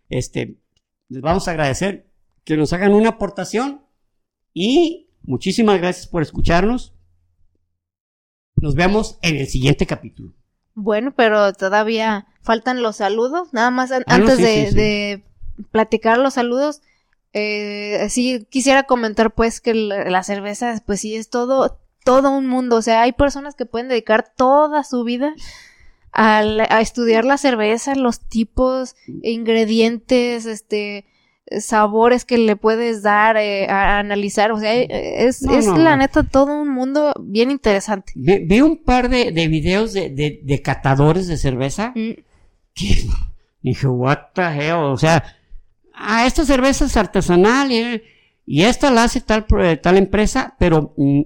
[0.09, 0.55] este,
[1.09, 2.09] les vamos a agradecer
[2.45, 3.81] que nos hagan una aportación
[4.53, 6.93] y muchísimas gracias por escucharnos.
[8.55, 10.33] Nos vemos en el siguiente capítulo.
[10.73, 13.49] Bueno, pero todavía faltan los saludos.
[13.51, 14.75] Nada más an- Ah, no, antes sí, de, sí, sí.
[14.75, 15.23] de
[15.71, 16.81] platicar los saludos,
[17.33, 22.77] eh, sí quisiera comentar pues que la cerveza, pues sí es todo, todo un mundo.
[22.77, 25.33] O sea, hay personas que pueden dedicar toda su vida
[26.17, 31.05] al- a estudiar la cerveza, los tipos, ingredientes, este
[31.59, 35.77] sabores que le puedes dar, eh, a, analizar, o sea, eh, es, No, es no,
[35.77, 35.97] la no.
[35.97, 38.11] neta todo un mundo bien interesante.
[38.15, 42.11] Vi, vi un par de, de videos de, de- de catadores de cerveza Mm,
[42.73, 43.05] que
[43.61, 45.23] dije, what the hell, o sea,
[45.93, 48.01] ah, esta cerveza es artesanal y,
[48.45, 51.21] y esta la hace tal, pro- tal empresa, pero mm,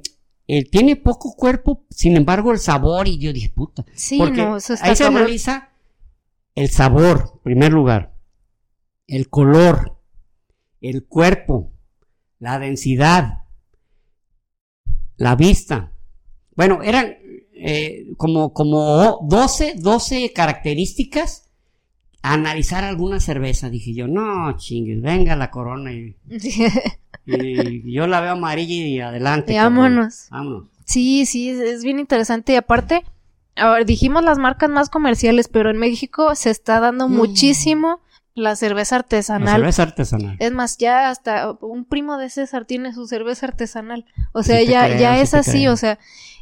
[0.53, 4.57] eh, tiene poco cuerpo, sin embargo el sabor, y yo dije, puta, Sí, porque no,
[4.57, 5.69] eso está ahí se analiza
[6.55, 8.17] el sabor, en primer lugar,
[9.07, 9.97] el color,
[10.81, 11.71] el cuerpo,
[12.37, 13.45] la densidad,
[15.15, 15.93] la vista.
[16.57, 17.15] Bueno, eran
[17.53, 21.49] eh, como, como 12, 12 características
[22.23, 23.69] a analizar alguna cerveza.
[23.69, 26.15] Dije yo, no chingues, venga la corona y,
[27.25, 29.53] y yo la veo amarilla y adelante.
[29.53, 30.27] Y vámonos.
[30.29, 30.65] Vámonos.
[30.85, 32.53] Sí, sí, es, es bien interesante.
[32.53, 33.03] Y aparte,
[33.85, 37.13] dijimos las marcas más comerciales, pero en México se está dando Mm.
[37.15, 38.01] muchísimo
[38.33, 39.55] la cerveza La artesanal.
[39.59, 40.35] cerveza artesanal.
[40.39, 44.05] Es más, ya hasta un primo de César tiene su cerveza artesanal.
[44.33, 45.73] O sea, Sí ya, creo, ya sí es así, creo.
[45.73, 45.99] o sea,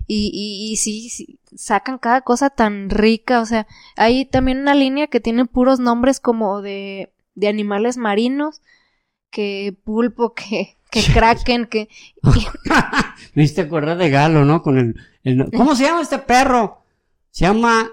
[0.10, 3.42] y, y, y sí, sí, sacan cada cosa tan rica.
[3.42, 8.62] O sea, hay también una línea que tiene puros nombres como de, de animales marinos,
[9.30, 11.88] que pulpo, que, que kraken, que...
[13.36, 14.62] Me hiciste acordar de Galo, ¿no?
[14.64, 16.82] Con el, el- ¿Cómo se llama este perro?
[17.32, 17.88] Se llama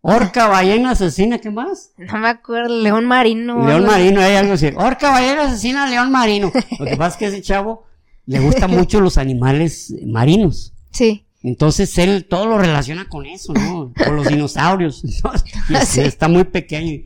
[0.00, 1.90] Orca Ballena Asesina, ¿qué más?
[1.98, 3.66] No me acuerdo, león marino.
[3.66, 3.84] León.
[3.86, 4.68] Marino, hay algo así.
[4.76, 6.52] Orca Ballena Asesina, León Marino.
[6.78, 7.84] Lo que pasa es que ese chavo
[8.26, 10.72] le gustan mucho los animales marinos.
[10.92, 11.25] Sí.
[11.46, 13.92] Entonces él todo lo relaciona con eso, ¿no?
[14.04, 15.02] Con los dinosaurios.
[15.16, 16.00] Entonces, y es- Sí.
[16.00, 17.02] Está muy pequeño.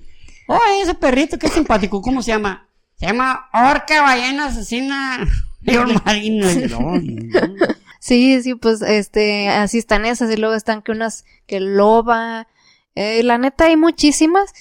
[0.49, 2.01] Oye, ese perrito, qué simpático.
[2.03, 2.67] ¿Cómo se llama?
[2.97, 5.27] Se llama Orca Ballena Asesina,
[6.05, 6.47] Marino.
[6.71, 7.67] "No, no".
[8.01, 12.49] Sí, sí, pues este, así están esas y luego están que unas que loba,
[12.95, 14.53] eh, la neta hay muchísimas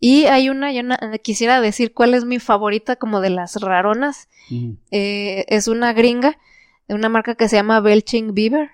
[0.00, 4.28] Y hay una, yo na- quisiera decir cuál es mi favorita como de las raronas.
[4.90, 6.36] Eh, es una gringa
[6.88, 8.70] de una marca que se llama Belching Beaver,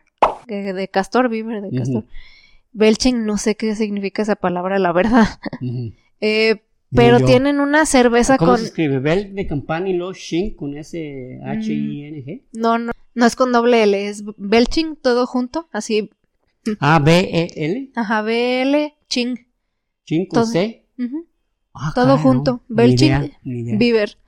[0.55, 2.05] de castor, Beaver de castor.
[2.73, 5.27] Belching, no sé qué significa esa palabra, la verdad.
[6.23, 6.61] Eh,
[6.95, 8.61] pero tienen una cerveza ¿Cómo con...
[8.61, 8.99] se escribe?
[8.99, 12.43] Bell de campana y luego Shin con ese H-I-N-G.
[12.53, 16.11] No, no, no es con doble L, es Belching todo junto, así,
[16.81, 17.93] Ah, B-E-L.
[17.95, 19.47] ajá, B-L, ching,
[20.05, 20.53] Shin con Todo.
[20.53, 20.85] C.
[21.73, 22.63] Ah, todo junto.
[22.69, 23.33] Belching.
[23.45, 24.19] Beaver.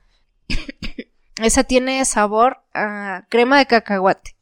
[1.41, 4.32] Esa tiene sabor a crema de cacahuate.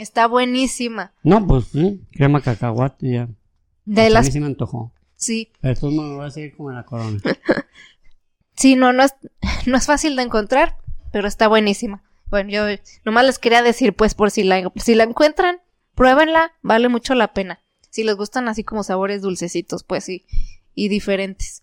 [0.00, 1.12] Está buenísima.
[1.22, 3.28] No, pues sí, crema cacahuate ya.
[3.84, 4.92] De A mí sí me antojó.
[5.14, 7.20] sí, Pero voy a seguir como en la corona.
[8.54, 9.14] Sí, no, no es,
[9.64, 10.76] no es fácil de encontrar,
[11.12, 12.02] pero está buenísima.
[12.28, 12.64] Bueno, yo
[13.06, 15.60] nomás les quería decir, pues, por si la, si la encuentran,
[15.94, 17.60] pruébenla, vale mucho la pena.
[17.88, 20.26] Si les gustan así como sabores dulcecitos, pues sí,
[20.74, 21.62] y diferentes.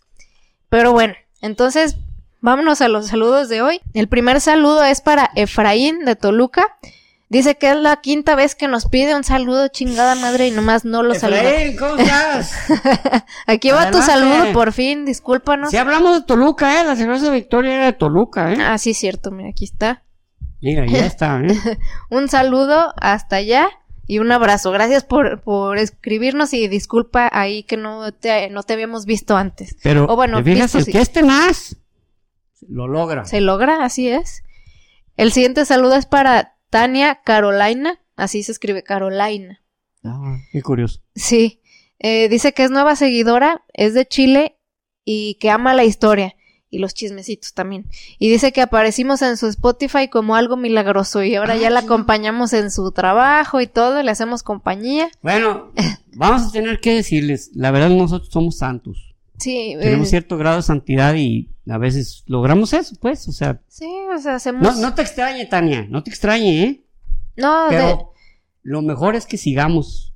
[0.70, 1.98] Pero bueno, entonces,
[2.42, 3.80] vámonos a los saludos de hoy.
[3.94, 6.80] El primer saludo es para Efraín de Toluca.
[7.30, 10.86] Dice que es la quinta vez que nos pide un saludo, chingada madre, y nomás
[10.86, 11.42] no lo saluda.
[11.78, 12.54] ¿cómo estás?
[13.48, 15.72] Aquí va tu saludo, por fin, discúlpanos.
[15.72, 16.86] Si hablamos de Toluca, ¿eh?
[16.86, 18.58] La cerveza Victoria era de Toluca, ¿eh?
[18.62, 20.04] Ah, sí, cierto, mira, aquí está.
[20.62, 21.78] Mira, ya está, ¿eh?
[22.10, 23.68] Un saludo hasta allá
[24.08, 24.72] y un abrazo.
[24.72, 29.76] Gracias por, por escribirnos y disculpa ahí que no te, no te habíamos visto antes.
[29.84, 30.68] Pero, O bueno, ¿te fijas?
[30.74, 30.92] visto el sí.
[30.94, 31.76] que es tenaz,
[32.70, 33.26] lo logra.
[33.26, 34.44] Se logra, así es.
[35.18, 38.00] El siguiente saludo es para Tania Carolina.
[38.16, 39.62] Así se escribe, Carolina.
[40.04, 41.02] Ah, qué curioso.
[41.16, 41.62] Sí.
[42.00, 44.58] Eh, dice que es nueva seguidora, es de Chile
[45.04, 46.36] y que ama la historia
[46.70, 47.86] y los chismecitos también.
[48.20, 51.80] Y dice que aparecimos en su Spotify como algo milagroso y ahora Ah, ya la
[51.82, 55.10] acompañamos en su trabajo y todo, le hacemos compañía.
[55.22, 55.72] Bueno,
[56.16, 59.07] vamos a tener que decirles, la verdad nosotros somos santos.
[59.38, 63.62] Sí, eh, Tenemos cierto grado de santidad y a veces logramos eso, pues, o sea,
[63.68, 64.62] sí, o sea, hacemos...
[64.62, 66.84] no, no te extrañe, Tania, no te extrañe, ¿eh?
[67.36, 67.98] No, de-
[68.64, 70.14] lo mejor es que sigamos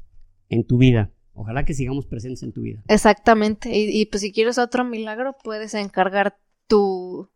[0.49, 1.11] en tu vida.
[1.33, 2.81] Ojalá que sigamos presentes en tu vida.
[2.87, 3.69] exactamente.
[3.75, 6.37] Y, y, pues si quieres otro milagro, puedes encargar
[6.67, 7.29] tu,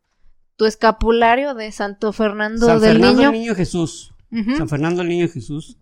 [0.57, 3.29] tu escapulario de Santo Fernando San del Fernando Niño.
[3.31, 4.13] el Niño Jesús.
[4.31, 4.57] Ujú.
[4.57, 5.77] San Fernando el Niño Jesús.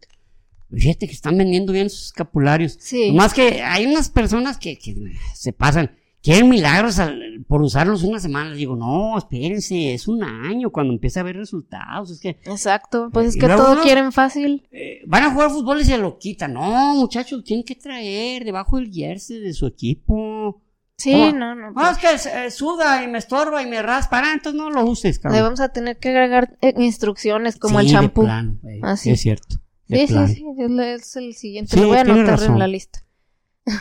[0.75, 2.77] Fíjate que están vendiendo bien sus escapularios.
[2.79, 3.11] Sí.
[3.11, 4.95] Más que hay unas personas que, que
[5.35, 5.91] se pasan.
[6.21, 8.49] Quieren milagros al- por usarlos una semana.
[8.51, 12.11] Les digo, no, espérense, es un año cuando empieza a haber resultados.
[12.11, 13.09] Es que Exacto.
[13.11, 14.65] Pues es que todo uno- quieren fácil.
[14.71, 16.53] eh, van a jugar fútbol y se lo quitan.
[16.53, 20.61] No, muchachos, tienen que traer debajo del jersey de su equipo.
[20.97, 21.33] Sí, ¿Cómo?
[21.33, 21.71] no, no.
[21.71, 24.21] No, pues, es que eh, suda y me estorba y me raspa.
[24.23, 25.41] Ah, entonces no lo uses, le cabrón.
[25.43, 28.21] vamos a tener que agregar eh, instrucciones como Sí, el champú.
[28.61, 28.79] güey.
[28.81, 28.93] Ah.
[28.93, 29.57] Es cierto.
[29.93, 31.75] Sí, sí, sí, es, el siguiente.
[31.75, 33.03] Sí, Lo voy a tiene anotar en la lista.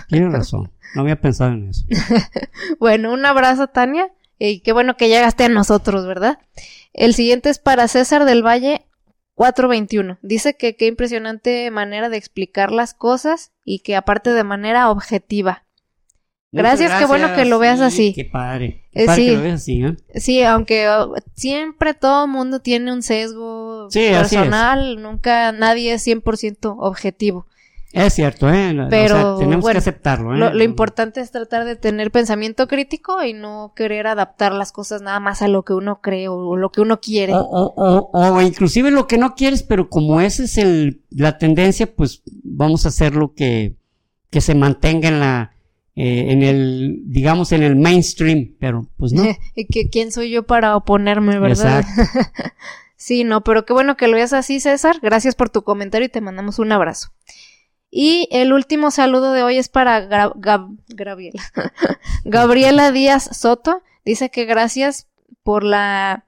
[0.09, 0.71] Tienes razón.
[0.95, 1.85] No había pensado en eso.
[2.79, 4.13] Bueno, un abrazo, Tania.
[4.39, 6.39] Y qué bueno que llegaste a nosotros, ¿verdad?
[6.93, 8.87] El siguiente es para César del Valle
[9.35, 10.19] 421.
[10.23, 15.65] Dice que qué impresionante manera de explicar las cosas y que aparte de manera objetiva.
[16.53, 18.13] Gracias, qué bueno que lo veas Sí, así.
[18.15, 18.85] Qué padre.
[18.93, 19.29] Eh, Qué padre sí.
[19.29, 19.97] que lo veas así, ¿eh?
[20.17, 26.77] Sí, aunque oh, siempre todo mundo tiene un sesgo Sí, personal, nunca nadie es 100%
[26.79, 27.47] objetivo.
[27.93, 28.79] Es cierto, ¿eh?
[28.81, 30.39] O Pero, sea, tenemos bueno, que aceptarlo, ¿eh?
[30.39, 35.03] Lo, lo importante es tratar de tener pensamiento crítico y no querer adaptar las cosas
[35.03, 37.35] nada más a lo que uno cree o, o lo que uno quiere.
[37.35, 41.37] O, o, o, o inclusive lo que no quieres, pero como esa es el, la
[41.37, 43.77] tendencia, pues vamos a hacer lo que,
[44.31, 45.53] que se mantenga en la,
[45.95, 49.25] eh, en el, digamos, en el mainstream, pero pues no.
[49.55, 51.85] y que quién soy yo para oponerme, ¿verdad?
[52.97, 54.97] sí, no, pero qué bueno que lo veas así, César.
[55.03, 57.09] Gracias por tu comentario y te mandamos un abrazo.
[57.91, 61.43] Y el último saludo de hoy es para Gra- Gab- Gabriela.
[62.25, 63.83] Gabriela Díaz Soto.
[64.05, 65.09] Dice que gracias
[65.43, 66.25] por la...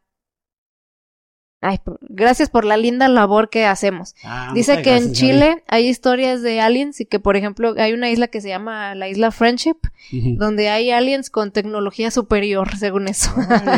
[1.66, 4.14] Ay, gracias por la linda labor que hacemos.
[4.22, 8.10] Ah, Dice que en Chile hay historias de aliens y que, por ejemplo, hay una
[8.10, 9.76] isla que se llama la isla Friendship,
[10.36, 13.30] donde hay aliens con tecnología superior, según eso.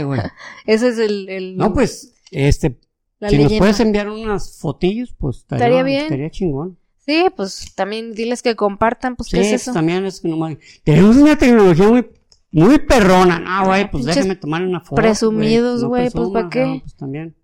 [0.04, 0.20] Güey.
[0.66, 1.28] Ese es el...
[1.28, 2.76] el- No, pues, este,
[3.20, 3.58] la si nos leyenda.
[3.62, 6.02] puedes enviar unas fotillos, pues estaría, Estaría bien.
[6.02, 6.78] Estaría chingón.
[7.04, 9.72] Sí, pues también diles que compartan, pues Sí, qué es pues, eso.
[9.74, 10.56] también es que nomás.
[10.82, 12.04] Tenemos una tecnología muy,
[12.50, 13.38] muy perrona.
[13.38, 14.96] No, güey, pues déjame tomar una foto.
[14.96, 16.66] presumidos, No güey, pues, presuma, ¿pa' qué?
[16.66, 17.36] no, pues también.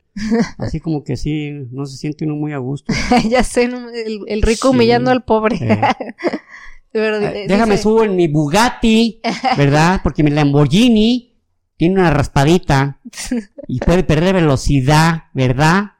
[0.59, 2.93] Así como que sí, no se siente uno muy a gusto.
[3.29, 4.75] ya sé, el, el rico Sí.
[4.75, 5.59] humillando al pobre.
[6.95, 6.99] Eh.
[7.01, 9.23] Pero, déjame dice- subo en mi Bugatti,
[9.57, 10.01] ¿verdad?
[10.03, 11.39] Porque mi Lamborghini
[11.79, 13.01] tiene una raspadita
[13.67, 15.93] y puede perder velocidad, ¿verdad?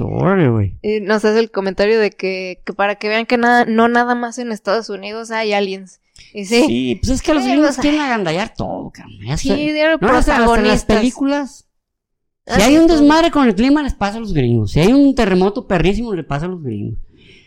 [0.00, 0.76] Órale, güey.
[1.02, 4.38] nos hace el comentario de que, que para que vean que nada, no nada más
[4.38, 6.00] en Estados Unidos hay aliens.
[6.34, 6.64] Y sí.
[6.66, 9.38] Sí, pues es que los Sí, gringos quieren agandallar todo, cabrón.
[9.38, 11.68] Sí, No, hasta- hasta en las películas.
[12.46, 14.72] Si Ah, hay sí, un desmadre con el clima, les pasa a los gringos.
[14.72, 16.98] Si hay un terremoto perrísimo, le pasa a los gringos.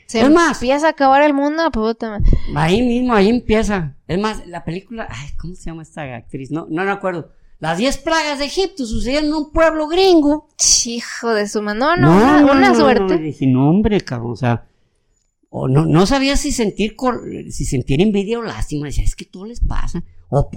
[0.08, 2.20] Se Es más- empieza a acabar el mundo, puta.
[2.56, 3.98] Ahí mismo, ahí empieza.
[4.08, 6.52] Es más, la película, ay, ¿cómo se llama esta actriz?
[6.52, 7.32] No, no me acuerdo.
[7.60, 10.48] Las 10 plagas de Egipto sucedieron en un pueblo gringo.
[10.86, 11.96] Hijo de su mano.
[11.98, 13.16] No, no, una, una no, suerte.
[13.16, 14.68] No, dije, no, hombre, cabrón, o sea,
[15.50, 16.96] o no, no sabía si sentir,
[17.50, 18.86] si sentir envidia o lástima.
[18.86, 20.04] Decía, es que todo les pasa.
[20.30, 20.50] O,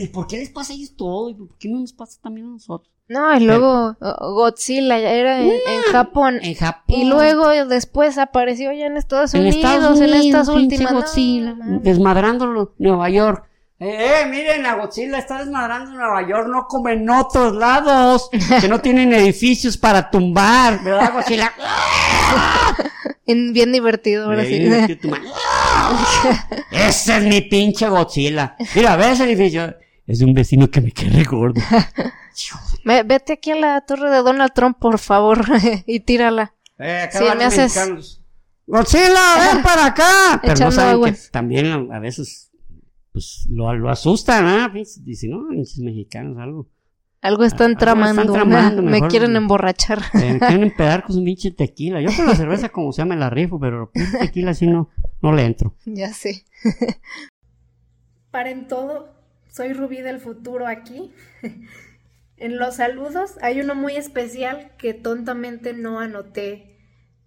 [0.00, 1.28] ¿y por qué les pasa a ellos todo?
[1.28, 2.93] ¿Y por qué no nos pasa también a nosotros?
[3.06, 6.38] No, y luego Godzilla era en, en Japón.
[6.42, 6.84] En Japón.
[6.88, 10.92] Y luego después apareció ya en Estados en Unidos, Estados en Unidos, estas pinche últimas.
[10.94, 13.44] Godzilla, desmadrándolo Nueva York.
[13.80, 18.30] Eh, eh, miren, la Godzilla está desmadrando en Nueva York, no como en otros lados,
[18.60, 21.52] que no tienen edificios para tumbar, ¿verdad, Godzilla?
[23.26, 24.62] En- bien divertido, ahora sí.
[26.70, 28.56] Ese es mi pinche Godzilla.
[28.74, 29.74] Mira, ve ese edificio.
[30.06, 31.60] Es de un vecino que me quedé gordo.
[32.84, 35.44] Ve- Vete aquí a la torre de Donald Trump, por favor,
[35.86, 36.54] y tírala.
[36.78, 38.20] Eh, acá Sí, me haces- mexicanos.
[38.66, 40.08] Godzilla, ven para acá.
[40.42, 41.10] Pero no saben agua.
[41.12, 42.50] que también a veces
[43.12, 44.72] pues lo, lo asustan, ¿ah?
[45.02, 46.68] Dice, no, pinches mexicanos, algo.
[47.20, 48.22] Algo están Algo tramando.
[48.22, 50.00] están tramando, me mejor- quieren emborrachar.
[50.14, 52.00] Eh, me quieren empedar con su pinche tequila.
[52.02, 54.90] Yo con la cerveza como sea me la rifo, pero pinche tequila así no,
[55.22, 55.74] no le entro.
[55.86, 56.44] ya sé.
[58.30, 59.14] Paren todo,
[59.54, 61.12] soy Rubí del futuro aquí.
[62.36, 66.76] en los saludos hay uno muy especial que tontamente no anoté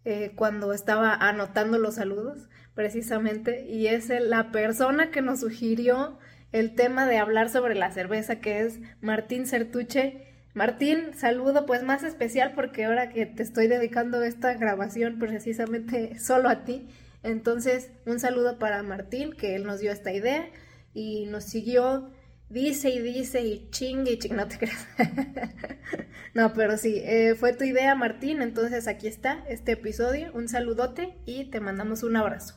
[0.03, 6.17] eh, cuando estaba anotando los saludos, precisamente, y es la persona que nos sugirió
[6.51, 10.27] el tema de hablar sobre la cerveza, que es Martín Certuche.
[10.53, 16.49] Martín, saludo pues más especial porque ahora que te estoy dedicando esta grabación precisamente solo
[16.49, 16.89] a ti,
[17.23, 20.49] entonces un saludo para Martín, que él nos dio esta idea
[20.93, 22.09] y nos siguió,
[22.49, 24.87] dice y dice y chingue y chingue, no te creas.
[26.33, 31.17] no, pero sí, eh, fue tu idea Martín, entonces aquí está este episodio, un saludote
[31.25, 32.55] y te mandamos un abrazo.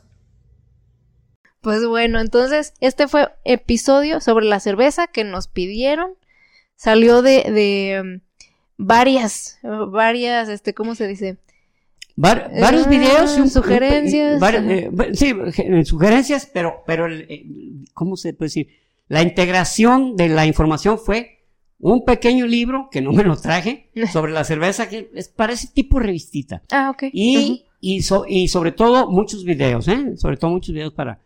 [1.61, 6.13] Pues bueno, entonces este fue episodio sobre la cerveza que nos pidieron.
[6.77, 8.21] Salió de, de um,
[8.79, 11.37] varias, varias, este, ¿cómo se dice?
[12.17, 14.41] Var- varios Ah, videos y un- sugerencias.
[14.41, 17.45] var- eh, va- sí, ge- sugerencias, pero, pero el, eh,
[17.93, 18.69] ¿cómo se puede decir?
[19.11, 21.41] La integración de la información fue
[21.81, 25.99] un pequeño libro que no me lo traje sobre la cerveza que es parece tipo
[25.99, 27.05] revistita Ah, ok.
[27.13, 30.17] y y, so- y sobre todo muchos videos, ¿eh?
[30.17, 31.21] Sobre todo muchos videos para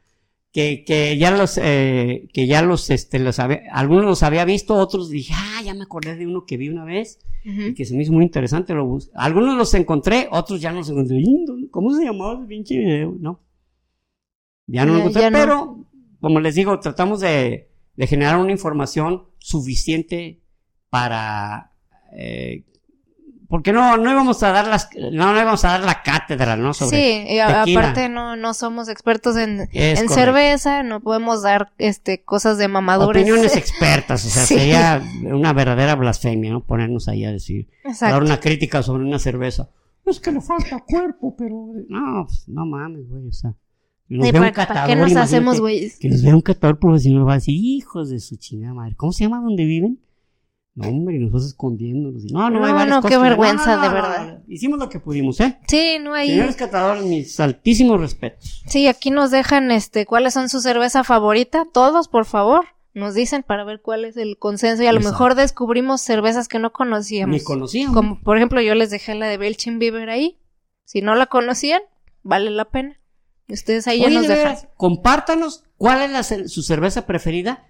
[0.52, 4.74] que, que ya los eh, que ya los este los había, algunos los había visto,
[4.76, 7.94] otros dije, ah, ya me acordé de uno que vi una vez y que se
[7.94, 11.18] me hizo muy interesante, lo algunos los encontré, otros ya no los encontré.
[11.18, 13.14] "Ih, ¿Cómo se llamaba ese pinche video?
[13.20, 13.40] No.
[14.68, 15.36] Ya no lo encontré, no.
[15.38, 15.84] pero
[16.20, 20.40] como les digo, tratamos de, de generar una información suficiente
[20.90, 21.72] para
[22.16, 22.64] eh,
[23.48, 26.74] porque no, no íbamos a dar las, no, no íbamos a dar la cátedra, ¿no?
[26.74, 31.72] Sobre Sí, y a- aparte no, no somos expertos en, en cerveza, no podemos dar
[31.78, 33.22] este cosas de mamadores.
[33.22, 34.54] opiniones expertas, o sea, Sí.
[34.58, 36.64] sería una verdadera blasfemia, ¿no?
[36.64, 38.24] Ponernos ahí a decir, dar Exacto.
[38.24, 39.68] una crítica sobre una cerveza.
[40.06, 41.54] Es que le falta cuerpo, pero
[41.88, 43.54] no, pues, no mames, güey, o sea.
[44.08, 45.90] Que nos Sí, vea un ¿para- para catador, qué nos hacemos, güey?
[45.98, 49.12] Que nos vea un catador profesional, va a decir, hijos de su chingada madre, ¿cómo
[49.12, 50.00] se llama donde viven?
[50.76, 52.24] No, hombre, y nosotros escondiéndonos.
[52.32, 54.42] No, no, hay No, varias no, qué vergüenza, de verdad.
[54.48, 55.56] Hicimos lo que pudimos, ¿eh?
[55.68, 56.30] Sí, no hay.
[56.30, 58.60] Señores catadores, mis altísimos respetos.
[58.66, 62.64] Sí, aquí nos dejan este cuáles son su cerveza favorita, todos, por favor.
[62.92, 66.58] Nos dicen para ver cuál es el consenso y a lo mejor descubrimos cervezas que
[66.58, 67.34] no conocíamos.
[67.36, 67.94] Ni conocíamos.
[67.94, 70.38] Como por ejemplo, yo les dejé la de Belchin Beaver ahí.
[70.84, 71.82] Si no la conocían,
[72.24, 72.96] vale la pena.
[73.48, 74.54] Ustedes ahí ya Oye, nos de dejan.
[74.54, 77.66] veras, compártanos cuál es la su cerveza preferida.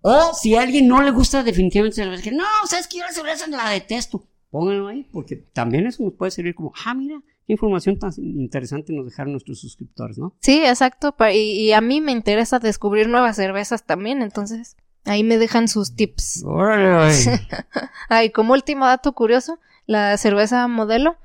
[0.00, 3.12] O si a alguien no le gusta definitivamente cerveza, que no, sabes que yo la
[3.12, 4.28] cerveza la detesto.
[4.50, 8.92] Pónganlo ahí, porque también eso nos puede servir como, ah, mira, qué información tan interesante
[8.92, 10.36] nos dejaron nuestros suscriptores, ¿no?
[10.40, 11.14] Sí, exacto.
[11.32, 15.94] Y, y a mí me interesa descubrir nuevas cervezas también, entonces ahí me dejan sus
[15.96, 16.44] tips.
[16.44, 17.12] Órale.
[18.08, 21.16] Ay, como último dato curioso, la cerveza modelo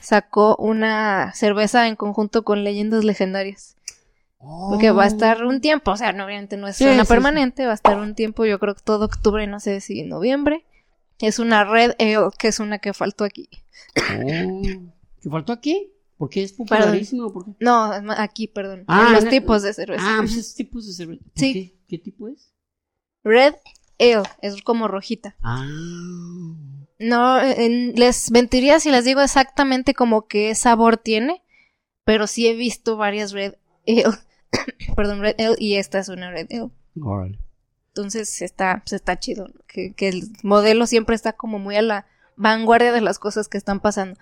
[0.00, 3.76] sacó una cerveza en conjunto con leyendas legendarias.
[4.38, 7.08] Porque va a estar un tiempo, o sea, no, obviamente no es Sí, una sí,
[7.08, 10.64] permanente, va a estar un tiempo, yo creo que todo octubre, no sé si noviembre.
[11.18, 13.48] Es una red ale, que es una que faltó aquí.
[13.96, 14.60] Oh,
[15.20, 15.90] ¿Qué faltó aquí?
[16.18, 17.32] ¿Por qué es popularísimo?
[17.32, 17.52] ¿Por qué?
[17.60, 18.84] No, aquí, perdón.
[18.86, 20.02] Ah, en los en- tipos de cerveza.
[20.04, 21.22] Ah, pues es tipos de cerveza.
[21.24, 21.52] ¿Por Sí.
[21.52, 21.78] ¿Qué?
[21.88, 22.52] ¿Qué tipo es?
[23.24, 23.54] Red
[23.98, 25.34] ale, es como rojita.
[25.42, 25.66] Ah.
[26.98, 31.42] No, en- les mentiría si les digo exactamente como qué sabor tiene,
[32.04, 33.54] pero sí he visto varias red
[33.86, 34.04] ale
[34.96, 36.70] perdón, Red Ale y esta es una Red Ale.
[37.02, 37.38] Órale.
[37.88, 39.60] Entonces está, pues está chido, ¿no?
[39.66, 42.06] que, que el modelo siempre está como muy a la
[42.36, 44.18] vanguardia de las cosas que están pasando.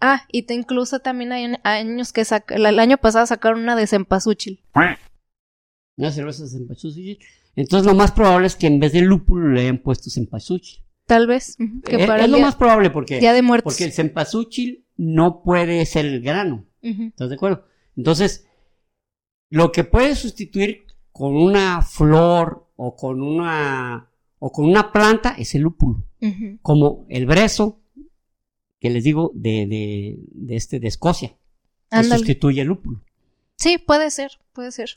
[0.00, 3.76] Ah, y te incluso también hay años que saca, el, el año pasado sacaron una
[3.76, 4.60] de cempasúchil.
[5.96, 7.18] Una cerveza de cempasúchil.
[7.56, 10.80] Entonces lo más probable es que en vez de lúpulo le hayan puesto cempasúchil.
[11.08, 11.56] Tal vez.
[11.84, 13.72] que Es, para es lo día, más probable porque, Día de Muertos.
[13.72, 16.66] porque el cempasúchil no puede ser el grano.
[16.82, 17.64] Ujú, ¿Estás de acuerdo?
[17.96, 18.46] Entonces,
[19.48, 25.54] lo que puede sustituir con una flor o con una o con una planta es
[25.54, 26.04] el lúpulo,
[26.62, 27.80] como el brezo
[28.80, 31.34] que les digo de, de, de este de Escocia,
[31.90, 33.00] que sustituye el lúpulo.
[33.56, 34.90] Sí, puede ser, puede ser.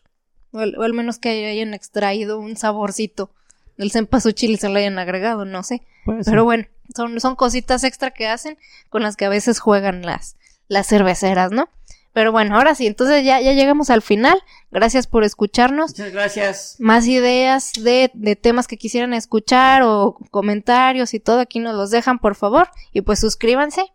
[0.51, 3.33] O al menos que hayan extraído un saborcito
[3.77, 5.81] del cempasúchil y se lo hayan agregado, no sé.
[6.25, 6.65] Pero bueno,
[6.95, 8.57] son, son cositas extra que hacen
[8.89, 10.35] con las que a veces juegan las,
[10.67, 11.69] las cerveceras, ¿no?
[12.13, 14.37] Pero bueno, ahora sí, entonces ya, ya llegamos al final.
[14.69, 15.91] Gracias por escucharnos.
[15.91, 16.75] Muchas gracias.
[16.79, 21.89] Más ideas de, de temas que quisieran escuchar o comentarios y todo aquí nos los
[21.89, 22.67] dejan, por favor.
[22.91, 23.85] Y pues suscríbanse,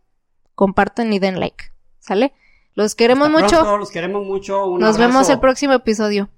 [0.55, 1.67] compartan y den like.
[1.99, 2.33] ¿Sale?
[2.75, 3.57] Los queremos Hasta mucho.
[3.59, 4.65] pronto, los queremos mucho.
[4.67, 6.31] un Nos vemos el próximo episodio.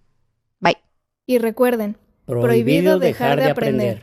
[0.58, 0.78] Bye.
[1.26, 1.96] Y recuerden,
[2.28, 3.96] Prohibido dejar de aprender.